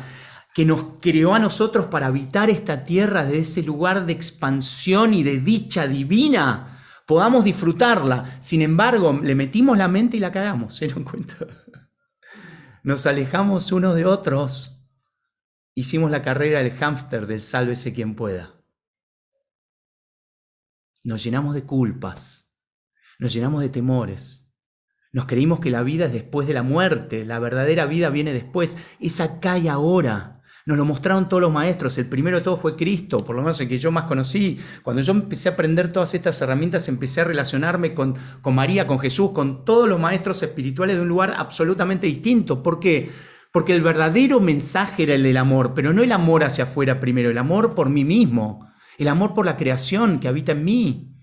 que 0.53 0.65
nos 0.65 0.85
creó 1.01 1.33
a 1.33 1.39
nosotros 1.39 1.87
para 1.87 2.05
habitar 2.05 2.51
esta 2.51 2.83
tierra 2.83 3.25
de 3.25 3.39
ese 3.39 3.63
lugar 3.63 4.05
de 4.05 4.13
expansión 4.13 5.15
y 5.15 5.23
de 5.23 5.39
dicha 5.39 5.87
divina, 5.87 6.79
podamos 7.07 7.43
disfrutarla. 7.43 8.37
Sin 8.39 8.61
embargo, 8.61 9.19
le 9.23 9.33
metimos 9.33 9.75
la 9.75 9.87
mente 9.87 10.17
y 10.17 10.19
la 10.19 10.31
cagamos, 10.31 10.75
¿se 10.75 10.87
dan 10.89 11.03
cuenta? 11.03 11.37
Nos 12.83 13.07
alejamos 13.07 13.71
unos 13.71 13.95
de 13.95 14.05
otros. 14.05 14.78
Hicimos 15.75 16.11
la 16.11 16.21
carrera 16.21 16.59
del 16.59 16.71
hámster 16.73 17.27
del 17.27 17.41
sálvese 17.41 17.93
quien 17.93 18.15
pueda. 18.15 18.55
Nos 21.03 21.23
llenamos 21.23 21.55
de 21.55 21.63
culpas, 21.63 22.51
nos 23.19 23.33
llenamos 23.33 23.61
de 23.61 23.69
temores. 23.69 24.45
Nos 25.11 25.25
creímos 25.25 25.59
que 25.59 25.71
la 25.71 25.81
vida 25.81 26.05
es 26.05 26.13
después 26.13 26.47
de 26.47 26.53
la 26.53 26.61
muerte, 26.61 27.25
la 27.25 27.39
verdadera 27.39 27.87
vida 27.87 28.09
viene 28.09 28.31
después, 28.31 28.77
es 28.99 29.19
acá 29.19 29.57
y 29.57 29.67
ahora. 29.67 30.39
Nos 30.65 30.77
lo 30.77 30.85
mostraron 30.85 31.27
todos 31.27 31.41
los 31.41 31.51
maestros. 31.51 31.97
El 31.97 32.07
primero 32.07 32.37
de 32.37 32.43
todo 32.43 32.55
fue 32.55 32.75
Cristo, 32.75 33.17
por 33.17 33.35
lo 33.35 33.41
menos 33.41 33.59
el 33.59 33.67
que 33.67 33.79
yo 33.79 33.91
más 33.91 34.03
conocí. 34.03 34.59
Cuando 34.83 35.01
yo 35.01 35.13
empecé 35.13 35.49
a 35.49 35.53
aprender 35.53 35.91
todas 35.91 36.13
estas 36.13 36.39
herramientas, 36.41 36.87
empecé 36.89 37.21
a 37.21 37.23
relacionarme 37.23 37.95
con, 37.95 38.15
con 38.41 38.53
María, 38.53 38.85
con 38.85 38.99
Jesús, 38.99 39.31
con 39.31 39.65
todos 39.65 39.89
los 39.89 39.99
maestros 39.99 40.43
espirituales 40.43 40.97
de 40.97 41.01
un 41.01 41.07
lugar 41.07 41.33
absolutamente 41.35 42.05
distinto. 42.05 42.61
¿Por 42.61 42.79
qué? 42.79 43.09
Porque 43.51 43.73
el 43.73 43.81
verdadero 43.81 44.39
mensaje 44.39 45.03
era 45.03 45.15
el 45.15 45.23
del 45.23 45.37
amor, 45.37 45.73
pero 45.73 45.91
no 45.93 46.03
el 46.03 46.11
amor 46.11 46.43
hacia 46.43 46.65
afuera 46.65 46.99
primero, 46.99 47.29
el 47.29 47.37
amor 47.37 47.73
por 47.73 47.89
mí 47.89 48.05
mismo, 48.05 48.69
el 48.97 49.07
amor 49.07 49.33
por 49.33 49.45
la 49.45 49.57
creación 49.57 50.19
que 50.19 50.27
habita 50.27 50.51
en 50.51 50.63
mí. 50.63 51.15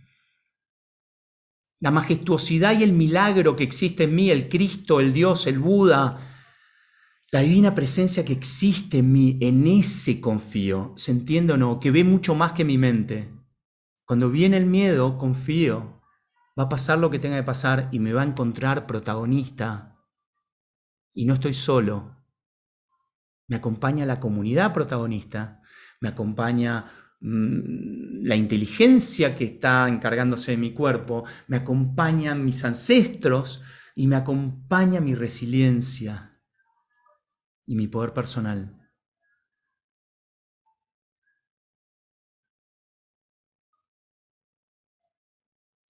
La 1.78 1.90
majestuosidad 1.90 2.78
y 2.78 2.82
el 2.82 2.92
milagro 2.92 3.54
que 3.54 3.64
existe 3.64 4.04
en 4.04 4.14
mí, 4.14 4.30
el 4.30 4.48
Cristo, 4.48 4.98
el 4.98 5.12
Dios, 5.12 5.46
el 5.46 5.58
Buda, 5.58 6.18
la 7.30 7.40
divina 7.40 7.74
presencia 7.74 8.24
que 8.24 8.32
existe 8.32 8.98
en 8.98 9.12
mí, 9.12 9.38
en 9.40 9.66
ese 9.66 10.20
confío, 10.20 10.94
¿se 10.96 11.12
entiende 11.12 11.52
o 11.52 11.56
no? 11.56 11.78
Que 11.78 11.90
ve 11.90 12.02
mucho 12.02 12.34
más 12.34 12.52
que 12.52 12.64
mi 12.64 12.78
mente. 12.78 13.30
Cuando 14.04 14.30
viene 14.30 14.56
el 14.56 14.66
miedo, 14.66 15.18
confío. 15.18 16.02
Va 16.58 16.64
a 16.64 16.68
pasar 16.68 16.98
lo 16.98 17.10
que 17.10 17.18
tenga 17.18 17.36
que 17.36 17.42
pasar 17.42 17.88
y 17.92 17.98
me 17.98 18.12
va 18.12 18.22
a 18.22 18.26
encontrar 18.26 18.86
protagonista. 18.86 19.98
Y 21.12 21.26
no 21.26 21.34
estoy 21.34 21.52
solo. 21.52 22.15
Me 23.48 23.56
acompaña 23.56 24.06
la 24.06 24.20
comunidad 24.20 24.72
protagonista, 24.72 25.62
me 26.00 26.08
acompaña 26.08 26.84
mm, 27.20 28.24
la 28.24 28.36
inteligencia 28.36 29.34
que 29.34 29.44
está 29.44 29.88
encargándose 29.88 30.52
de 30.52 30.56
mi 30.56 30.72
cuerpo, 30.72 31.24
me 31.46 31.58
acompañan 31.58 32.44
mis 32.44 32.64
ancestros 32.64 33.62
y 33.94 34.06
me 34.06 34.16
acompaña 34.16 35.00
mi 35.00 35.14
resiliencia 35.14 36.40
y 37.66 37.74
mi 37.76 37.88
poder 37.88 38.12
personal. 38.12 38.76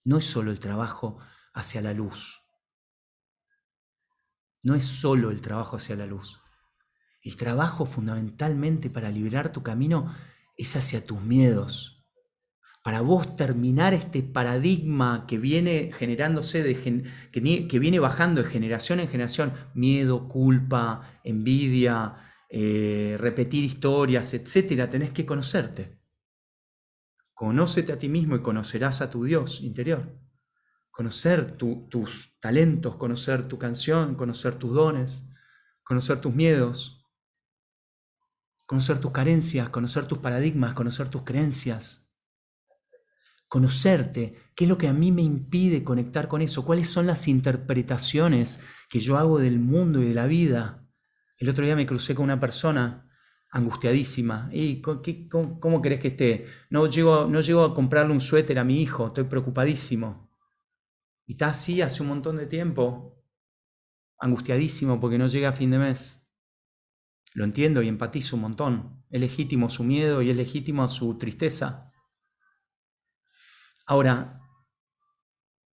No 0.07 0.17
es 0.19 0.25
solo 0.25 0.51
el 0.51 0.59
trabajo 0.61 1.19
hacia 1.53 1.81
la 1.81 1.93
luz. 1.93 2.41
No 4.63 4.73
es 4.75 4.85
solo 4.85 5.31
el 5.31 5.41
trabajo 5.41 5.75
hacia 5.75 5.97
la 5.97 6.05
luz. 6.05 6.39
El 7.27 7.35
trabajo 7.35 7.85
fundamentalmente 7.85 8.89
para 8.89 9.11
liberar 9.11 9.51
tu 9.51 9.61
camino 9.61 10.15
es 10.55 10.77
hacia 10.77 11.01
tus 11.01 11.21
miedos, 11.21 12.07
para 12.81 13.01
vos 13.01 13.35
terminar 13.35 13.93
este 13.93 14.23
paradigma 14.23 15.25
que 15.27 15.37
viene 15.37 15.91
generándose, 15.93 16.63
que, 17.33 17.79
viene 17.79 17.99
bajando 17.99 18.41
de 18.41 18.49
generación 18.49 19.01
en 19.01 19.09
generación, 19.09 19.51
miedo, 19.73 20.29
culpa, 20.29 21.01
envidia, 21.25 22.15
eh, 22.49 23.17
repetir 23.19 23.65
historias, 23.65 24.33
etcétera, 24.33 24.89
tenés 24.89 25.11
que 25.11 25.25
conocerte. 25.25 25.99
Conócete 27.33 27.91
a 27.91 27.99
ti 27.99 28.07
mismo 28.07 28.37
y 28.37 28.41
conocerás 28.41 29.01
a 29.01 29.09
tu 29.09 29.25
Dios 29.25 29.59
interior. 29.59 30.17
Conocer 30.91 31.57
tus 31.57 32.39
talentos, 32.39 32.95
conocer 32.95 33.49
tu 33.49 33.57
canción, 33.57 34.15
conocer 34.15 34.55
tus 34.55 34.71
dones, 34.71 35.25
conocer 35.83 36.21
tus 36.21 36.33
miedos, 36.33 36.96
conocer 38.67 38.99
tus 38.99 39.11
carencias, 39.11 39.69
conocer 39.69 40.05
tus 40.05 40.19
paradigmas, 40.19 40.75
conocer 40.75 41.09
tus 41.09 41.23
creencias 41.23 42.07
conocerte, 43.47 44.35
qué 44.55 44.65
es 44.65 44.69
lo 44.69 44.77
que 44.77 44.87
a 44.87 44.93
mí 44.93 45.11
me 45.11 45.21
impide 45.21 45.83
conectar 45.83 46.27
con 46.27 46.41
eso, 46.41 46.65
cuáles 46.65 46.89
son 46.89 47.07
las 47.07 47.27
interpretaciones 47.27 48.59
que 48.89 48.99
yo 48.99 49.17
hago 49.17 49.39
del 49.39 49.59
mundo 49.59 50.01
y 50.01 50.05
de 50.05 50.13
la 50.13 50.27
vida. 50.27 50.85
El 51.37 51.49
otro 51.49 51.63
día 51.63 51.75
me 51.75 51.85
crucé 51.85 52.13
con 52.13 52.25
una 52.25 52.39
persona 52.39 53.09
angustiadísima. 53.49 54.49
¿Y 54.51 54.81
cómo, 54.81 55.81
querés 55.81 55.99
que 55.99 56.09
esté? 56.09 56.45
No 56.69 56.87
llego, 56.87 57.27
no 57.27 57.41
llego 57.41 57.63
a 57.63 57.73
comprarle 57.73 58.13
un 58.13 58.21
suéter 58.21 58.59
a 58.59 58.63
mi 58.63 58.81
hijo, 58.81 59.07
estoy 59.07 59.23
preocupadísimo. 59.25 60.29
Y 61.25 61.33
está 61.33 61.47
así 61.47 61.81
hace 61.81 62.01
un 62.01 62.09
montón 62.09 62.37
de 62.37 62.47
tiempo, 62.47 63.23
angustiadísimo 64.19 64.99
porque 64.99 65.17
no 65.17 65.27
llega 65.27 65.49
a 65.49 65.53
fin 65.53 65.71
de 65.71 65.79
mes. 65.79 66.26
Lo 67.37 67.43
entiendo 67.43 67.83
y 67.83 67.87
empatizo 67.87 68.35
un 68.35 68.41
montón. 68.41 69.03
Es 69.11 69.21
legítimo 69.21 69.69
su 69.69 69.83
miedo 69.83 70.23
y 70.23 70.31
es 70.31 70.35
legítimo 70.35 70.89
su 70.89 71.19
tristeza. 71.19 71.91
Ahora, 73.85 74.41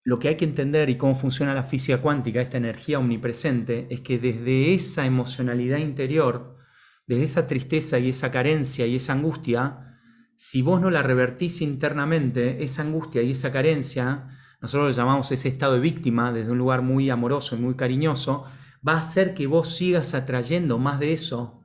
lo 0.04 0.18
que 0.18 0.30
hay 0.30 0.38
que 0.38 0.46
entender 0.46 0.90
y 0.90 0.98
cómo 0.98 1.14
funciona 1.14 1.54
la 1.54 1.62
física 1.62 2.02
cuántica, 2.02 2.42
esta 2.42 2.58
energía 2.58 2.98
omnipresente, 2.98 3.86
es 3.92 4.02
que 4.02 4.18
desde 4.18 4.74
esa 4.74 5.06
emocionalidad 5.06 5.78
interior, 5.78 6.58
desde 7.06 7.26
esa 7.26 7.46
tristeza 7.46 8.00
y 8.00 8.10
esa 8.10 8.32
carencia 8.32 8.88
y 8.88 8.96
esa 8.96 9.14
angustia, 9.14 10.00
si 10.36 10.64
vos 10.64 10.82
no 10.82 10.90
la 10.90 11.04
revertís 11.04 11.62
internamente, 11.62 12.64
esa 12.64 12.82
angustia 12.82 13.22
y 13.22 13.32
esa 13.32 13.52
carencia, 13.52 14.30
nosotros 14.62 14.90
lo 14.90 14.96
llamamos 15.00 15.32
ese 15.32 15.50
estado 15.50 15.76
de 15.76 15.82
víctima 15.82 16.32
desde 16.32 16.50
un 16.50 16.58
lugar 16.58 16.82
muy 16.82 17.12
amoroso 17.12 17.56
y 17.56 17.60
muy 17.60 17.76
cariñoso, 17.76 18.46
va 18.88 18.94
a 18.94 19.00
hacer 19.00 19.34
que 19.34 19.48
vos 19.48 19.76
sigas 19.76 20.14
atrayendo 20.14 20.78
más 20.80 21.00
de 21.00 21.14
eso 21.14 21.62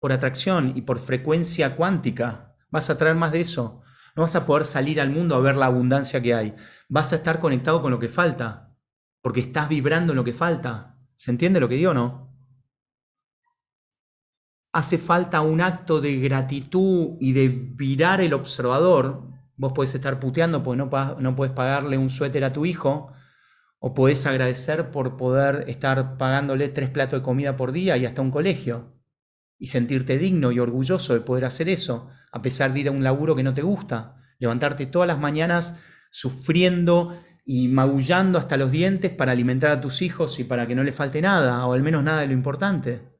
por 0.00 0.12
atracción 0.12 0.72
y 0.76 0.82
por 0.82 0.98
frecuencia 0.98 1.76
cuántica. 1.76 2.56
Vas 2.70 2.90
a 2.90 2.94
atraer 2.94 3.16
más 3.16 3.32
de 3.32 3.40
eso. 3.40 3.82
No 4.16 4.22
vas 4.22 4.34
a 4.34 4.46
poder 4.46 4.64
salir 4.64 5.00
al 5.00 5.10
mundo 5.10 5.34
a 5.34 5.40
ver 5.40 5.56
la 5.56 5.66
abundancia 5.66 6.20
que 6.20 6.34
hay. 6.34 6.56
Vas 6.88 7.12
a 7.12 7.16
estar 7.16 7.38
conectado 7.38 7.82
con 7.82 7.92
lo 7.92 7.98
que 7.98 8.08
falta, 8.08 8.74
porque 9.20 9.40
estás 9.40 9.68
vibrando 9.68 10.12
en 10.12 10.16
lo 10.16 10.24
que 10.24 10.32
falta. 10.32 10.98
¿Se 11.14 11.30
entiende 11.30 11.60
lo 11.60 11.68
que 11.68 11.76
digo 11.76 11.90
o 11.90 11.94
no? 11.94 12.34
Hace 14.72 14.98
falta 14.98 15.42
un 15.42 15.60
acto 15.60 16.00
de 16.00 16.18
gratitud 16.18 17.16
y 17.20 17.32
de 17.32 17.48
virar 17.48 18.20
el 18.20 18.32
observador. 18.32 19.28
Vos 19.56 19.72
podés 19.72 19.94
estar 19.94 20.18
puteando 20.18 20.62
porque 20.62 20.78
no, 20.78 21.20
no 21.20 21.36
puedes 21.36 21.52
pagarle 21.52 21.98
un 21.98 22.08
suéter 22.08 22.44
a 22.44 22.52
tu 22.52 22.64
hijo, 22.64 23.12
o 23.80 23.94
podés 23.94 24.26
agradecer 24.26 24.90
por 24.90 25.16
poder 25.16 25.64
estar 25.68 26.18
pagándole 26.18 26.68
tres 26.68 26.90
platos 26.90 27.20
de 27.20 27.24
comida 27.24 27.56
por 27.56 27.72
día 27.72 27.96
y 27.96 28.04
hasta 28.04 28.22
un 28.22 28.30
colegio. 28.30 28.94
Y 29.58 29.68
sentirte 29.68 30.18
digno 30.18 30.52
y 30.52 30.58
orgulloso 30.58 31.14
de 31.14 31.20
poder 31.20 31.46
hacer 31.46 31.68
eso, 31.68 32.10
a 32.30 32.42
pesar 32.42 32.72
de 32.72 32.80
ir 32.80 32.88
a 32.88 32.92
un 32.92 33.02
laburo 33.02 33.34
que 33.34 33.42
no 33.42 33.54
te 33.54 33.62
gusta. 33.62 34.16
Levantarte 34.38 34.86
todas 34.86 35.08
las 35.08 35.18
mañanas 35.18 35.80
sufriendo 36.10 37.18
y 37.44 37.68
magullando 37.68 38.38
hasta 38.38 38.58
los 38.58 38.70
dientes 38.70 39.10
para 39.10 39.32
alimentar 39.32 39.70
a 39.70 39.80
tus 39.80 40.02
hijos 40.02 40.38
y 40.38 40.44
para 40.44 40.66
que 40.66 40.74
no 40.74 40.82
le 40.82 40.92
falte 40.92 41.22
nada, 41.22 41.66
o 41.66 41.72
al 41.72 41.82
menos 41.82 42.02
nada 42.02 42.20
de 42.20 42.26
lo 42.26 42.32
importante. 42.34 43.18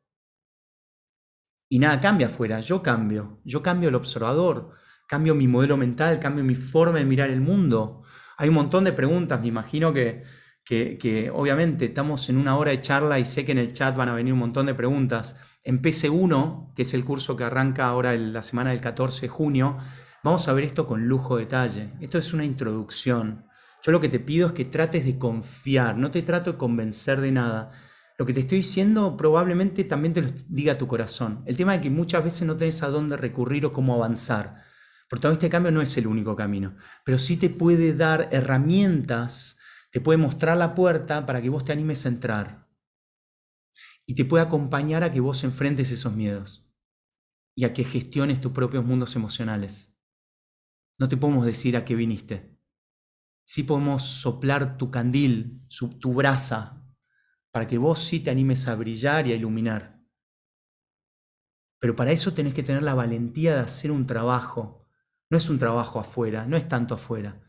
Y 1.70 1.78
nada 1.78 2.00
cambia 2.00 2.26
afuera, 2.26 2.60
yo 2.60 2.82
cambio, 2.82 3.40
yo 3.44 3.62
cambio 3.62 3.88
el 3.88 3.94
observador, 3.94 4.72
cambio 5.08 5.34
mi 5.34 5.48
modelo 5.48 5.76
mental, 5.76 6.20
cambio 6.20 6.44
mi 6.44 6.54
forma 6.54 6.98
de 6.98 7.06
mirar 7.06 7.30
el 7.30 7.40
mundo. 7.40 8.02
Hay 8.36 8.48
un 8.48 8.56
montón 8.56 8.84
de 8.84 8.92
preguntas, 8.92 9.40
me 9.40 9.46
imagino 9.48 9.92
que, 9.92 10.24
que, 10.70 11.32
obviamente 11.34 11.86
estamos 11.86 12.28
en 12.28 12.36
una 12.36 12.56
hora 12.56 12.70
de 12.70 12.80
charla 12.80 13.18
y 13.18 13.24
sé 13.24 13.44
que 13.44 13.50
en 13.50 13.58
el 13.58 13.72
chat 13.72 13.96
van 13.96 14.08
a 14.08 14.14
venir 14.14 14.32
un 14.32 14.38
montón 14.38 14.66
de 14.66 14.74
preguntas. 14.74 15.36
En 15.64 15.82
PC1, 15.82 16.74
que 16.74 16.82
es 16.82 16.94
el 16.94 17.04
curso 17.04 17.36
que 17.36 17.42
arranca 17.42 17.86
ahora 17.86 18.14
la 18.14 18.44
semana 18.44 18.70
del 18.70 18.80
14 18.80 19.22
de 19.22 19.28
junio, 19.28 19.78
vamos 20.22 20.46
a 20.46 20.52
ver 20.52 20.62
esto 20.62 20.86
con 20.86 21.08
lujo 21.08 21.36
de 21.36 21.44
detalle. 21.44 21.90
Esto 22.00 22.18
es 22.18 22.32
una 22.32 22.44
introducción. 22.44 23.46
Yo 23.82 23.90
lo 23.90 24.00
que 24.00 24.08
te 24.08 24.20
pido 24.20 24.46
es 24.46 24.52
que 24.52 24.64
trates 24.64 25.04
de 25.04 25.18
confiar, 25.18 25.96
no 25.96 26.12
te 26.12 26.22
trato 26.22 26.52
de 26.52 26.58
convencer 26.58 27.20
de 27.20 27.32
nada. 27.32 27.72
Lo 28.16 28.24
que 28.24 28.32
te 28.32 28.40
estoy 28.40 28.58
diciendo 28.58 29.16
probablemente 29.16 29.82
también 29.82 30.14
te 30.14 30.22
lo 30.22 30.28
diga 30.48 30.76
tu 30.76 30.86
corazón. 30.86 31.42
El 31.46 31.56
tema 31.56 31.74
es 31.74 31.80
que 31.80 31.90
muchas 31.90 32.22
veces 32.22 32.46
no 32.46 32.56
tenés 32.56 32.82
a 32.84 32.90
dónde 32.90 33.16
recurrir 33.16 33.66
o 33.66 33.72
cómo 33.72 33.94
avanzar. 33.94 34.62
Por 35.08 35.18
todo 35.18 35.32
este 35.32 35.48
cambio 35.48 35.72
no 35.72 35.82
es 35.82 35.96
el 35.96 36.06
único 36.06 36.36
camino, 36.36 36.76
pero 37.04 37.18
sí 37.18 37.36
te 37.36 37.50
puede 37.50 37.92
dar 37.92 38.28
herramientas 38.30 39.56
te 39.90 40.00
puede 40.00 40.18
mostrar 40.18 40.56
la 40.56 40.74
puerta 40.74 41.26
para 41.26 41.42
que 41.42 41.48
vos 41.48 41.64
te 41.64 41.72
animes 41.72 42.04
a 42.04 42.08
entrar. 42.08 42.68
Y 44.06 44.14
te 44.14 44.24
puede 44.24 44.44
acompañar 44.44 45.02
a 45.02 45.12
que 45.12 45.20
vos 45.20 45.44
enfrentes 45.44 45.92
esos 45.92 46.12
miedos 46.14 46.68
y 47.56 47.64
a 47.64 47.72
que 47.72 47.84
gestiones 47.84 48.40
tus 48.40 48.52
propios 48.52 48.84
mundos 48.84 49.16
emocionales. 49.16 49.96
No 50.98 51.08
te 51.08 51.16
podemos 51.16 51.44
decir 51.44 51.76
a 51.76 51.84
qué 51.84 51.94
viniste. 51.94 52.58
Sí 53.44 53.62
podemos 53.64 54.04
soplar 54.04 54.76
tu 54.76 54.90
candil, 54.90 55.66
tu 55.98 56.14
brasa, 56.14 56.86
para 57.50 57.66
que 57.66 57.78
vos 57.78 58.04
sí 58.04 58.20
te 58.20 58.30
animes 58.30 58.68
a 58.68 58.76
brillar 58.76 59.26
y 59.26 59.32
a 59.32 59.36
iluminar. 59.36 60.00
Pero 61.80 61.96
para 61.96 62.12
eso 62.12 62.34
tenés 62.34 62.54
que 62.54 62.62
tener 62.62 62.82
la 62.82 62.94
valentía 62.94 63.54
de 63.54 63.60
hacer 63.60 63.90
un 63.90 64.06
trabajo. 64.06 64.86
No 65.30 65.38
es 65.38 65.48
un 65.48 65.58
trabajo 65.58 65.98
afuera, 65.98 66.46
no 66.46 66.56
es 66.56 66.68
tanto 66.68 66.94
afuera. 66.94 67.40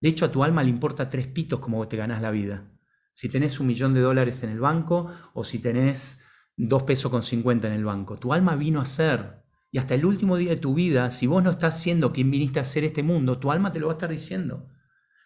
De 0.00 0.08
hecho, 0.08 0.24
a 0.24 0.32
tu 0.32 0.44
alma 0.44 0.62
le 0.62 0.70
importa 0.70 1.10
tres 1.10 1.26
pitos 1.26 1.60
cómo 1.60 1.86
te 1.88 1.96
ganas 1.96 2.20
la 2.22 2.30
vida. 2.30 2.70
Si 3.12 3.28
tenés 3.28 3.60
un 3.60 3.66
millón 3.66 3.94
de 3.94 4.00
dólares 4.00 4.42
en 4.42 4.50
el 4.50 4.60
banco 4.60 5.10
o 5.32 5.44
si 5.44 5.58
tenés 5.58 6.20
dos 6.56 6.82
pesos 6.84 7.10
con 7.10 7.22
cincuenta 7.22 7.66
en 7.66 7.74
el 7.74 7.84
banco. 7.84 8.18
Tu 8.18 8.32
alma 8.32 8.56
vino 8.56 8.80
a 8.80 8.86
ser. 8.86 9.42
Y 9.70 9.78
hasta 9.78 9.94
el 9.94 10.04
último 10.04 10.36
día 10.36 10.50
de 10.50 10.56
tu 10.56 10.74
vida, 10.74 11.10
si 11.10 11.26
vos 11.26 11.42
no 11.42 11.50
estás 11.50 11.80
siendo 11.80 12.12
quien 12.12 12.30
viniste 12.30 12.58
a 12.58 12.62
hacer 12.62 12.84
este 12.84 13.02
mundo, 13.02 13.38
tu 13.38 13.50
alma 13.50 13.72
te 13.72 13.80
lo 13.80 13.86
va 13.86 13.92
a 13.92 13.96
estar 13.96 14.10
diciendo. 14.10 14.70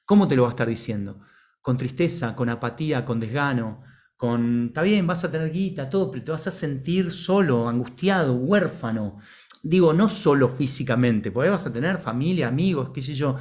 ¿Cómo 0.04 0.26
te 0.26 0.34
lo 0.34 0.42
va 0.42 0.48
a 0.48 0.50
estar 0.50 0.68
diciendo? 0.68 1.20
Con 1.60 1.76
tristeza, 1.76 2.34
con 2.34 2.48
apatía, 2.48 3.04
con 3.04 3.20
desgano, 3.20 3.82
con, 4.16 4.66
está 4.66 4.82
bien, 4.82 5.06
vas 5.06 5.24
a 5.24 5.30
tener 5.30 5.52
guita, 5.52 5.88
todo, 5.88 6.10
pero 6.10 6.24
te 6.24 6.32
vas 6.32 6.46
a 6.46 6.50
sentir 6.50 7.10
solo, 7.10 7.68
angustiado, 7.68 8.34
huérfano. 8.34 9.18
Digo, 9.62 9.92
no 9.92 10.08
solo 10.08 10.48
físicamente, 10.48 11.30
porque 11.30 11.50
vas 11.50 11.66
a 11.66 11.72
tener 11.72 11.98
familia, 11.98 12.48
amigos, 12.48 12.90
qué 12.90 13.02
sé 13.02 13.14
yo, 13.14 13.36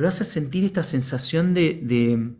pero 0.00 0.08
a 0.08 0.12
sentir 0.12 0.64
esta 0.64 0.82
sensación 0.82 1.52
de, 1.52 2.34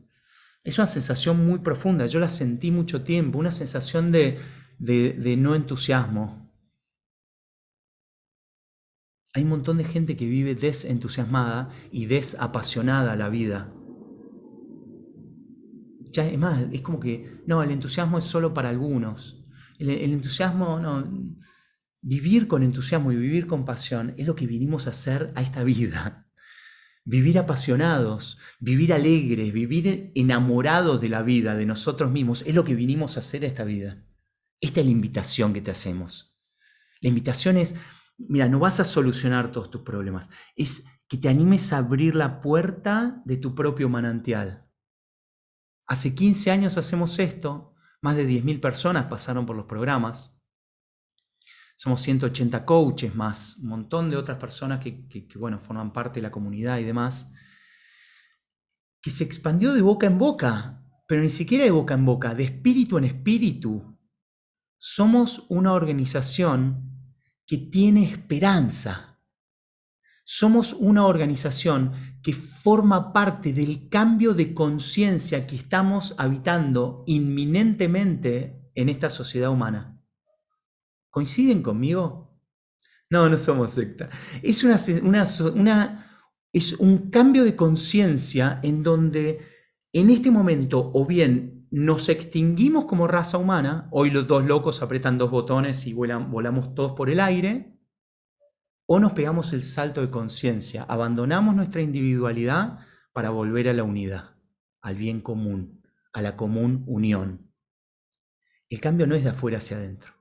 Es 0.64 0.78
una 0.78 0.86
sensación 0.86 1.44
muy 1.44 1.58
profunda, 1.58 2.06
yo 2.06 2.18
la 2.18 2.30
sentí 2.30 2.70
mucho 2.70 3.02
tiempo, 3.02 3.38
una 3.38 3.52
sensación 3.52 4.10
de, 4.12 4.38
no 5.36 5.54
entusiasmo. 5.54 6.50
Hay 9.34 9.42
un 9.42 9.50
montón 9.50 9.76
de 9.76 9.84
gente 9.84 10.16
que 10.16 10.26
vive 10.26 10.54
desentusiasmada 10.54 11.68
y 11.92 12.06
desapasionada 12.06 13.14
la 13.14 13.28
vida. 13.28 13.70
Ya, 16.12 16.26
es 16.26 16.38
más, 16.38 16.66
es 16.72 16.80
como 16.80 16.98
que, 16.98 17.42
no, 17.46 17.62
el 17.62 17.72
entusiasmo 17.72 18.16
es 18.16 18.24
solo 18.24 18.54
para 18.54 18.70
algunos. 18.70 19.44
El, 19.78 19.90
el, 19.90 20.14
entusiasmo, 20.14 20.80
no, 20.80 21.06
vivir 22.00 22.48
con 22.48 22.62
entusiasmo 22.62 23.12
y 23.12 23.16
vivir 23.16 23.46
con 23.46 23.66
pasión 23.66 24.14
es 24.16 24.26
lo 24.26 24.34
que 24.34 24.46
vinimos 24.46 24.86
a 24.86 24.90
hacer 24.90 25.30
a 25.34 25.42
esta 25.42 25.62
vida 25.62 26.29
vivir 27.04 27.38
apasionados, 27.38 28.38
vivir 28.58 28.92
alegres, 28.92 29.52
vivir 29.52 30.12
enamorados 30.14 31.00
de 31.00 31.08
la 31.08 31.22
vida, 31.22 31.54
de 31.54 31.66
nosotros 31.66 32.10
mismos, 32.10 32.42
es 32.46 32.54
lo 32.54 32.64
que 32.64 32.74
vinimos 32.74 33.16
a 33.16 33.20
hacer 33.20 33.44
a 33.44 33.48
esta 33.48 33.64
vida. 33.64 34.04
Esta 34.60 34.80
es 34.80 34.86
la 34.86 34.92
invitación 34.92 35.52
que 35.52 35.62
te 35.62 35.70
hacemos. 35.70 36.36
La 37.00 37.08
invitación 37.08 37.56
es, 37.56 37.76
mira, 38.18 38.48
no 38.48 38.58
vas 38.58 38.80
a 38.80 38.84
solucionar 38.84 39.52
todos 39.52 39.70
tus 39.70 39.82
problemas, 39.82 40.28
es 40.56 40.84
que 41.08 41.16
te 41.16 41.28
animes 41.28 41.72
a 41.72 41.78
abrir 41.78 42.14
la 42.14 42.40
puerta 42.40 43.22
de 43.24 43.36
tu 43.36 43.54
propio 43.54 43.88
manantial. 43.88 44.68
Hace 45.86 46.14
15 46.14 46.50
años 46.50 46.76
hacemos 46.76 47.18
esto, 47.18 47.74
más 48.02 48.16
de 48.16 48.28
10.000 48.28 48.60
personas 48.60 49.06
pasaron 49.06 49.46
por 49.46 49.56
los 49.56 49.64
programas 49.64 50.39
somos 51.80 52.02
180 52.02 52.66
coaches 52.66 53.14
más, 53.14 53.56
un 53.56 53.68
montón 53.68 54.10
de 54.10 54.18
otras 54.18 54.36
personas 54.36 54.84
que, 54.84 55.26
bueno, 55.36 55.58
forman 55.58 55.94
parte 55.94 56.16
de 56.16 56.24
la 56.24 56.30
comunidad 56.30 56.78
y 56.78 56.84
demás, 56.84 57.30
que 59.00 59.08
se 59.08 59.24
expandió 59.24 59.72
de 59.72 59.80
boca 59.80 60.06
en 60.06 60.18
boca, 60.18 60.84
pero 61.08 61.22
ni 61.22 61.30
siquiera 61.30 61.64
de 61.64 61.70
boca 61.70 61.94
en 61.94 62.04
boca, 62.04 62.34
de 62.34 62.44
espíritu 62.44 62.98
en 62.98 63.04
espíritu. 63.04 63.98
Somos 64.76 65.46
una 65.48 65.72
organización 65.72 67.16
que 67.46 67.56
tiene 67.56 68.04
esperanza. 68.04 69.18
Somos 70.22 70.74
una 70.74 71.06
organización 71.06 71.92
que 72.22 72.34
forma 72.34 73.14
parte 73.14 73.54
del 73.54 73.88
cambio 73.88 74.34
de 74.34 74.52
conciencia 74.52 75.46
que 75.46 75.56
estamos 75.56 76.14
habitando 76.18 77.04
inminentemente 77.06 78.70
en 78.74 78.90
esta 78.90 79.08
sociedad 79.08 79.48
humana. 79.48 79.99
¿Coinciden 81.10 81.62
conmigo? 81.62 82.30
No, 83.10 83.28
no 83.28 83.36
somos 83.38 83.72
secta. 83.72 84.08
Es, 84.42 84.62
un 86.74 87.10
cambio 87.10 87.44
de 87.44 87.56
conciencia 87.56 88.60
en 88.62 88.82
donde 88.84 89.40
en 89.92 90.10
este 90.10 90.30
momento 90.30 90.92
o 90.94 91.04
bien 91.06 91.66
nos 91.72 92.08
extinguimos 92.08 92.84
como 92.84 93.08
raza 93.08 93.38
humana, 93.38 93.88
hoy 93.90 94.10
los 94.10 94.26
dos 94.26 94.44
locos 94.44 94.82
apretan 94.82 95.18
dos 95.18 95.30
botones 95.30 95.86
y 95.86 95.92
volamos 95.92 96.74
todos 96.74 96.92
por 96.92 97.10
el 97.10 97.20
aire, 97.20 97.76
o 98.86 98.98
nos 98.98 99.12
pegamos 99.12 99.52
el 99.52 99.62
salto 99.62 100.00
de 100.00 100.10
conciencia, 100.10 100.84
abandonamos 100.84 101.54
nuestra 101.54 101.80
individualidad 101.80 102.80
para 103.12 103.30
volver 103.30 103.68
a 103.68 103.74
la 103.74 103.84
unidad, 103.84 104.36
al 104.80 104.96
bien 104.96 105.20
común, 105.20 105.82
a 106.12 106.22
la 106.22 106.36
común 106.36 106.84
unión. 106.86 107.52
El 108.68 108.80
cambio 108.80 109.06
no 109.06 109.14
es 109.14 109.22
de 109.22 109.30
afuera 109.30 109.58
hacia 109.58 109.76
adentro. 109.76 110.19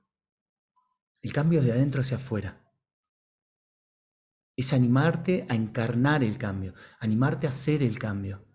El 1.22 1.32
cambio 1.32 1.60
es 1.60 1.66
de 1.66 1.72
adentro 1.72 2.00
hacia 2.00 2.16
afuera. 2.16 2.60
Es 4.56 4.72
animarte 4.72 5.46
a 5.48 5.54
encarnar 5.54 6.24
el 6.24 6.38
cambio, 6.38 6.74
animarte 6.98 7.46
a 7.46 7.50
hacer 7.50 7.82
el 7.82 7.98
cambio, 7.98 8.46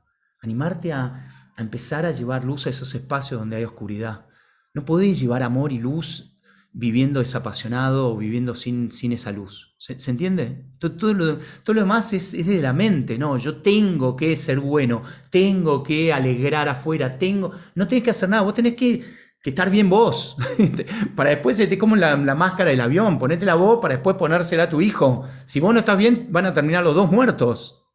animarte 0.41 0.93
a, 0.93 1.51
empezar 1.57 2.05
a 2.05 2.11
llevar 2.11 2.43
luz 2.43 2.68
a 2.68 2.70
esos 2.70 2.93
espacios 2.95 3.39
donde 3.39 3.55
hay 3.55 3.63
oscuridad. 3.63 4.28
No 4.74 4.84
podés 4.84 5.20
llevar 5.20 5.41
amor 5.41 5.72
y 5.72 5.80
luz 5.80 6.38
viviendo 6.74 7.22
desapasionado 7.22 8.09
o 8.09 8.18
viviendo 8.18 8.53
sin, 8.53 8.89
esa 9.13 9.32
luz. 9.32 9.74
¿Se, 9.78 9.93
entiende? 10.11 10.66
Todo, 10.78 11.13
lo, 11.13 11.38
todo, 11.63 11.74
lo, 11.74 11.82
demás 11.82 12.11
es, 12.11 12.34
es 12.34 12.45
de 12.45 12.61
la 12.61 12.74
mente, 12.74 13.18
¿no? 13.18 13.38
Yo 13.38 13.61
tengo 13.61 14.18
que 14.18 14.36
ser 14.36 14.59
bueno, 14.59 15.01
tengo 15.30 15.82
que 15.82 16.11
alegrar 16.11 16.68
afuera, 16.68 17.18
tengo... 17.18 17.53
No 17.76 17.88
tenés 17.88 18.03
que 18.03 18.09
hacer 18.09 18.28
nada, 18.28 18.43
vos 18.43 18.53
tenés 18.53 18.76
que, 18.76 19.05
que 19.46 19.52
estar 19.52 19.70
bien 19.70 19.91
vos. 19.91 20.36
para 21.16 21.30
después, 21.30 21.56
te 21.56 21.78
como 21.78 21.96
la, 21.96 22.18
máscara 22.18 22.72
del 22.72 22.82
avión, 22.82 23.20
ponétela 23.20 23.54
vos 23.54 23.78
para 23.80 23.93
después 23.93 24.16
ponérsela 24.16 24.64
a 24.64 24.70
tu 24.70 24.82
hijo. 24.82 25.24
Si 25.46 25.60
vos 25.60 25.72
no 25.72 25.82
estás 25.82 26.00
bien, 26.00 26.30
van 26.32 26.48
a 26.48 26.54
terminar 26.56 26.84
los 26.84 26.96
dos 26.96 27.12
muertos. 27.12 27.86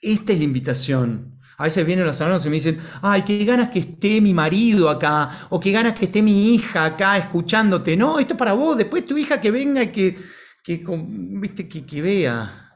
Esta 0.00 0.32
es 0.32 0.38
la 0.38 0.44
invitación. 0.44 1.38
A 1.58 1.64
veces 1.64 1.84
vienen 1.84 2.06
los 2.06 2.18
alumnos 2.22 2.46
y 2.46 2.48
me 2.48 2.54
dicen, 2.54 2.80
ay, 3.02 3.20
qué 3.20 3.44
ganas 3.44 3.68
que 3.68 3.80
esté 3.80 4.22
mi 4.22 4.32
marido 4.32 4.88
acá, 4.88 5.28
o 5.50 5.60
qué 5.60 5.72
ganas 5.72 5.92
que 5.92 6.06
esté 6.06 6.22
mi 6.22 6.54
hija 6.54 6.86
acá 6.86 7.18
escuchándote. 7.18 7.98
No, 7.98 8.18
esto 8.18 8.32
es 8.32 8.38
para 8.38 8.54
vos, 8.54 8.78
después 8.78 9.04
tu 9.04 9.18
hija 9.18 9.42
que 9.42 9.50
venga 9.50 9.82
y 9.82 9.92
que, 9.92 10.16
que, 10.64 10.82
que, 10.82 11.84
que 11.84 12.00
vea 12.00 12.72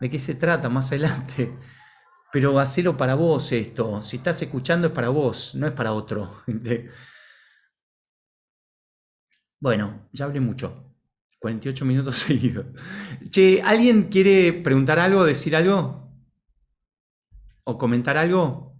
de 0.00 0.10
qué 0.10 0.18
se 0.18 0.34
trata 0.34 0.68
más 0.68 0.88
adelante. 0.88 1.56
Pero 2.32 2.58
hacelo 2.58 2.96
para 2.96 3.14
vos 3.14 3.52
esto. 3.52 4.02
Si 4.02 4.16
estás 4.16 4.40
escuchando 4.42 4.88
es 4.88 4.92
para 4.92 5.10
vos, 5.10 5.54
no 5.54 5.66
es 5.66 5.72
para 5.72 5.92
otro. 5.92 6.42
Bueno, 9.60 10.08
ya 10.12 10.24
hablé 10.24 10.40
mucho. 10.40 10.92
48 11.38 11.84
minutos 11.84 12.18
seguidos. 12.26 12.66
Che, 13.30 13.62
¿alguien 13.62 14.08
quiere 14.10 14.52
preguntar 14.52 14.98
algo, 14.98 15.24
decir 15.24 15.54
algo? 15.54 16.02
o 17.64 17.78
comentar 17.78 18.16
algo? 18.16 18.72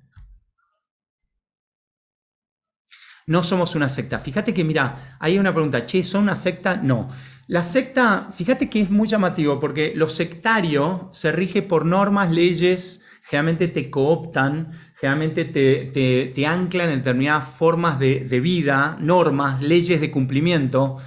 No 3.26 3.42
somos 3.44 3.76
una 3.76 3.88
secta. 3.88 4.18
Fíjate 4.18 4.52
que, 4.52 4.64
mira, 4.64 5.16
hay 5.20 5.38
una 5.38 5.52
pregunta, 5.52 5.86
che, 5.86 6.02
¿son 6.02 6.24
una 6.24 6.36
secta? 6.36 6.76
No. 6.76 7.08
La 7.46 7.62
secta, 7.62 8.30
fíjate 8.32 8.68
que 8.68 8.80
es 8.80 8.90
muy 8.90 9.06
llamativo 9.06 9.60
porque 9.60 9.92
lo 9.94 10.08
sectario 10.08 11.08
se 11.12 11.32
rige 11.32 11.62
por 11.62 11.84
normas, 11.84 12.30
leyes, 12.32 13.02
generalmente 13.24 13.68
te 13.68 13.90
cooptan, 13.90 14.72
generalmente 14.98 15.44
te, 15.44 16.32
te, 16.34 16.46
anclan 16.46 16.90
en 16.90 16.98
determinadas 16.98 17.48
formas 17.48 17.98
de, 17.98 18.24
de, 18.24 18.40
vida, 18.40 18.96
normas, 19.00 19.62
leyes 19.62 20.00
de 20.00 20.10
cumplimiento. 20.10 20.98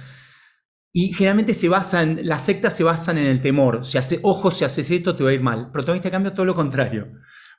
Y 0.92 1.12
generalmente 1.12 1.52
se 1.52 1.68
basan, 1.68 2.20
las 2.22 2.44
sectas 2.44 2.74
se 2.74 2.82
basan 2.82 3.18
en 3.18 3.26
el 3.26 3.40
temor. 3.40 3.84
Si 3.84 3.98
hace, 3.98 4.18
ojo, 4.22 4.50
si 4.50 4.64
haces 4.64 4.90
esto 4.90 5.14
te 5.14 5.24
va 5.24 5.30
a 5.30 5.34
ir 5.34 5.42
mal. 5.42 5.70
Protagonista 5.70 6.10
cambio 6.10 6.32
todo 6.32 6.46
lo 6.46 6.54
contrario. 6.54 7.08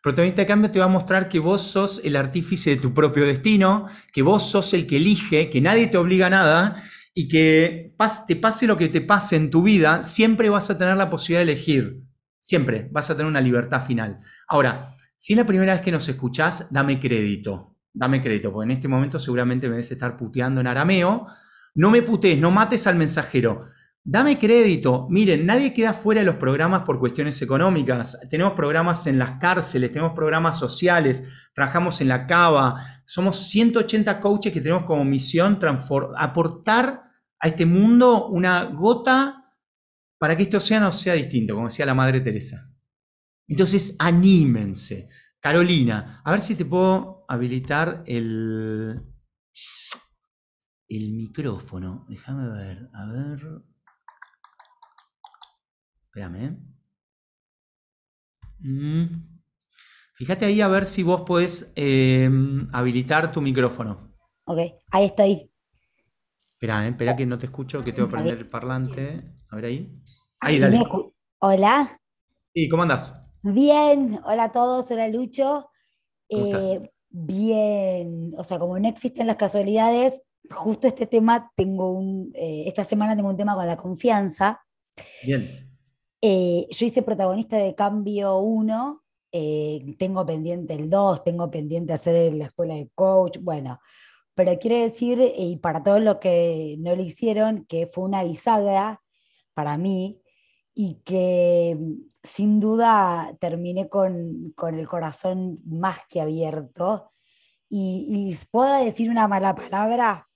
Protagonista 0.01 0.41
de 0.41 0.47
cambio 0.47 0.72
te 0.72 0.80
va 0.80 0.86
a 0.86 0.89
mostrar 0.89 1.28
que 1.28 1.39
vos 1.39 1.62
sos 1.62 2.01
el 2.03 2.16
artífice 2.16 2.72
de 2.72 2.78
tu 2.78 2.93
propio 2.93 3.26
destino, 3.26 3.88
que 4.14 4.22
vos 4.22 4.49
sos 4.49 4.74
el 4.74 4.88
que 4.88 4.97
elige, 4.97 5.49
que 5.49 5.62
nadie 5.62 5.88
te 5.88 5.97
obliga 5.97 6.28
a 6.28 6.30
nada 6.30 6.84
y 7.14 7.28
que 7.28 7.93
te 8.28 8.36
pase 8.36 8.68
lo 8.68 8.78
que 8.78 8.89
te 8.89 9.01
pase 9.01 9.36
en 9.36 9.49
tu 9.49 9.64
vida, 9.64 10.03
siempre 10.03 10.49
vas 10.49 10.70
a 10.70 10.78
tener 10.78 10.97
la 10.97 11.10
posibilidad 11.10 11.45
de 11.45 11.51
elegir. 11.51 12.07
Siempre 12.48 12.88
vas 12.93 13.10
a 13.10 13.14
tener 13.14 13.30
una 13.30 13.41
libertad 13.41 13.84
final. 13.86 14.22
Ahora, 14.48 14.95
si 15.18 15.34
es 15.34 15.38
la 15.38 15.45
primera 15.45 15.74
vez 15.74 15.82
que 15.82 15.91
nos 15.91 16.08
escuchás, 16.08 16.68
dame 16.72 16.98
crédito. 16.98 17.76
Dame 17.91 18.22
crédito, 18.22 18.54
porque 18.54 18.64
en 18.64 18.72
este 18.72 18.88
momento 18.88 19.20
seguramente 19.20 19.68
me 19.68 19.74
debes 19.74 19.91
estar 19.91 20.16
puteando 20.16 20.62
en 20.62 20.68
arameo. 20.68 21.28
No 21.76 21.91
me 21.91 22.04
putees, 22.04 22.39
no 22.39 22.50
mates 22.50 22.88
al 22.88 22.95
mensajero. 22.95 23.68
Dame 24.02 24.39
crédito. 24.39 25.08
Miren, 25.10 25.45
nadie 25.45 25.74
queda 25.74 25.91
fuera 25.91 26.22
de 26.22 26.26
los 26.26 26.38
programas 26.38 26.84
por 26.84 27.00
cuestiones 27.00 27.41
económicas. 27.41 28.18
Tenemos 28.30 28.54
programas 28.54 29.06
en 29.08 29.20
las 29.20 29.32
cárceles, 29.41 29.91
tenemos 29.91 30.14
programas 30.14 30.58
sociales, 30.58 31.26
trabajamos 31.54 32.00
en 32.00 32.08
la 32.08 32.26
cava. 32.26 32.82
Somos 33.04 33.50
180 33.50 34.22
coaches 34.22 34.54
que 34.54 34.62
tenemos 34.62 34.86
como 34.86 35.04
misión 35.04 35.60
aportar 36.18 37.12
a 37.41 37.48
este 37.50 37.66
mundo 37.66 38.28
una 38.30 38.64
gota 38.64 39.47
para 40.18 40.36
que 40.36 40.43
este 40.43 40.57
océano 40.57 40.91
sea 40.91 41.13
distinto, 41.13 41.53
como 41.53 41.68
decía 41.68 41.86
la 41.86 41.93
Madre 41.93 42.22
Teresa. 42.22 42.72
Entonces, 43.47 43.95
anímense. 43.99 45.09
Carolina, 45.39 46.22
a 46.26 46.32
ver 46.32 46.41
si 46.41 46.55
te 46.55 46.65
puedo 46.65 47.26
habilitar 47.28 48.03
el, 48.07 49.01
el 50.89 51.11
micrófono. 51.13 52.05
Déjame 52.09 52.49
ver, 52.49 52.89
a 52.93 53.05
ver. 53.05 53.63
Espérame. 56.05 56.57
Mm. 58.59 59.38
Fíjate 60.15 60.45
ahí 60.45 60.61
a 60.61 60.68
ver 60.68 60.88
si 60.88 61.03
vos 61.03 61.22
podés 61.22 61.72
em, 61.76 62.68
habilitar 62.74 63.32
tu 63.32 63.39
micrófono. 63.39 64.18
Ok, 64.45 64.57
ahí 64.89 65.05
estoy. 65.05 65.51
Espera, 66.47 66.86
eh, 66.86 66.89
espera 66.89 67.15
que 67.15 67.28
no 67.28 67.38
te 67.38 67.45
escucho, 67.45 67.84
que 67.84 67.93
tengo 67.93 68.07
que 68.07 68.15
prender 68.15 68.39
el 68.39 68.49
parlante. 68.49 69.36
A 69.50 69.56
ver 69.56 69.66
ahí. 69.66 70.02
Ahí, 70.39 70.60
dale. 70.60 70.82
Hola. 71.39 72.02
Sí, 72.54 72.68
¿cómo 72.68 72.84
andás? 72.84 73.14
Bien, 73.41 74.20
hola 74.26 74.45
a 74.45 74.52
todos, 74.52 74.91
hola 74.91 75.08
Lucho. 75.08 75.70
¿Cómo 76.30 76.45
estás? 76.45 76.72
Eh, 76.72 76.91
bien, 77.10 78.34
o 78.38 78.43
sea, 78.43 78.60
como 78.60 78.78
no 78.78 78.89
existen 78.89 79.28
las 79.28 79.38
casualidades, 79.38 80.22
justo 80.52 80.88
este 80.88 81.08
tema 81.08 81.52
tengo 81.56 81.91
un, 81.91 82.32
eh, 82.34 82.66
esta 82.68 82.84
semana 82.84 83.16
tengo 83.16 83.30
un 83.30 83.38
tema 83.38 83.56
con 83.56 83.66
la 83.66 83.78
confianza. 83.78 84.62
Bien. 85.24 85.70
Eh, 86.22 86.68
yo 86.70 86.86
hice 86.86 87.04
protagonista 87.04 87.58
de 87.58 87.74
Cambio 87.74 88.38
1, 88.39 89.04
eh, 89.32 89.95
tengo 89.98 90.26
pendiente 90.26 90.74
el 90.74 90.89
2, 90.89 91.24
tengo 91.24 91.50
pendiente 91.50 91.93
hacer 91.93 92.34
la 92.34 92.45
escuela 92.45 92.74
de 92.74 92.89
coach, 92.95 93.38
bueno, 93.39 93.80
pero 94.34 94.58
quiere 94.60 94.82
decir, 94.82 95.20
y 95.38 95.58
para 95.58 95.84
todos 95.84 96.02
los 96.02 96.18
que 96.18 96.76
no 96.80 96.95
lo 96.95 97.02
hicieron, 97.02 97.66
que 97.66 97.88
fue 97.88 98.04
una 98.04 98.24
bisagra 98.24 99.02
para 99.58 99.76
mí 99.76 100.22
y 100.76 101.01
que 101.03 101.76
mm, 101.76 101.93
sin 102.22 102.60
duda 102.60 103.36
terminé 103.39 103.89
con, 103.89 104.53
el 104.55 104.88
corazón 104.88 105.58
más 105.66 105.97
que 106.08 106.22
abierto. 106.22 107.12
Y, 107.68 108.05
y 108.08 108.45
puedo 108.51 108.86
decir 108.86 109.10
una 109.10 109.28
mala 109.28 109.55
palabra. 109.55 110.28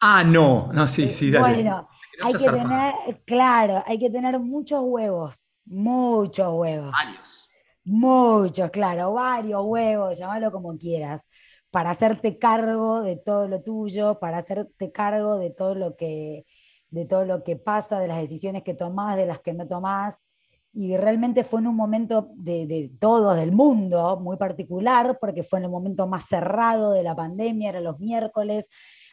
Ah, 0.00 0.22
no, 0.22 0.70
no, 0.70 0.86
sí, 0.86 1.08
sí, 1.08 1.30
dale. 1.30 1.54
Bueno, 1.54 1.88
hay 2.22 2.32
que 2.34 2.50
tener, 2.50 2.94
claro, 3.24 3.82
hay 3.86 3.98
que 3.98 4.10
tener 4.10 4.38
muchos 4.38 4.82
huevos, 4.84 5.46
muchos 5.64 6.52
huevos. 6.52 6.92
Varios. 6.92 7.48
Muchos, 7.84 8.70
claro, 8.70 9.14
varios 9.14 9.62
huevos, 9.64 10.18
llámalo 10.18 10.52
como 10.52 10.76
quieras, 10.76 11.26
para 11.70 11.90
hacerte 11.90 12.38
cargo 12.38 13.02
de 13.02 13.16
todo 13.16 13.48
lo 13.48 13.62
tuyo, 13.62 14.18
para 14.20 14.38
hacerte 14.38 14.92
cargo 14.92 15.38
de 15.38 15.50
todo 15.50 15.74
lo 15.74 15.96
que, 15.96 16.44
de 16.92 17.06
todo 17.06 17.24
lo 17.24 17.42
que 17.42 17.56
pasa, 17.56 17.98
de 17.98 18.06
las 18.06 18.18
decisiones 18.18 18.62
que 18.62 18.74
tomás, 18.74 19.16
de 19.16 19.26
las 19.26 19.40
que 19.40 19.52
no 19.52 19.66
tomás. 19.66 20.24
Y 20.72 20.96
realmente 20.96 21.42
fue 21.42 21.60
en 21.60 21.66
un 21.66 21.76
momento 21.76 22.30
de, 22.36 22.68
de 22.68 22.92
todos, 23.00 23.36
del 23.36 23.50
mundo, 23.50 24.18
muy 24.20 24.36
particular, 24.36 25.18
porque 25.20 25.42
fue 25.42 25.58
en 25.58 25.64
el 25.64 25.70
momento 25.70 26.06
más 26.06 26.26
cerrado 26.26 26.92
de 26.92 27.02
la 27.02 27.16
pandemia, 27.16 27.70
era 27.70 27.80
los 27.80 27.98
miércoles 27.98 28.68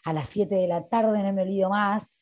a 0.05 0.13
las 0.13 0.29
7 0.29 0.53
de 0.53 0.67
la 0.67 0.87
tarde, 0.87 1.23
no 1.23 1.33
me 1.33 1.41
olvido 1.41 1.69
más 1.69 2.19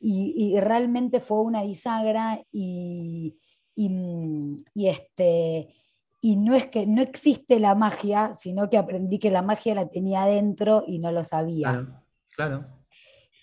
y, 0.00 0.58
realmente 0.60 1.20
fue 1.20 1.40
una 1.40 1.62
bisagra 1.62 2.40
y, 2.52 3.36
y, 3.74 4.88
este, 4.88 5.74
y 6.20 6.36
no 6.36 6.54
es 6.54 6.66
que 6.66 6.86
no 6.86 7.02
existe 7.02 7.58
la 7.58 7.74
magia, 7.74 8.34
sino 8.38 8.70
que 8.70 8.78
aprendí 8.78 9.18
que 9.18 9.30
la 9.30 9.42
magia 9.42 9.74
la 9.74 9.88
tenía 9.88 10.22
adentro 10.22 10.84
y 10.86 10.98
no 10.98 11.12
lo 11.12 11.24
sabía. 11.24 11.70
Claro, 11.70 12.02
claro. 12.34 12.77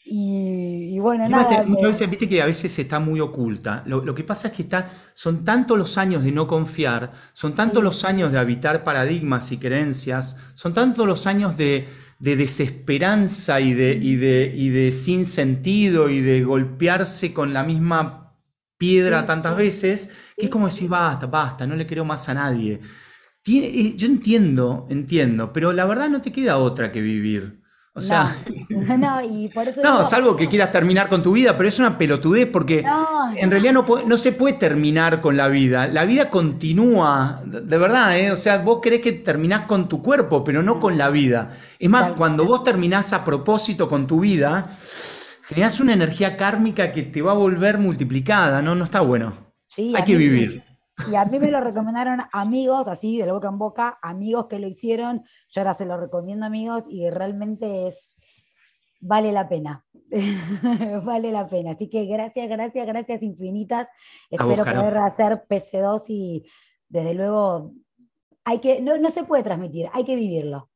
Y, 0.08 1.00
bueno, 1.00 1.28
nada. 1.28 1.64
viste 2.08 2.30
que 2.30 2.40
a 2.40 2.46
veces 2.46 2.78
está 2.78 3.00
muy 3.00 3.20
oculta. 3.20 3.84
Lo, 3.88 4.14
que 4.14 4.24
pasa 4.24 4.50
es 4.50 4.54
que 4.54 4.62
está, 4.62 4.92
son 5.16 5.44
tantos 5.44 5.80
los 5.80 5.98
años 5.98 6.24
de 6.24 6.32
no 6.32 6.46
confiar, 6.46 7.12
son 7.34 7.56
tantos 7.56 7.84
los 7.84 8.06
años 8.06 8.32
de 8.32 8.38
habitar 8.38 8.84
paradigmas 8.84 9.52
y 9.52 9.58
creencias, 9.58 10.38
son 10.54 10.76
tantos 10.76 11.08
los 11.08 11.26
años 11.26 11.58
de, 11.58 11.88
de 12.20 12.36
desesperanza 12.36 13.60
y 13.60 13.74
de, 13.74 13.94
y 14.00 14.16
de, 14.16 14.54
y 14.56 14.70
de 14.70 14.92
sin 14.92 15.26
sentido 15.26 16.08
y 16.12 16.22
de 16.22 16.44
golpearse 16.44 17.34
con 17.34 17.52
la 17.52 17.64
misma 17.64 18.38
piedra 18.78 19.26
tantas 19.26 19.58
veces, 19.58 20.12
que 20.38 20.46
es 20.46 20.52
como 20.52 20.66
decir, 20.66 20.88
basta, 20.88 21.26
basta, 21.26 21.66
no 21.66 21.76
le 21.76 21.88
creo 21.88 22.06
más 22.06 22.30
a 22.30 22.36
nadie. 22.36 22.80
Tiene, 23.42 23.68
eh, 23.68 23.96
yo 23.98 24.06
entiendo, 24.06 24.86
entiendo, 24.92 25.52
pero 25.52 25.74
la 25.74 25.86
verdad 25.86 26.10
no 26.10 26.22
te 26.22 26.32
queda 26.32 26.58
otra 26.58 26.92
que 26.92 27.02
vivir. 27.02 27.65
O 27.98 28.02
sea, 28.02 28.36
no, 28.68 28.98
no, 28.98 29.22
y 29.24 29.48
por 29.48 29.70
eso 29.70 29.82
no 29.82 30.04
salvo 30.04 30.36
que 30.36 30.50
quieras 30.50 30.70
terminar 30.70 31.08
con 31.08 31.24
tu 31.24 31.32
vida, 31.32 31.56
pero 31.56 31.70
es 31.70 31.80
una 31.80 31.98
pelotudez 31.98 32.46
porque 32.46 32.84
en 33.38 33.50
realidad 33.50 33.72
no, 33.72 33.86
no, 34.06 34.18
se 34.18 34.34
puede 34.34 34.56
terminar 34.56 35.22
con 35.22 35.38
la 35.38 35.48
vida. 35.48 35.88
La 35.88 36.04
vida 36.04 36.30
continúa, 36.30 37.42
de 37.46 37.78
verdad, 37.78 38.20
¿eh? 38.20 38.32
o 38.32 38.36
sea, 38.36 38.58
vos 38.58 38.80
crees 38.82 39.00
que 39.00 39.14
terminás 39.14 39.62
con 39.62 39.88
tu 39.88 40.02
cuerpo, 40.02 40.44
pero 40.44 40.62
no 40.62 40.78
con 40.78 40.98
la 40.98 41.10
vida. 41.10 41.52
Es 41.80 41.90
más, 41.90 42.12
cuando 42.18 42.44
vos 42.44 42.66
terminás 42.66 43.14
a 43.14 43.24
propósito 43.24 43.88
con 43.88 44.08
tu 44.08 44.20
vida, 44.20 44.68
generás 45.44 45.80
una 45.80 45.94
energía 45.94 46.36
kármica 46.36 46.92
que 46.92 47.04
te 47.04 47.22
va 47.22 47.32
a 47.32 47.36
volver 47.36 47.78
multiplicada, 47.78 48.62
¿no? 48.62 48.76
No 48.76 48.84
está 48.84 49.00
bueno. 49.00 49.54
Sí, 49.68 49.94
Hay 49.96 50.04
que 50.04 50.18
vivir. 50.18 50.65
Y 51.12 51.16
a 51.16 51.26
mí 51.26 51.40
me 51.40 51.52
lo 51.52 51.60
recomendaron 51.60 52.22
amigos, 52.32 52.88
así 52.88 53.18
de 53.18 53.32
boca 53.32 53.50
en 53.50 53.58
boca, 53.58 54.00
amigos 54.02 54.48
que 54.48 54.60
lo 54.60 54.68
hicieron. 54.68 55.24
Yo 55.50 55.62
ahora 55.62 55.74
se 55.74 55.86
lo 55.86 55.98
recomiendo 55.98 56.46
amigos 56.46 56.84
y 56.88 57.10
realmente 57.10 57.88
es, 57.88 58.16
vale 59.02 59.32
la 59.32 59.50
pena. 59.50 59.86
vale 61.04 61.32
la 61.32 61.48
pena. 61.48 61.72
Así 61.72 61.90
que 61.90 62.06
gracias, 62.06 62.48
gracias, 62.48 62.88
gracias 62.88 63.24
infinitas. 63.24 63.88
Espero 64.30 64.64
poder 64.64 64.98
hacer 64.98 65.46
PC2 65.50 66.04
y 66.08 66.46
desde 66.88 67.14
luego 67.14 67.74
hay 68.46 68.60
que, 68.60 68.82
no, 68.82 69.10
se 69.10 69.24
puede 69.24 69.44
transmitir, 69.44 69.90
hay 69.92 70.06
que 70.06 70.16
vivirlo. 70.16 70.70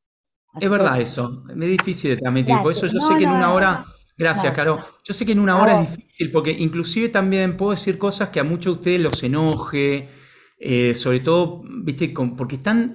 es 0.60 0.68
verdad 0.68 1.00
eso, 1.00 1.44
es 1.48 1.56
difícil 1.56 2.10
de 2.10 2.16
transmitir. 2.16 2.56
Por 2.62 2.72
eso 2.72 2.86
yo 2.86 3.00
sé 3.00 3.16
que 3.16 3.24
en 3.24 3.30
una 3.30 3.54
hora, 3.54 3.84
gracias, 4.20 4.52
Caro, 4.52 4.84
yo 5.02 5.14
sé 5.14 5.24
que 5.24 5.32
en 5.32 5.40
una 5.40 5.60
hora 5.60 5.82
es 5.82 5.96
difícil, 5.96 6.30
porque 6.30 6.50
inclusive 6.50 7.08
también 7.08 7.56
puedo 7.56 7.72
decir 7.72 7.96
cosas 7.96 8.28
que 8.28 8.38
a 8.38 8.44
muchos 8.44 8.74
de 8.74 8.78
ustedes 8.78 9.00
los 9.00 9.22
enoje, 9.22 10.08
eh, 10.58 10.94
sobre 10.94 11.20
todo, 11.20 11.62
viste, 11.64 12.12
porque 12.36 12.56
están, 12.56 12.94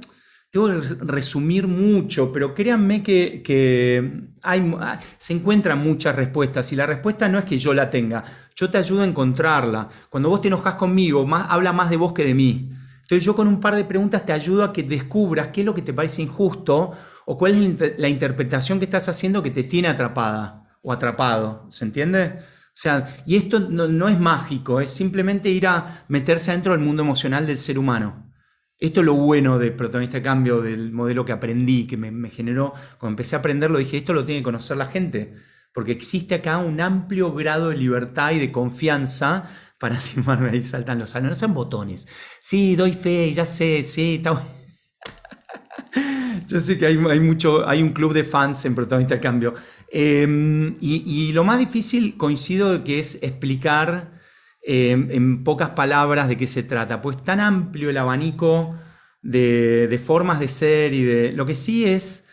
tengo 0.51 0.67
que 0.67 0.81
resumir 0.99 1.67
mucho, 1.67 2.31
pero 2.31 2.53
créanme 2.53 3.01
que, 3.01 4.29
hay, 4.43 4.75
se 5.17 5.33
encuentran 5.33 5.79
muchas 5.79 6.15
respuestas 6.15 6.71
y 6.71 6.75
la 6.75 6.85
respuesta 6.85 7.27
no 7.27 7.39
es 7.39 7.45
que 7.45 7.57
yo 7.57 7.73
la 7.73 7.89
tenga, 7.89 8.23
yo 8.55 8.69
te 8.69 8.77
ayudo 8.77 9.01
a 9.01 9.05
encontrarla. 9.05 9.89
Cuando 10.09 10.29
vos 10.29 10.41
te 10.41 10.47
enojas 10.47 10.75
conmigo, 10.75 11.25
más, 11.25 11.47
habla 11.49 11.73
más 11.73 11.89
de 11.89 11.97
vos 11.97 12.13
que 12.13 12.23
de 12.23 12.35
mí. 12.35 12.69
Entonces 13.01 13.25
yo 13.25 13.35
con 13.35 13.47
un 13.47 13.59
par 13.59 13.75
de 13.75 13.83
preguntas 13.83 14.23
te 14.25 14.31
ayudo 14.31 14.63
a 14.63 14.71
que 14.71 14.83
descubras 14.83 15.47
qué 15.47 15.61
es 15.61 15.65
lo 15.65 15.73
que 15.73 15.81
te 15.81 15.93
parece 15.93 16.21
injusto 16.21 16.91
o 17.25 17.35
cuál 17.35 17.55
es 17.55 17.97
la 17.97 18.09
interpretación 18.09 18.77
que 18.77 18.85
estás 18.85 19.09
haciendo 19.09 19.41
que 19.41 19.49
te 19.49 19.63
tiene 19.63 19.87
atrapada 19.87 20.64
o 20.85 20.93
atrapado. 20.93 21.65
¿Se 21.69 21.83
entiende? 21.83 22.37
O 22.39 22.77
sea, 22.77 23.15
y 23.25 23.37
esto 23.37 23.59
no, 23.59 24.07
es 24.07 24.19
mágico, 24.19 24.81
es 24.81 24.89
simplemente 24.89 25.49
ir 25.49 25.65
a 25.65 26.05
meterse 26.09 26.51
adentro 26.51 26.73
del 26.73 26.81
mundo 26.81 27.03
emocional 27.03 27.47
del 27.47 27.57
ser 27.57 27.79
humano. 27.79 28.33
Esto 28.77 28.99
es 28.99 29.05
lo 29.05 29.13
bueno 29.15 29.57
del 29.57 29.73
protagonista 29.73 30.17
de 30.17 30.23
cambio, 30.23 30.61
del 30.61 30.91
modelo 30.91 31.23
que 31.23 31.31
aprendí, 31.31 31.87
que 31.87 31.95
me, 31.95 32.29
generó, 32.29 32.73
cuando 32.99 33.13
empecé 33.13 33.37
a 33.37 33.39
aprenderlo 33.39 33.77
dije, 33.77 33.97
esto 33.97 34.13
lo 34.13 34.25
tiene 34.25 34.41
que 34.41 34.45
conocer 34.45 34.75
la 34.75 34.87
gente, 34.87 35.35
porque 35.73 35.93
existe 35.93 36.35
acá 36.35 36.57
un 36.57 36.81
amplio 36.81 37.33
grado 37.33 37.69
de 37.69 37.77
libertad 37.77 38.31
y 38.31 38.39
de 38.39 38.51
confianza 38.51 39.49
para 39.79 39.97
animarme, 40.13 40.49
ahí 40.49 40.61
saltan 40.61 40.99
los 40.99 41.15
años, 41.15 41.29
no 41.29 41.35
sean 41.35 41.53
botones. 41.53 42.07
Sí, 42.41 42.75
doy 42.75 42.91
fe, 42.91 43.31
ya 43.31 43.45
sé, 43.45 43.83
sí, 43.83 44.15
está 44.15 44.31
Yo 46.47 46.59
sé 46.59 46.77
que 46.77 46.85
hay, 46.85 47.19
mucho, 47.19 47.67
hay 47.67 47.81
un 47.81 47.89
club 47.89 48.13
de 48.13 48.23
fans 48.23 48.65
en 48.65 48.75
Protagonista 48.75 49.19
Cambio. 49.19 49.53
Em, 49.91 50.75
y, 50.81 51.31
lo 51.33 51.43
más 51.43 51.59
difícil, 51.59 52.17
coincido, 52.17 52.83
que 52.83 52.99
es 52.99 53.19
explicar 53.21 54.19
em, 54.63 55.09
en 55.11 55.43
pocas 55.43 55.71
palabras 55.71 56.27
de 56.27 56.37
qué 56.37 56.47
se 56.47 56.63
trata, 56.63 57.01
pues 57.01 57.23
tan 57.23 57.39
amplio 57.39 57.89
el 57.89 57.97
abanico 57.97 58.75
de, 59.21 60.01
formas 60.03 60.39
de 60.39 60.47
ser 60.47 60.93
y 60.93 61.03
de... 61.03 61.31
Lo 61.33 61.45
que 61.45 61.55
sí 61.55 61.85
es, 61.85 62.25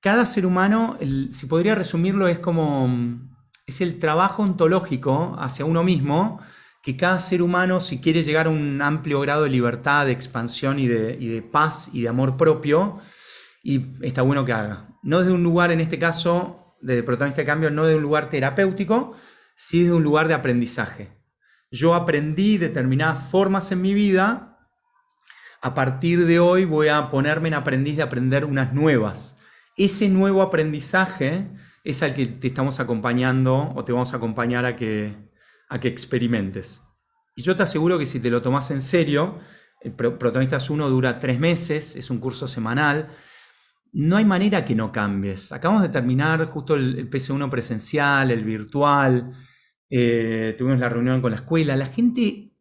cada 0.00 0.26
ser 0.26 0.46
humano, 0.46 0.98
si 1.30 1.46
podría 1.46 1.74
resumirlo, 1.74 2.28
es 2.28 2.38
como... 2.38 3.22
Es 3.66 3.80
el 3.80 3.98
trabajo 3.98 4.42
ontológico 4.42 5.36
hacia 5.38 5.64
uno 5.64 5.82
mismo 5.82 6.38
que 6.84 6.98
cada 6.98 7.18
ser 7.18 7.40
humano, 7.40 7.80
si 7.80 7.98
quiere 7.98 8.22
llegar 8.22 8.46
a 8.46 8.50
un 8.50 8.82
amplio 8.82 9.18
grado 9.20 9.44
de 9.44 9.48
libertad, 9.48 10.04
de 10.04 10.12
expansión 10.12 10.78
y 10.78 10.86
de, 10.86 11.42
paz 11.50 11.88
y 11.94 12.02
de 12.02 12.08
amor 12.08 12.36
propio, 12.36 12.98
y 13.64 13.96
está 14.06 14.22
bueno 14.22 14.44
que 14.44 14.52
haga. 14.52 14.90
No 15.02 15.20
desde 15.20 15.32
un 15.32 15.42
lugar, 15.42 15.72
en 15.72 15.80
este 15.80 15.98
caso, 15.98 16.76
de 16.82 17.02
protagonista 17.02 17.40
de 17.40 17.46
cambio, 17.46 17.70
no 17.70 17.86
de 17.86 17.96
un 17.96 18.02
lugar 18.02 18.28
terapéutico, 18.28 19.16
sí 19.56 19.84
de 19.84 19.92
un 19.92 20.04
lugar 20.04 20.28
de 20.28 20.34
aprendizaje. 20.34 21.18
Yo 21.72 21.94
aprendí 21.94 22.58
determinadas 22.58 23.30
formas 23.30 23.72
en 23.72 23.80
mi 23.80 23.94
vida, 23.94 24.58
a 25.62 25.74
partir 25.74 26.26
de 26.26 26.38
hoy 26.38 26.66
voy 26.66 26.88
a 26.88 27.08
ponerme 27.08 27.48
en 27.48 27.54
aprendiz 27.54 27.96
de 27.96 28.02
aprender 28.02 28.44
unas 28.44 28.74
nuevas. 28.74 29.38
Ese 29.78 30.10
nuevo 30.10 30.42
aprendizaje 30.42 31.48
es 31.84 32.02
al 32.02 32.12
que 32.12 32.26
te 32.26 32.48
estamos 32.48 32.80
acompañando 32.80 33.72
o 33.74 33.82
te 33.82 33.92
vamos 33.92 34.12
a 34.12 34.18
acompañar 34.18 34.66
a 34.66 34.76
que, 34.76 35.16
a 35.70 35.80
que 35.80 35.88
experimentes. 35.88 36.82
Y 37.34 37.42
yo 37.42 37.56
te 37.56 37.62
aseguro 37.62 37.98
que 37.98 38.04
si 38.04 38.20
te 38.20 38.30
lo 38.30 38.42
tomas 38.42 38.70
en 38.70 38.82
serio, 38.82 39.38
el 39.80 39.92
Protagonistas 39.92 40.68
1 40.68 40.88
dura 40.90 41.18
tres 41.18 41.40
meses, 41.40 41.96
es 41.96 42.10
un 42.10 42.18
curso 42.18 42.46
semanal, 42.46 43.08
no 43.94 44.16
hay 44.16 44.24
manera 44.24 44.64
que 44.64 44.74
no 44.74 44.90
cambies. 44.90 45.52
Acabamos 45.52 45.82
de 45.82 45.88
terminar 45.88 46.44
justo 46.46 46.74
el, 46.74 47.08
PC1 47.08 47.48
presencial, 47.48 48.30
el 48.30 48.44
virtual, 48.44 49.32
eh, 49.88 50.54
tuvimos 50.58 50.80
la 50.80 50.88
reunión 50.88 51.22
con 51.22 51.30
la 51.30 51.38
escuela, 51.38 51.76
la 51.76 51.86
gente 51.86 52.52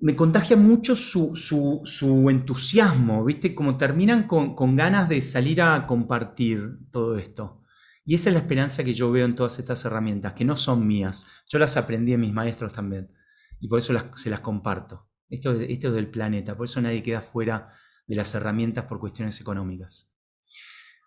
me 0.00 0.16
contagia 0.16 0.56
mucho 0.56 0.96
su, 0.96 2.26
entusiasmo, 2.28 3.24
¿viste? 3.24 3.54
Como 3.54 3.76
terminan 3.76 4.26
con, 4.26 4.76
ganas 4.76 5.08
de 5.08 5.20
salir 5.20 5.62
a 5.62 5.86
compartir 5.86 6.78
todo 6.90 7.16
esto. 7.16 7.62
Y 8.04 8.14
esa 8.14 8.30
es 8.30 8.34
la 8.34 8.40
esperanza 8.40 8.82
que 8.82 8.94
yo 8.94 9.12
veo 9.12 9.26
en 9.26 9.36
todas 9.36 9.58
estas 9.58 9.84
herramientas, 9.84 10.32
que 10.32 10.44
no 10.44 10.56
son 10.56 10.86
mías. 10.86 11.26
Yo 11.48 11.58
las 11.58 11.76
aprendí 11.76 12.12
de 12.12 12.18
mis 12.18 12.32
maestros 12.32 12.72
también. 12.72 13.12
Y 13.60 13.68
por 13.68 13.78
eso 13.78 13.94
se 14.14 14.30
las 14.30 14.40
comparto. 14.40 15.08
Esto, 15.28 15.52
esto 15.52 15.88
es 15.88 15.94
del 15.94 16.08
planeta, 16.08 16.56
por 16.56 16.66
eso 16.66 16.80
nadie 16.80 17.02
queda 17.02 17.20
fuera 17.20 17.70
de 18.08 18.16
las 18.16 18.34
herramientas 18.34 18.86
por 18.86 18.98
cuestiones 18.98 19.40
económicas. 19.40 20.10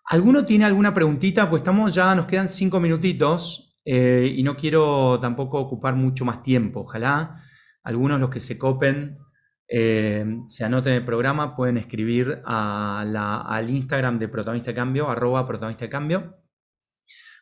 ¿Alguno 0.06 0.46
tiene 0.46 0.64
alguna 0.64 0.94
preguntita? 0.94 1.50
Pues 1.50 1.60
estamos 1.60 1.94
ya, 1.94 2.14
nos 2.14 2.24
quedan 2.24 2.48
cinco 2.48 2.80
minutitos 2.80 3.76
eh, 3.84 4.32
y 4.34 4.42
no 4.42 4.56
quiero 4.56 5.20
tampoco 5.20 5.58
ocupar 5.58 5.94
mucho 5.94 6.24
más 6.24 6.42
tiempo. 6.42 6.80
Ojalá 6.80 7.36
algunos 7.82 8.18
los 8.18 8.30
que 8.30 8.40
se 8.40 8.56
copen 8.56 9.18
eh, 9.68 10.24
se 10.48 10.64
anoten 10.64 10.94
el 10.94 11.04
programa, 11.04 11.54
pueden 11.56 11.78
escribir 11.78 12.42
al 12.44 13.70
Instagram 13.70 14.18
de 14.18 14.28
Protagonista 14.28 14.74
Cambio, 14.74 15.08
arroba 15.08 15.46
Protagonista 15.46 15.88
Cambio 15.88 16.42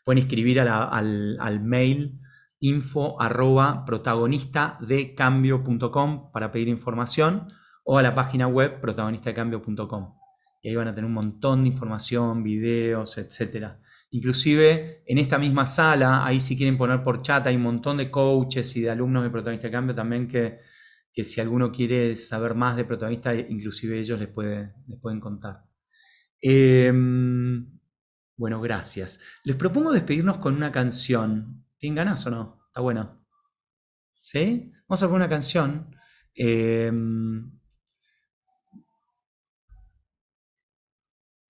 Pueden 0.04 0.22
escribir 0.22 0.60
al, 0.60 1.60
mail 1.62 2.20
info 2.60 3.20
arroba 3.20 3.84
protagonistadecambio.com 3.84 6.30
para 6.32 6.52
pedir 6.52 6.68
información 6.68 7.52
o 7.92 7.98
a 7.98 8.02
la 8.02 8.14
página 8.14 8.46
web 8.46 8.80
protagonistadecambio.com. 8.80 10.14
Y 10.62 10.68
ahí 10.68 10.76
van 10.76 10.86
a 10.86 10.94
tener 10.94 11.06
un 11.06 11.12
montón 11.12 11.64
de 11.64 11.70
información, 11.70 12.44
videos, 12.44 13.18
etc. 13.18 13.66
Inclusive 14.12 15.02
en 15.08 15.18
esta 15.18 15.40
misma 15.40 15.66
sala, 15.66 16.24
ahí 16.24 16.38
si 16.38 16.56
quieren 16.56 16.78
poner 16.78 17.02
por 17.02 17.20
chat, 17.20 17.44
hay 17.48 17.56
un 17.56 17.62
montón 17.62 17.96
de 17.96 18.08
coaches 18.08 18.76
y 18.76 18.82
de 18.82 18.90
alumnos 18.90 19.24
de 19.24 19.30
Protagonista 19.30 19.66
de 19.66 19.72
Cambio 19.72 19.92
también 19.96 20.28
que, 20.28 20.60
que 21.12 21.24
si 21.24 21.40
alguno 21.40 21.72
quiere 21.72 22.14
saber 22.14 22.54
más 22.54 22.76
de 22.76 22.84
protagonista, 22.84 23.34
inclusive 23.34 23.98
ellos 23.98 24.20
les, 24.20 24.28
les 24.86 25.00
pueden 25.00 25.18
contar. 25.18 25.64
Eh, 26.40 26.92
bueno, 28.36 28.60
gracias. 28.60 29.18
Les 29.42 29.56
propongo 29.56 29.90
despedirnos 29.90 30.38
con 30.38 30.54
una 30.54 30.70
canción. 30.70 31.66
¿Tienen 31.76 31.96
ganas 31.96 32.24
o 32.24 32.30
no? 32.30 32.62
Está 32.68 32.82
bueno. 32.82 33.26
¿Sí? 34.20 34.70
Vamos 34.86 35.02
a 35.02 35.06
poner 35.06 35.22
una 35.22 35.28
canción. 35.28 35.96
Em, 36.36 37.59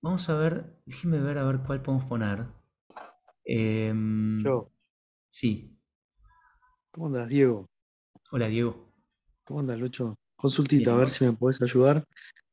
vamos 0.03 0.29
a 0.29 0.37
ver, 0.37 0.77
déjenme 0.87 1.21
ver 1.21 1.39
a 1.39 1.45
ver 1.45 1.61
cuál 1.61 1.83
podemos 1.83 2.07
poner. 2.07 2.47
Em, 3.45 4.43
Yo. 4.45 4.71
Sí. 5.29 5.77
¿Cómo 6.91 7.07
andas, 7.07 7.29
Diego? 7.29 7.69
Hola, 8.31 8.49
Diego. 8.49 8.93
¿Cómo 9.45 9.61
andas, 9.61 9.79
Lucho? 9.79 10.17
Consultita, 10.37 10.93
a 10.93 10.97
ver 10.97 11.11
si 11.11 11.25
me 11.25 11.33
puedes 11.33 11.61
ayudar. 11.63 12.05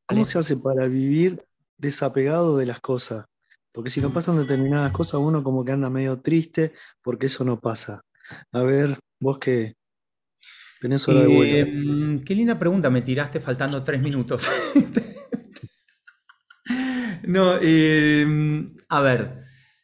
¿Cómo 0.06 0.26
se 0.26 0.40
hace 0.40 0.56
para 0.58 0.88
vivir 0.88 1.44
desapegado 1.78 2.58
de 2.58 2.66
las 2.66 2.80
cosas? 2.80 3.26
Porque 3.72 3.90
si 3.90 4.02
no 4.02 4.12
pasan 4.12 4.38
determinadas 4.38 4.92
cosas, 4.92 5.20
uno 5.22 5.44
como 5.44 5.64
que 5.64 5.72
anda 5.72 5.90
medio 5.90 6.20
triste 6.20 6.74
porque 7.02 7.28
eso 7.28 7.44
no 7.44 7.60
pasa. 7.60 8.02
A 8.52 8.62
ver, 8.62 9.00
vos 9.20 9.38
qué 9.40 9.76
tenés 10.82 11.08
hora 11.08 11.22
de 11.22 11.28
vuelo. 11.28 11.56
Em, 11.56 12.24
qué 12.24 12.36
linda 12.36 12.58
pregunta, 12.58 12.90
me 12.90 13.02
tiraste 13.02 13.40
faltando 13.40 13.84
tres 13.84 14.02
minutos. 14.02 14.48
no, 17.28 17.58
em, 17.62 18.68
a 18.90 19.02
ver, 19.02 19.44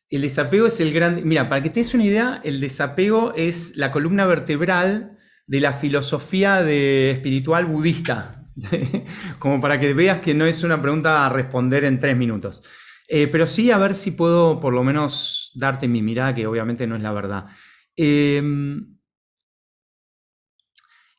el 0.10 0.22
desapego 0.22 0.68
es 0.68 0.80
el 0.80 0.94
gran... 0.94 1.22
Mira, 1.28 1.50
para 1.50 1.62
que 1.62 1.70
te 1.70 1.80
des 1.80 1.94
una 1.94 2.06
idea, 2.06 2.42
el 2.44 2.60
desapego 2.60 3.34
es 3.36 3.76
la 3.76 3.92
columna 3.92 4.26
vertebral 4.26 5.18
de 5.48 5.60
la 5.60 5.74
filosofía 5.74 6.64
de 6.64 7.12
espiritual 7.12 7.66
budista. 7.66 8.44
como 9.40 9.60
para 9.60 9.80
que 9.80 9.94
veas 9.94 10.20
que 10.20 10.34
no 10.34 10.46
es 10.46 10.64
una 10.64 10.82
pregunta 10.82 11.26
a 11.26 11.30
responder 11.30 11.86
en 11.86 12.00
tres 12.00 12.16
minutos. 12.16 12.64
Eh, 13.08 13.28
pero 13.28 13.48
sí, 13.48 13.72
a 13.72 13.78
ver 13.78 13.96
si 13.96 14.12
puedo 14.12 14.60
por 14.60 14.74
lo 14.74 14.84
menos 14.84 15.52
darte 15.56 15.88
mi 15.88 16.02
mirada, 16.02 16.34
que 16.34 16.48
obviamente 16.48 16.88
no 16.88 16.96
es 16.96 17.02
la 17.02 17.12
verdad. 17.12 17.48
Em, 17.96 18.98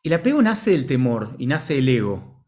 el 0.02 0.12
apego 0.12 0.42
nace 0.42 0.70
del 0.70 0.86
temor 0.86 1.36
y 1.38 1.46
nace 1.46 1.74
del 1.74 1.88
ego. 1.88 2.46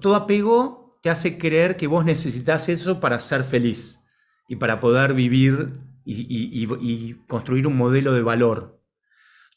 Todo 0.00 0.14
apego 0.14 0.83
te 1.04 1.10
hace 1.10 1.38
creer 1.38 1.76
que 1.76 1.86
vos 1.86 2.04
necesitas 2.04 2.68
eso 2.68 2.98
para 2.98 3.20
ser 3.20 3.44
feliz 3.44 4.04
y 4.48 4.56
para 4.56 4.80
poder 4.80 5.14
vivir 5.14 5.78
y 6.04 7.14
construir 7.28 7.68
un 7.68 7.76
modelo 7.76 8.12
de 8.12 8.22
valor. 8.22 8.82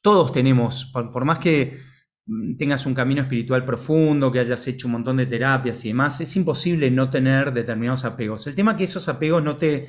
Todos 0.03 0.31
tenemos, 0.31 0.85
por 0.93 1.25
más 1.25 1.39
que 1.39 1.79
Mm, 2.27 2.57
tengas 2.57 2.85
un 2.85 2.93
camino 2.93 3.21
espiritual 3.21 3.65
profundo, 3.65 4.31
que 4.31 4.39
hayas 4.39 4.67
hecho 4.67 4.87
un 4.87 4.93
montón 4.93 5.17
de 5.17 5.25
terapias 5.25 5.83
y 5.85 5.89
demás, 5.89 6.19
es 6.21 6.35
imposible 6.35 6.91
no 6.91 7.09
tener 7.09 7.53
determinados 7.53 8.03
apegos. 8.05 8.45
El 8.47 8.55
tema 8.55 8.71
es 8.71 8.77
que 8.77 8.83
esos 8.83 9.07
apegos 9.07 9.43
no 9.43 9.57
te, 9.57 9.87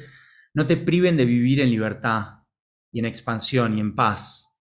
no 0.55 0.67
te 0.67 0.77
priven 0.77 1.17
de 1.17 1.25
vivir 1.25 1.61
en 1.61 1.71
libertad 1.71 2.45
y 2.93 3.01
en 3.01 3.07
expansión 3.07 3.77
y 3.77 3.81
en 3.81 3.95
paz. 3.95 4.55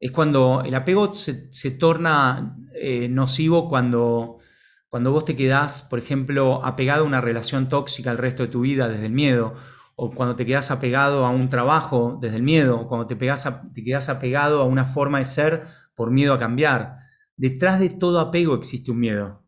Es 0.00 0.12
cuando 0.12 0.62
el 0.64 0.74
apego 0.74 1.12
se, 1.14 1.70
torna 1.72 2.56
eh, 2.74 3.08
nocivo 3.08 3.68
cuando, 3.68 4.37
cuando 4.88 5.12
vos 5.12 5.24
te 5.24 5.36
quedás, 5.36 5.82
por 5.82 5.98
ejemplo, 5.98 6.64
apegado 6.64 7.04
a 7.04 7.06
una 7.06 7.20
relación 7.20 7.68
tóxica 7.68 8.10
el 8.10 8.18
resto 8.18 8.42
de 8.42 8.48
tu 8.48 8.62
vida 8.62 8.88
desde 8.88 9.06
el 9.06 9.12
miedo, 9.12 9.54
o 9.96 10.12
cuando 10.12 10.36
te 10.36 10.46
quedas 10.46 10.70
apegado 10.70 11.26
a 11.26 11.30
un 11.30 11.48
trabajo 11.48 12.18
desde 12.20 12.36
el 12.36 12.42
miedo, 12.42 12.80
o 12.80 12.88
cuando 12.88 13.06
te, 13.06 13.16
te 13.16 13.84
quedas 13.84 14.08
apegado 14.08 14.62
a 14.62 14.64
una 14.64 14.84
forma 14.84 15.18
de 15.18 15.24
ser 15.24 15.62
por 15.94 16.10
miedo 16.10 16.32
a 16.32 16.38
cambiar. 16.38 16.96
Detrás 17.36 17.80
de 17.80 17.90
todo 17.90 18.20
apego 18.20 18.54
existe 18.54 18.90
un 18.90 19.00
miedo. 19.00 19.44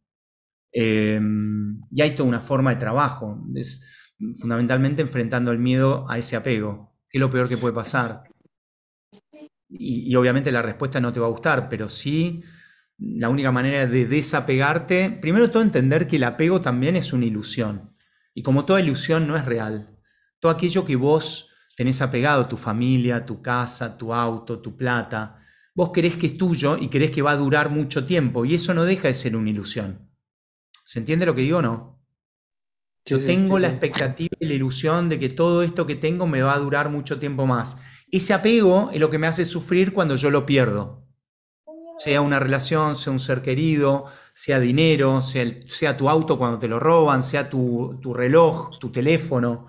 Em, 0.72 1.80
y 1.90 2.02
hay 2.02 2.14
toda 2.14 2.28
una 2.28 2.40
forma 2.40 2.70
de 2.70 2.76
trabajo. 2.76 3.42
Es 3.54 4.14
fundamentalmente 4.38 5.02
enfrentando 5.02 5.50
el 5.50 5.58
miedo 5.58 6.06
a 6.08 6.18
ese 6.18 6.36
apego, 6.36 6.94
que 7.08 7.18
es 7.18 7.20
lo 7.20 7.30
peor 7.30 7.48
que 7.48 7.56
puede 7.56 7.74
pasar. 7.74 8.24
Y, 9.68 10.14
obviamente 10.16 10.50
la 10.50 10.62
respuesta 10.62 11.00
no 11.00 11.12
te 11.12 11.20
va 11.20 11.26
a 11.26 11.30
gustar, 11.30 11.68
pero 11.68 11.88
sí 11.88 12.42
la 13.00 13.30
única 13.30 13.50
manera 13.50 13.86
de 13.86 14.06
desapegarte, 14.06 15.10
primero 15.10 15.50
todo 15.50 15.62
entender 15.62 16.06
que 16.06 16.16
el 16.16 16.24
apego 16.24 16.60
también 16.60 16.96
es 16.96 17.12
una 17.12 17.24
ilusión. 17.24 17.96
Y 18.34 18.42
como 18.42 18.64
toda 18.64 18.80
ilusión 18.80 19.26
no 19.26 19.36
es 19.36 19.44
real, 19.44 19.98
todo 20.38 20.52
aquello 20.52 20.84
que 20.84 20.96
vos 20.96 21.48
tenés 21.76 22.02
apegado, 22.02 22.46
tu 22.46 22.58
familia, 22.58 23.24
tu 23.24 23.40
casa, 23.40 23.96
tu 23.96 24.12
auto, 24.12 24.60
tu 24.60 24.76
plata, 24.76 25.38
vos 25.74 25.90
querés 25.92 26.16
que 26.16 26.26
es 26.26 26.36
tuyo 26.36 26.76
y 26.78 26.88
querés 26.88 27.10
que 27.10 27.22
va 27.22 27.32
a 27.32 27.36
durar 27.36 27.70
mucho 27.70 28.04
tiempo, 28.04 28.44
y 28.44 28.54
eso 28.54 28.74
no 28.74 28.84
deja 28.84 29.08
de 29.08 29.14
ser 29.14 29.34
una 29.34 29.48
ilusión. 29.48 30.10
¿Se 30.84 30.98
entiende 30.98 31.24
lo 31.24 31.34
que 31.34 31.42
digo 31.42 31.58
o 31.58 31.62
no? 31.62 32.04
Yo 33.06 33.24
tengo 33.24 33.58
la 33.58 33.68
expectativa 33.68 34.36
y 34.38 34.46
la 34.46 34.54
ilusión 34.54 35.08
de 35.08 35.18
que 35.18 35.30
todo 35.30 35.62
esto 35.62 35.86
que 35.86 35.96
tengo 35.96 36.26
me 36.26 36.42
va 36.42 36.54
a 36.54 36.58
durar 36.58 36.90
mucho 36.90 37.18
tiempo 37.18 37.46
más. 37.46 37.78
Ese 38.10 38.34
apego 38.34 38.90
es 38.92 39.00
lo 39.00 39.08
que 39.08 39.18
me 39.18 39.26
hace 39.26 39.46
sufrir 39.46 39.94
cuando 39.94 40.16
yo 40.16 40.30
lo 40.30 40.44
pierdo. 40.44 41.09
Sea 42.00 42.22
una 42.22 42.38
relación, 42.38 42.96
sea 42.96 43.12
un 43.12 43.20
ser 43.20 43.42
querido, 43.42 44.06
sea 44.32 44.58
dinero, 44.58 45.20
sea, 45.20 45.96
tu 45.98 46.08
auto 46.08 46.38
cuando 46.38 46.58
te 46.58 46.66
lo 46.66 46.80
roban, 46.80 47.22
sea 47.22 47.50
tu, 47.50 48.00
reloj, 48.14 48.78
tu 48.78 48.90
teléfono. 48.90 49.66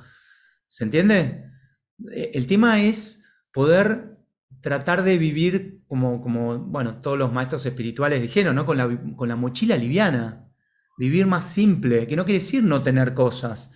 ¿Se 0.66 0.86
entiende? 0.86 1.52
E, 2.10 2.32
el 2.34 2.48
tema 2.48 2.82
es 2.82 3.26
poder 3.52 4.18
tratar 4.62 5.04
de 5.04 5.18
vivir 5.18 5.84
como, 5.88 6.22
como 6.22 6.58
bueno, 6.60 7.02
todos 7.02 7.18
los 7.18 7.34
maestros 7.34 7.66
espirituales 7.66 8.22
dijeron, 8.22 8.56
¿no? 8.56 8.66
Con 8.66 8.78
la, 8.78 9.36
mochila 9.36 9.76
liviana 9.76 10.48
vivir 10.98 11.28
más 11.28 11.52
simple, 11.52 12.08
que 12.08 12.16
no 12.16 12.24
quiere 12.24 12.40
decir 12.40 12.64
no 12.64 12.82
tener 12.82 13.14
cosas. 13.14 13.72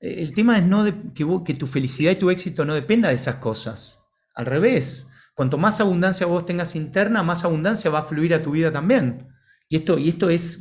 Eh, 0.00 0.16
el 0.24 0.34
tema 0.34 0.58
es 0.58 0.64
no 0.64 0.84
que, 1.14 1.24
que 1.44 1.54
tu 1.54 1.68
felicidad 1.68 2.10
y 2.10 2.16
tu 2.16 2.30
éxito 2.30 2.64
no 2.64 2.74
dependa 2.74 3.10
de 3.10 3.14
esas 3.14 3.36
cosas. 3.36 4.00
Al 4.34 4.46
revés, 4.46 5.08
cuanto 5.34 5.58
más 5.58 5.80
abundancia 5.80 6.26
vos 6.26 6.46
tengas 6.46 6.76
interna, 6.76 7.22
más 7.22 7.44
abundancia 7.44 7.90
va 7.90 8.00
a 8.00 8.04
fluir 8.04 8.34
a 8.34 8.42
tu 8.42 8.50
vida 8.50 8.72
también. 8.72 9.28
Y 9.68 9.76
esto, 9.76 9.98
y 9.98 10.10
esto 10.10 10.28
es, 10.28 10.60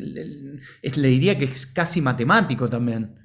es 0.82 0.98
le 0.98 1.08
diría 1.10 1.38
que 1.38 1.46
es 1.46 1.68
casi 1.68 2.02
matemático 2.02 2.70
también. 2.70 3.16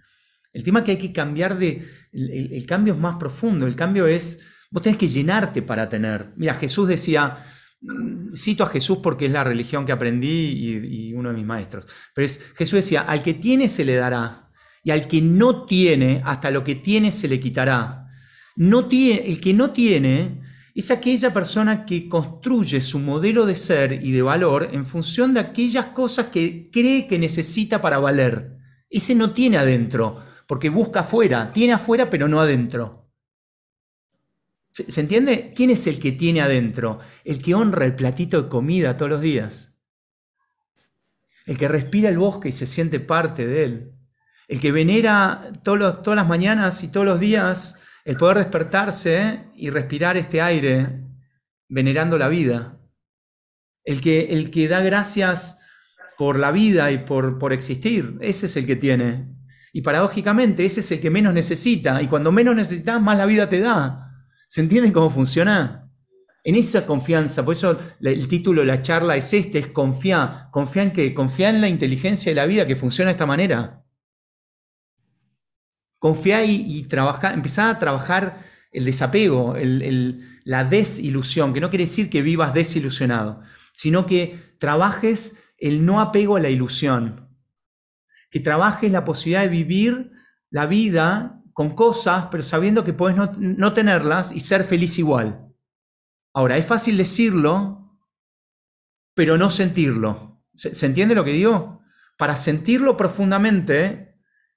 El 0.52 0.64
tema 0.64 0.82
que 0.82 0.92
hay 0.92 0.98
que 0.98 1.12
cambiar 1.12 1.58
de, 1.58 1.86
el, 2.12 2.66
cambio 2.66 2.94
es 2.94 3.00
más 3.00 3.16
profundo, 3.16 3.66
el 3.66 3.76
cambio 3.76 4.06
es, 4.06 4.40
vos 4.70 4.82
tenés 4.82 4.98
que 4.98 5.08
llenarte 5.08 5.62
para 5.62 5.88
tener. 5.88 6.32
Mira, 6.36 6.54
Jesús 6.54 6.88
decía, 6.88 7.38
Mm, 7.80 8.34
cito 8.34 8.64
a 8.64 8.68
Jesús 8.68 8.98
porque 9.02 9.26
es 9.26 9.32
la 9.32 9.44
religión 9.44 9.84
que 9.84 9.92
aprendí 9.92 10.28
y, 10.28 11.12
uno 11.14 11.30
de 11.30 11.36
mis 11.36 11.46
maestros. 11.46 11.86
Pero 12.14 12.26
es, 12.26 12.42
Jesús 12.56 12.76
decía, 12.76 13.02
al 13.02 13.22
que 13.22 13.34
tiene 13.34 13.68
se 13.68 13.84
le 13.84 13.94
dará, 13.94 14.50
y 14.82 14.90
al 14.90 15.08
que 15.08 15.20
no 15.20 15.66
tiene, 15.66 16.22
hasta 16.24 16.50
lo 16.50 16.62
que 16.64 16.76
tiene 16.76 17.12
se 17.12 17.28
le 17.28 17.40
quitará. 17.40 18.08
No 18.56 18.86
tiene, 18.86 19.26
el 19.28 19.40
que 19.40 19.52
no 19.52 19.70
tiene 19.70 20.40
es 20.80 20.90
aquella 20.90 21.32
persona 21.32 21.86
que 21.86 22.06
construye 22.06 22.82
su 22.82 22.98
modelo 22.98 23.46
de 23.46 23.54
ser 23.54 24.04
y 24.04 24.12
de 24.12 24.20
valor 24.20 24.68
en 24.72 24.84
función 24.84 25.32
de 25.32 25.40
aquellas 25.40 25.86
cosas 25.86 26.26
que 26.26 26.70
cree 26.70 27.06
que 27.06 27.18
necesita 27.18 27.80
para 27.80 27.98
valer. 27.98 28.58
Ese 28.90 29.14
no 29.14 29.32
tiene 29.32 29.56
adentro, 29.56 30.22
porque 30.46 30.68
busca 30.68 31.00
afuera, 31.00 31.50
tiene 31.50 31.72
afuera 31.72 32.10
pero 32.10 32.28
no 32.28 32.42
adentro. 32.42 33.10
¿Se, 34.70 35.00
entiende? 35.00 35.54
¿Quién 35.56 35.70
es 35.70 35.86
el 35.86 35.98
que 35.98 36.12
tiene 36.12 36.42
adentro? 36.42 36.98
El 37.24 37.40
que 37.40 37.54
honra 37.54 37.86
el 37.86 37.96
platito 37.96 38.42
de 38.42 38.48
comida 38.50 38.98
todos 38.98 39.12
los 39.12 39.22
días. 39.22 39.72
El 41.46 41.56
que 41.56 41.68
respira 41.68 42.10
el 42.10 42.18
bosque 42.18 42.50
y 42.50 42.52
se 42.52 42.66
siente 42.66 43.00
parte 43.00 43.46
de 43.46 43.64
él. 43.64 43.92
El 44.46 44.60
que 44.60 44.72
venera 44.72 45.50
todas 45.62 46.04
las 46.04 46.28
mañanas 46.28 46.84
y 46.84 46.88
todos 46.88 47.06
los 47.06 47.18
días 47.18 47.78
el 48.06 48.16
poder 48.16 48.38
despertarse 48.38 49.50
y 49.56 49.68
respirar 49.68 50.16
este 50.16 50.40
aire, 50.40 51.02
venerando 51.68 52.16
la 52.16 52.28
vida. 52.28 52.78
El 53.82 54.00
que, 54.00 54.28
el 54.30 54.52
que 54.52 54.68
da 54.68 54.80
gracias 54.80 55.58
por 56.16 56.38
la 56.38 56.52
vida 56.52 56.92
y 56.92 56.98
por, 56.98 57.40
por 57.40 57.52
existir. 57.52 58.16
Ese 58.20 58.46
es 58.46 58.56
el 58.56 58.64
que 58.64 58.76
tiene. 58.76 59.26
Y 59.72 59.82
paradójicamente, 59.82 60.64
ese 60.64 60.80
es 60.80 60.90
el 60.92 61.00
que 61.00 61.10
menos 61.10 61.34
necesita. 61.34 62.00
Y 62.00 62.06
cuando 62.06 62.30
menos 62.30 62.54
necesitas, 62.54 63.02
más 63.02 63.18
la 63.18 63.26
vida 63.26 63.48
te 63.48 63.58
da. 63.58 64.08
¿Se 64.46 64.60
entiende 64.60 64.92
cómo 64.92 65.10
funciona? 65.10 65.90
En 66.44 66.54
esa 66.54 66.86
confianza, 66.86 67.44
por 67.44 67.56
eso 67.56 67.76
el 68.00 68.28
título 68.28 68.60
de 68.60 68.68
la 68.68 68.82
charla 68.82 69.16
es 69.16 69.34
este, 69.34 69.58
es 69.58 69.66
confiar. 69.66 70.48
¿Confía 70.52 70.84
en 70.84 70.92
qué? 70.92 71.12
Confía 71.12 71.50
en 71.50 71.60
la 71.60 71.68
inteligencia 71.68 72.30
de 72.30 72.36
la 72.36 72.46
vida 72.46 72.68
que 72.68 72.76
funciona 72.76 73.08
de 73.08 73.14
esta 73.14 73.26
manera. 73.26 73.82
Confía 75.98 76.44
y, 76.44 76.82
trabajar, 76.84 77.34
empezar 77.34 77.74
a 77.74 77.78
trabajar 77.78 78.38
el 78.70 78.84
desapego, 78.84 79.54
la 80.44 80.64
desilusión, 80.64 81.54
que 81.54 81.60
no 81.60 81.70
quiere 81.70 81.84
decir 81.84 82.10
que 82.10 82.22
vivas 82.22 82.52
desilusionado, 82.52 83.42
sino 83.72 84.06
que 84.06 84.56
trabajes 84.58 85.36
el 85.58 85.84
no 85.84 86.00
apego 86.00 86.36
a 86.36 86.40
la 86.40 86.50
ilusión, 86.50 87.28
que 88.30 88.40
trabajes 88.40 88.92
la 88.92 89.04
posibilidad 89.04 89.42
de 89.42 89.48
vivir 89.48 90.12
la 90.50 90.66
vida 90.66 91.42
con 91.52 91.74
cosas, 91.74 92.28
pero 92.30 92.42
sabiendo 92.42 92.84
que 92.84 92.92
puedes 92.92 93.16
no, 93.38 93.72
tenerlas 93.72 94.32
y 94.32 94.40
ser 94.40 94.62
feliz 94.62 94.98
igual. 94.98 95.54
Ahora, 96.34 96.58
es 96.58 96.66
fácil 96.66 96.98
decirlo, 96.98 97.98
pero 99.14 99.38
no 99.38 99.48
sentirlo. 99.48 100.42
¿Se, 100.52 100.84
entiende 100.84 101.14
lo 101.14 101.24
que 101.24 101.32
digo? 101.32 101.80
Para 102.18 102.36
sentirlo 102.36 102.98
profundamente 102.98 104.15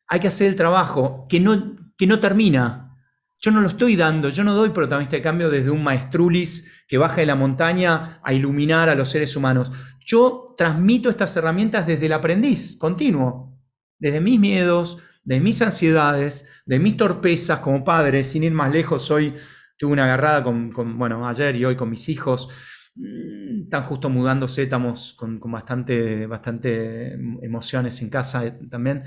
hay 0.09 0.19
que 0.19 0.27
hacer 0.27 0.47
el 0.47 0.55
trabajo 0.55 1.27
que 1.29 1.39
no, 1.39 1.77
que 1.97 2.07
no 2.07 2.19
termina. 2.19 2.97
Yo 3.39 3.51
no 3.51 3.61
lo 3.61 3.69
estoy 3.69 3.95
dando, 3.95 4.29
yo 4.29 4.43
no 4.43 4.53
doy 4.53 4.69
protagonista 4.69 5.15
de 5.15 5.21
cambio 5.21 5.49
desde 5.49 5.69
un 5.69 5.83
maestrulis 5.83 6.83
que 6.87 6.97
baja 6.97 7.21
de 7.21 7.27
la 7.27 7.35
montaña 7.35 8.19
a 8.21 8.33
iluminar 8.33 8.89
a 8.89 8.95
los 8.95 9.09
seres 9.09 9.35
humanos. 9.35 9.71
Yo 10.05 10.55
transmito 10.57 11.09
estas 11.09 11.37
herramientas 11.37 11.87
desde 11.87 12.07
el 12.07 12.13
aprendiz 12.13 12.75
continuo, 12.77 13.57
desde 13.97 14.19
mis 14.19 14.39
miedos, 14.39 14.97
de 15.23 15.39
mis 15.39 15.61
ansiedades, 15.61 16.49
de 16.65 16.79
mis 16.79 16.97
torpezas 16.97 17.59
como 17.59 17.83
padre, 17.83 18.23
sin 18.23 18.43
ir 18.43 18.51
más 18.51 18.73
lejos, 18.73 19.11
hoy 19.11 19.35
tuve 19.77 19.93
una 19.93 20.05
agarrada 20.05 20.43
con, 20.43 20.97
bueno, 20.97 21.25
ayer 21.27 21.55
y 21.55 21.65
hoy 21.65 21.75
con 21.75 21.89
mis 21.89 22.09
hijos, 22.09 22.49
están 22.95 23.83
mm, 23.83 23.85
justo 23.85 24.09
mudándose, 24.09 24.63
estamos 24.63 25.13
con, 25.13 25.39
bastante, 25.39 26.25
bastante 26.25 27.13
emociones 27.41 28.01
en 28.01 28.09
casa 28.09 28.45
eh, 28.45 28.59
también. 28.69 29.03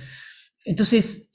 Entonces, 0.64 1.32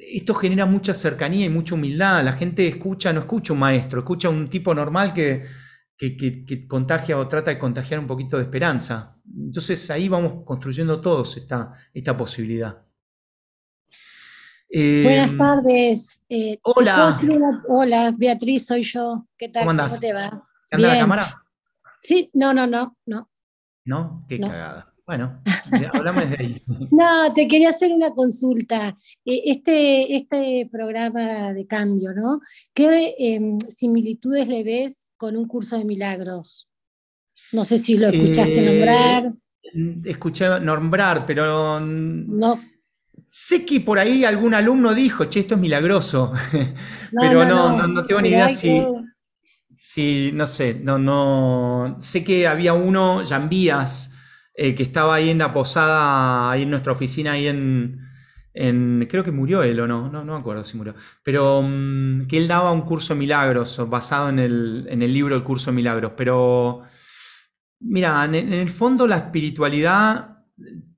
esto 0.00 0.34
genera 0.34 0.66
mucha 0.66 0.94
cercanía 0.94 1.46
y 1.46 1.48
mucha 1.48 1.74
humildad. 1.74 2.22
La 2.24 2.32
gente 2.32 2.68
escucha, 2.68 3.12
no 3.12 3.20
escucha 3.20 3.52
un 3.52 3.60
maestro, 3.60 4.00
escucha 4.00 4.28
un 4.28 4.48
tipo 4.50 4.74
normal 4.74 5.14
que, 5.14 5.44
que, 5.96 6.66
contagia 6.68 7.18
o 7.18 7.26
trata 7.26 7.50
de 7.50 7.58
contagiar 7.58 8.00
un 8.00 8.06
poquito 8.06 8.36
de 8.36 8.44
esperanza. 8.44 9.16
Entonces 9.26 9.90
ahí 9.90 10.08
vamos 10.08 10.44
construyendo 10.44 11.00
todos 11.00 11.36
esta, 11.36 11.72
esta 11.92 12.16
posibilidad. 12.16 12.82
Buenas 14.68 15.30
em, 15.30 15.38
tardes. 15.38 16.24
Eh, 16.28 16.58
hola. 16.62 17.16
Hola, 17.68 18.14
Beatriz, 18.16 18.66
soy 18.66 18.82
yo. 18.82 19.26
¿Qué 19.38 19.48
tal? 19.48 19.66
¿Cómo, 19.66 19.98
te 19.98 20.12
va? 20.12 20.42
¿Anda 20.70 20.88
la 20.88 20.98
cámara? 20.98 21.42
Sí, 22.00 22.30
no, 22.34 22.52
no, 22.52 22.66
no, 22.66 22.96
no. 23.06 23.30
¿No? 23.84 24.24
Qué 24.28 24.40
cagada. 24.40 24.92
Bueno, 25.06 25.40
hablamos 25.92 26.30
de 26.30 26.36
ahí. 26.38 26.62
No, 26.90 27.32
te 27.32 27.46
quería 27.46 27.70
hacer 27.70 27.92
una 27.92 28.10
consulta. 28.10 28.96
E, 29.24 29.42
este, 29.46 30.16
este 30.16 30.68
programa 30.70 31.52
de 31.52 31.66
cambio, 31.66 32.12
¿no? 32.12 32.40
¿Qué 32.74 33.14
em, 33.18 33.58
similitudes 33.68 34.48
le 34.48 34.64
ves 34.64 35.06
con 35.16 35.36
un 35.36 35.46
curso 35.46 35.78
de 35.78 35.84
milagros? 35.84 36.68
No 37.52 37.64
sé 37.64 37.78
si 37.78 37.96
lo 37.96 38.08
escuchaste 38.08 38.64
eh, 38.64 38.74
nombrar. 38.74 39.32
Escuché 40.04 40.60
nombrar, 40.60 41.24
pero. 41.24 41.80
No 41.80 42.58
Sé 43.28 43.64
que 43.66 43.80
por 43.80 43.98
ahí 43.98 44.24
algún 44.24 44.54
alumno 44.54 44.94
dijo, 44.94 45.26
che, 45.26 45.40
esto 45.40 45.56
es 45.56 45.60
milagroso, 45.60 46.32
pero 47.20 47.44
no, 47.44 47.86
no, 47.86 48.06
tengo 48.06 48.22
ni 48.22 48.30
idea 48.30 48.48
si, 48.48 50.32
no 50.32 50.46
sé, 50.46 50.74
no, 50.74 50.98
no, 50.98 51.98
sé 52.00 52.24
que 52.24 52.46
había 52.46 52.72
uno, 52.72 53.22
Jambías, 53.26 54.15
eh, 54.56 54.74
que 54.74 54.82
estaba 54.82 55.14
ahí 55.14 55.30
en 55.30 55.38
la 55.38 55.52
posada, 55.52 56.50
ahí 56.50 56.62
en 56.62 56.70
nuestra 56.70 56.92
oficina, 56.92 57.32
ahí 57.32 57.48
en, 57.48 58.00
creo 59.08 59.22
que 59.22 59.32
murió 59.32 59.62
él 59.62 59.78
o 59.80 59.86
no, 59.86 60.10
no, 60.10 60.24
no 60.24 60.32
me 60.34 60.40
acuerdo 60.40 60.64
si 60.64 60.76
murió, 60.76 60.94
pero 61.22 61.62
mm, 61.62 62.26
que 62.26 62.38
él 62.38 62.48
daba 62.48 62.72
un 62.72 62.82
curso 62.82 63.14
de 63.14 63.20
milagros 63.20 63.78
basado 63.88 64.30
en 64.30 64.38
el, 64.38 64.86
en 64.88 65.02
el 65.02 65.12
libro 65.12 65.36
El 65.36 65.42
curso 65.42 65.70
de 65.70 65.76
milagros, 65.76 66.12
pero 66.16 66.80
mira, 67.80 68.24
en, 68.24 68.34
en 68.34 68.52
el 68.54 68.70
fondo 68.70 69.06
la 69.06 69.16
espiritualidad 69.16 70.38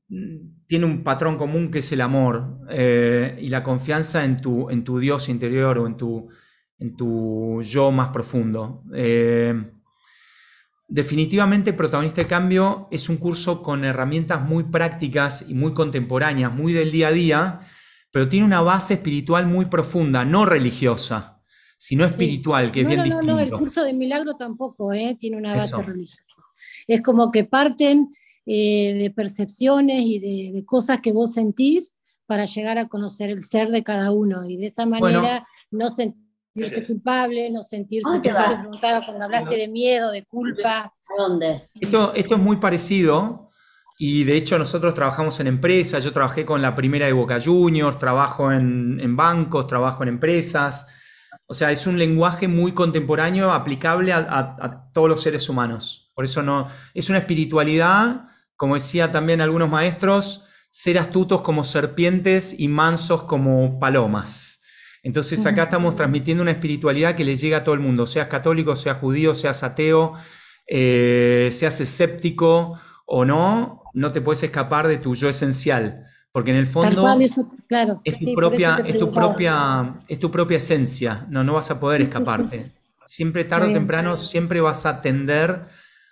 mm, 0.08 0.58
tiene 0.68 0.84
un 0.84 1.02
patrón 1.02 1.38
común 1.38 1.70
que 1.70 1.78
es 1.78 1.90
el 1.92 2.02
amor 2.02 2.60
eh, 2.68 3.38
y 3.40 3.48
la 3.48 3.64
confianza 3.64 4.24
en 4.24 4.40
tu, 4.42 4.68
en 4.68 4.84
tu 4.84 4.98
Dios 4.98 5.30
interior 5.30 5.78
o 5.78 5.86
en 5.86 5.96
tu, 5.96 6.28
en 6.78 6.94
tu 6.94 7.62
yo 7.62 7.90
más 7.90 8.10
profundo. 8.10 8.84
Eh, 8.94 9.72
definitivamente 10.88 11.74
Protagonista 11.74 12.22
de 12.22 12.26
Cambio 12.26 12.88
es 12.90 13.08
un 13.08 13.18
curso 13.18 13.62
con 13.62 13.84
herramientas 13.84 14.42
muy 14.42 14.64
prácticas 14.64 15.44
y 15.46 15.54
muy 15.54 15.74
contemporáneas, 15.74 16.52
muy 16.52 16.72
del 16.72 16.90
día 16.90 17.08
a 17.08 17.12
día, 17.12 17.60
pero 18.10 18.28
tiene 18.28 18.46
una 18.46 18.62
base 18.62 18.94
espiritual 18.94 19.46
muy 19.46 19.66
profunda, 19.66 20.24
no 20.24 20.46
religiosa, 20.46 21.42
sino 21.76 22.06
espiritual, 22.06 22.72
que 22.72 22.80
es 22.80 22.84
no, 22.84 22.88
bien 22.88 22.98
no, 22.98 23.04
distinto. 23.04 23.26
No, 23.26 23.34
no, 23.34 23.40
el 23.40 23.50
curso 23.52 23.84
de 23.84 23.92
milagro 23.92 24.34
tampoco 24.34 24.92
¿eh? 24.94 25.16
tiene 25.20 25.36
una 25.36 25.54
base 25.54 25.74
Eso. 25.74 25.82
religiosa. 25.82 26.42
Es 26.86 27.02
como 27.02 27.30
que 27.30 27.44
parten 27.44 28.14
eh, 28.46 28.94
de 28.94 29.10
percepciones 29.10 30.02
y 30.04 30.18
de, 30.18 30.58
de, 30.58 30.64
cosas 30.64 31.00
que 31.02 31.12
vos 31.12 31.34
sentís 31.34 31.96
para 32.24 32.46
llegar 32.46 32.78
a 32.78 32.88
conocer 32.88 33.28
el 33.28 33.44
ser 33.44 33.68
de 33.68 33.82
cada 33.82 34.10
uno 34.10 34.44
y 34.48 34.56
de 34.56 34.66
esa 34.66 34.86
manera 34.86 35.20
bueno, 35.20 35.44
no 35.70 35.90
sentirse 36.54 36.86
culpable, 36.86 37.50
no 37.50 37.62
sentirse, 37.62 38.08
por 38.08 38.26
eso 38.26 38.42
te 38.42 38.56
preguntaba 38.56 39.04
cuando 39.04 39.24
hablaste 39.24 39.56
de 39.56 39.68
miedo, 39.68 40.10
de 40.10 40.24
culpa. 40.24 40.92
¿Dónde? 41.16 41.68
Esto, 41.74 42.12
esto 42.14 42.34
es 42.34 42.40
muy 42.40 42.56
parecido 42.56 43.48
y 43.98 44.24
de 44.24 44.36
hecho 44.36 44.58
nosotros 44.58 44.94
trabajamos 44.94 45.40
en 45.40 45.48
empresas, 45.48 46.04
yo 46.04 46.12
trabajé 46.12 46.44
con 46.44 46.62
la 46.62 46.74
primera 46.74 47.06
de 47.06 47.12
Boca 47.12 47.40
Juniors, 47.44 47.98
trabajo 47.98 48.52
en, 48.52 49.00
en 49.00 49.16
bancos, 49.16 49.66
trabajo 49.66 50.04
en 50.04 50.10
empresas. 50.10 50.86
O 51.46 51.54
sea, 51.54 51.72
es 51.72 51.86
un 51.86 51.98
lenguaje 51.98 52.46
muy 52.46 52.72
contemporáneo 52.72 53.50
aplicable 53.50 54.12
a, 54.12 54.18
a, 54.18 54.56
a, 54.64 54.90
todos 54.92 55.08
los 55.08 55.22
seres 55.22 55.48
humanos. 55.48 56.12
Por 56.14 56.24
eso 56.24 56.42
no, 56.42 56.68
es 56.94 57.08
una 57.08 57.18
espiritualidad, 57.18 58.26
como 58.54 58.74
decía 58.74 59.10
también 59.10 59.40
algunos 59.40 59.68
maestros, 59.68 60.44
ser 60.70 60.98
astutos 60.98 61.40
como 61.40 61.64
serpientes 61.64 62.54
y 62.58 62.68
mansos 62.68 63.24
como 63.24 63.80
palomas. 63.80 64.57
Entonces 65.02 65.44
acá 65.46 65.64
estamos 65.64 65.96
transmitiendo 65.96 66.42
una 66.42 66.50
espiritualidad 66.50 67.14
que 67.14 67.24
le 67.24 67.36
llega 67.36 67.58
a 67.58 67.64
todo 67.64 67.74
el 67.74 67.80
mundo, 67.80 68.06
seas 68.06 68.28
católico, 68.28 68.76
seas 68.76 68.98
judío, 68.98 69.34
seas 69.34 69.62
ateo, 69.62 70.14
eh, 70.66 71.48
seas 71.52 71.80
escéptico 71.80 72.78
o 73.06 73.24
no, 73.24 73.82
no 73.94 74.12
te 74.12 74.20
puedes 74.20 74.42
escapar 74.42 74.86
de 74.88 74.98
tu 74.98 75.14
yo 75.14 75.28
esencial. 75.28 76.04
Porque 76.32 76.50
en 76.50 76.56
el 76.58 76.66
fondo 76.66 77.18
eso, 77.20 77.46
claro, 77.68 78.00
es, 78.04 78.14
tu 78.14 78.24
sí, 78.26 78.34
propia, 78.34 78.76
es, 78.86 78.98
tu 78.98 79.10
propia, 79.10 79.90
es 80.08 80.18
tu 80.20 80.30
propia 80.30 80.58
esencia, 80.58 81.26
no, 81.30 81.42
no 81.42 81.54
vas 81.54 81.70
a 81.70 81.80
poder 81.80 82.00
Sí, 82.00 82.04
escaparte. 82.04 82.70
sí, 82.70 82.80
Siempre 83.04 83.44
tarde 83.44 83.68
o 83.68 83.68
bien. 83.68 83.80
temprano, 83.80 84.16
siempre 84.16 84.60
vas 84.60 84.84
a 84.84 85.00
tender 85.00 85.66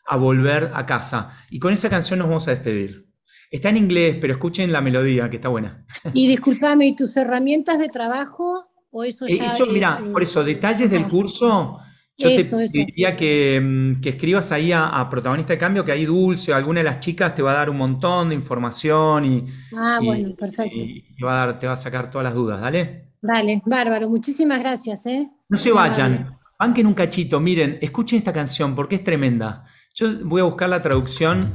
a 0.06 0.16
volver 0.16 0.70
a 0.74 0.86
casa. 0.86 1.30
Y 1.50 1.58
con 1.58 1.72
esa 1.72 1.90
canción 1.90 2.18
nos 2.18 2.28
vamos 2.28 2.48
a 2.48 2.52
despedir. 2.52 3.06
Está 3.50 3.68
en 3.68 3.76
inglés, 3.76 4.16
pero 4.20 4.32
escuchen 4.32 4.72
la 4.72 4.80
melodía, 4.80 5.28
que 5.28 5.36
está 5.36 5.48
buena. 5.48 5.84
Y 6.12 6.26
discúlpame, 6.28 6.86
¿y 6.88 6.96
tus 6.96 7.16
herramientas 7.16 7.78
de 7.78 7.88
trabajo 7.88 8.66
o 8.90 9.04
eso 9.04 9.26
Eh, 9.26 9.38
ya 9.38 9.46
Eso, 9.46 9.64
es, 9.64 9.72
mira, 9.72 10.00
por 10.12 10.22
eso, 10.22 10.42
detalles 10.44 10.90
del 10.90 11.08
curso, 11.08 11.78
yo 12.18 12.28
Eso, 12.28 12.58
te 12.58 12.64
eso. 12.64 12.72
diría 12.78 13.16
que, 13.16 13.60
mm, 13.62 14.00
que 14.00 14.08
escribas 14.10 14.50
ahí 14.52 14.72
a, 14.72 14.86
a 14.86 15.10
Protagonista 15.10 15.52
de 15.52 15.58
Cambio, 15.58 15.84
que 15.84 15.92
ahí 15.92 16.04
Dulce 16.06 16.52
o 16.52 16.56
alguna 16.56 16.80
de 16.80 16.84
las 16.84 16.98
chicas 16.98 17.34
te 17.34 17.42
va 17.42 17.52
a 17.52 17.54
dar 17.54 17.68
un 17.70 17.76
montón 17.76 18.28
de 18.30 18.34
información 18.34 19.24
y, 19.24 19.46
Ah, 19.76 19.98
y- 20.00 20.06
bueno, 20.06 20.34
perfecto. 20.36 20.76
y 20.76 21.14
te, 21.16 21.24
va 21.24 21.42
a 21.42 21.46
dar, 21.46 21.58
te 21.58 21.66
va 21.66 21.74
a 21.74 21.76
sacar 21.76 22.10
todas 22.10 22.24
las 22.24 22.34
dudas, 22.34 22.60
¿dale? 22.60 23.12
Dale, 23.20 23.60
bárbaro, 23.66 24.08
muchísimas 24.08 24.60
gracias, 24.60 25.04
¿eh? 25.06 25.28
No 25.48 25.58
se 25.58 25.72
vayan, 25.72 26.38
banquen 26.58 26.86
un 26.86 26.94
cachito, 26.94 27.38
miren, 27.40 27.78
escuchen 27.80 28.18
esta 28.18 28.32
canción 28.32 28.74
porque 28.74 28.96
es 28.96 29.04
tremenda. 29.04 29.64
Yo 29.94 30.08
voy 30.24 30.40
a 30.40 30.44
buscar 30.44 30.68
la 30.68 30.80
traducción 30.82 31.50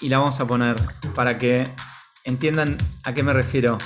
y 0.00 0.08
la 0.08 0.18
vamos 0.18 0.38
a 0.40 0.46
poner 0.46 0.76
para 1.14 1.38
que 1.38 1.66
entiendan 2.24 2.76
a 3.04 3.12
qué 3.14 3.22
me 3.22 3.32
refiero. 3.32 3.78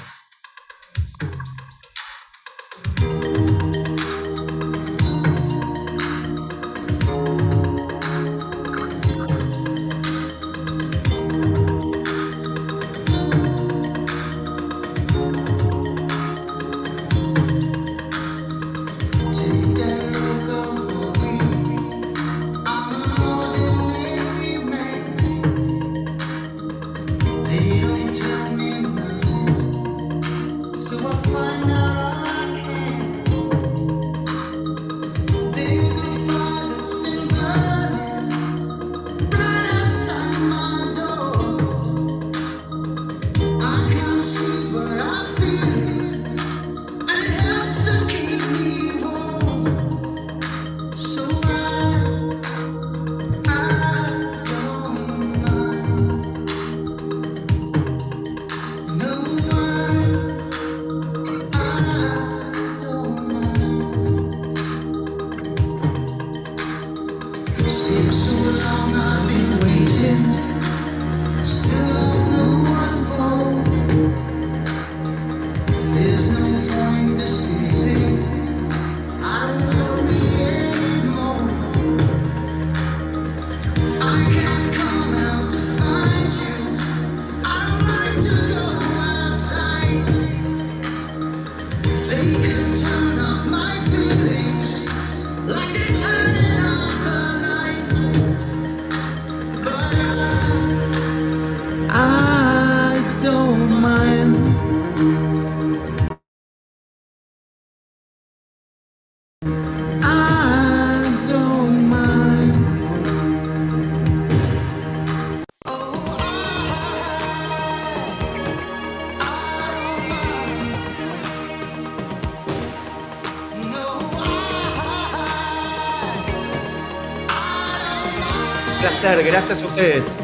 Gracias 129.22 129.62
a 129.62 129.66
ustedes. 129.66 130.16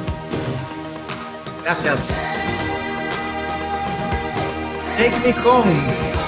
Gracias. 1.62 2.08
Take 4.96 5.18
me 5.24 5.32
home. 5.44 6.19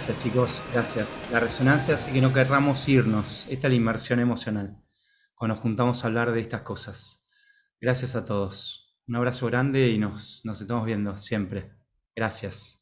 Gracias 0.00 0.24
chicos, 0.24 0.62
gracias. 0.72 1.22
La 1.30 1.40
resonancia 1.40 1.94
hace 1.94 2.10
que 2.10 2.22
no 2.22 2.32
querramos 2.32 2.88
irnos. 2.88 3.46
Esta 3.50 3.66
es 3.66 3.72
la 3.72 3.76
inmersión 3.76 4.18
emocional. 4.18 4.82
Cuando 5.34 5.56
nos 5.56 5.62
juntamos 5.62 6.02
a 6.02 6.06
hablar 6.06 6.32
de 6.32 6.40
estas 6.40 6.62
cosas. 6.62 7.22
Gracias 7.82 8.16
a 8.16 8.24
todos. 8.24 8.96
Un 9.06 9.16
abrazo 9.16 9.44
grande 9.48 9.90
y 9.90 9.98
nos, 9.98 10.40
nos 10.46 10.58
estamos 10.58 10.86
viendo 10.86 11.18
siempre. 11.18 11.74
Gracias. 12.16 12.79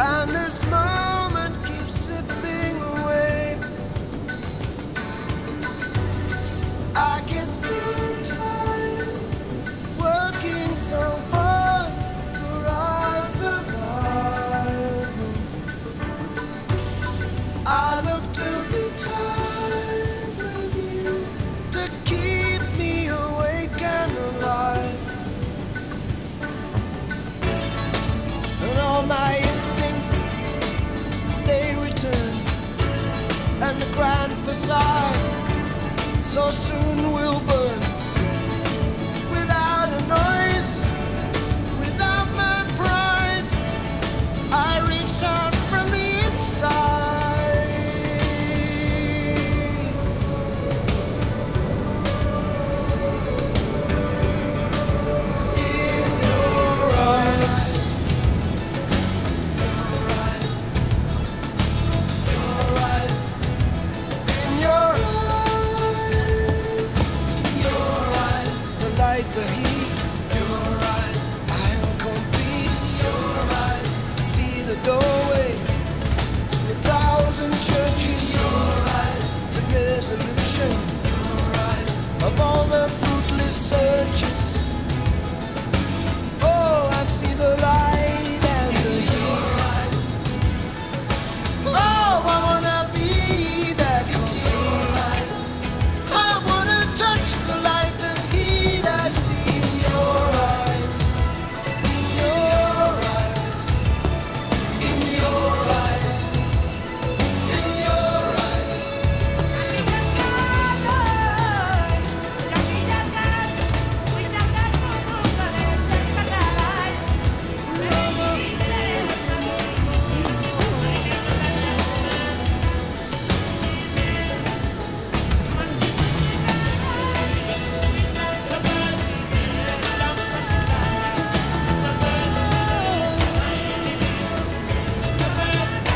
I 0.00 0.26
know 0.26 0.37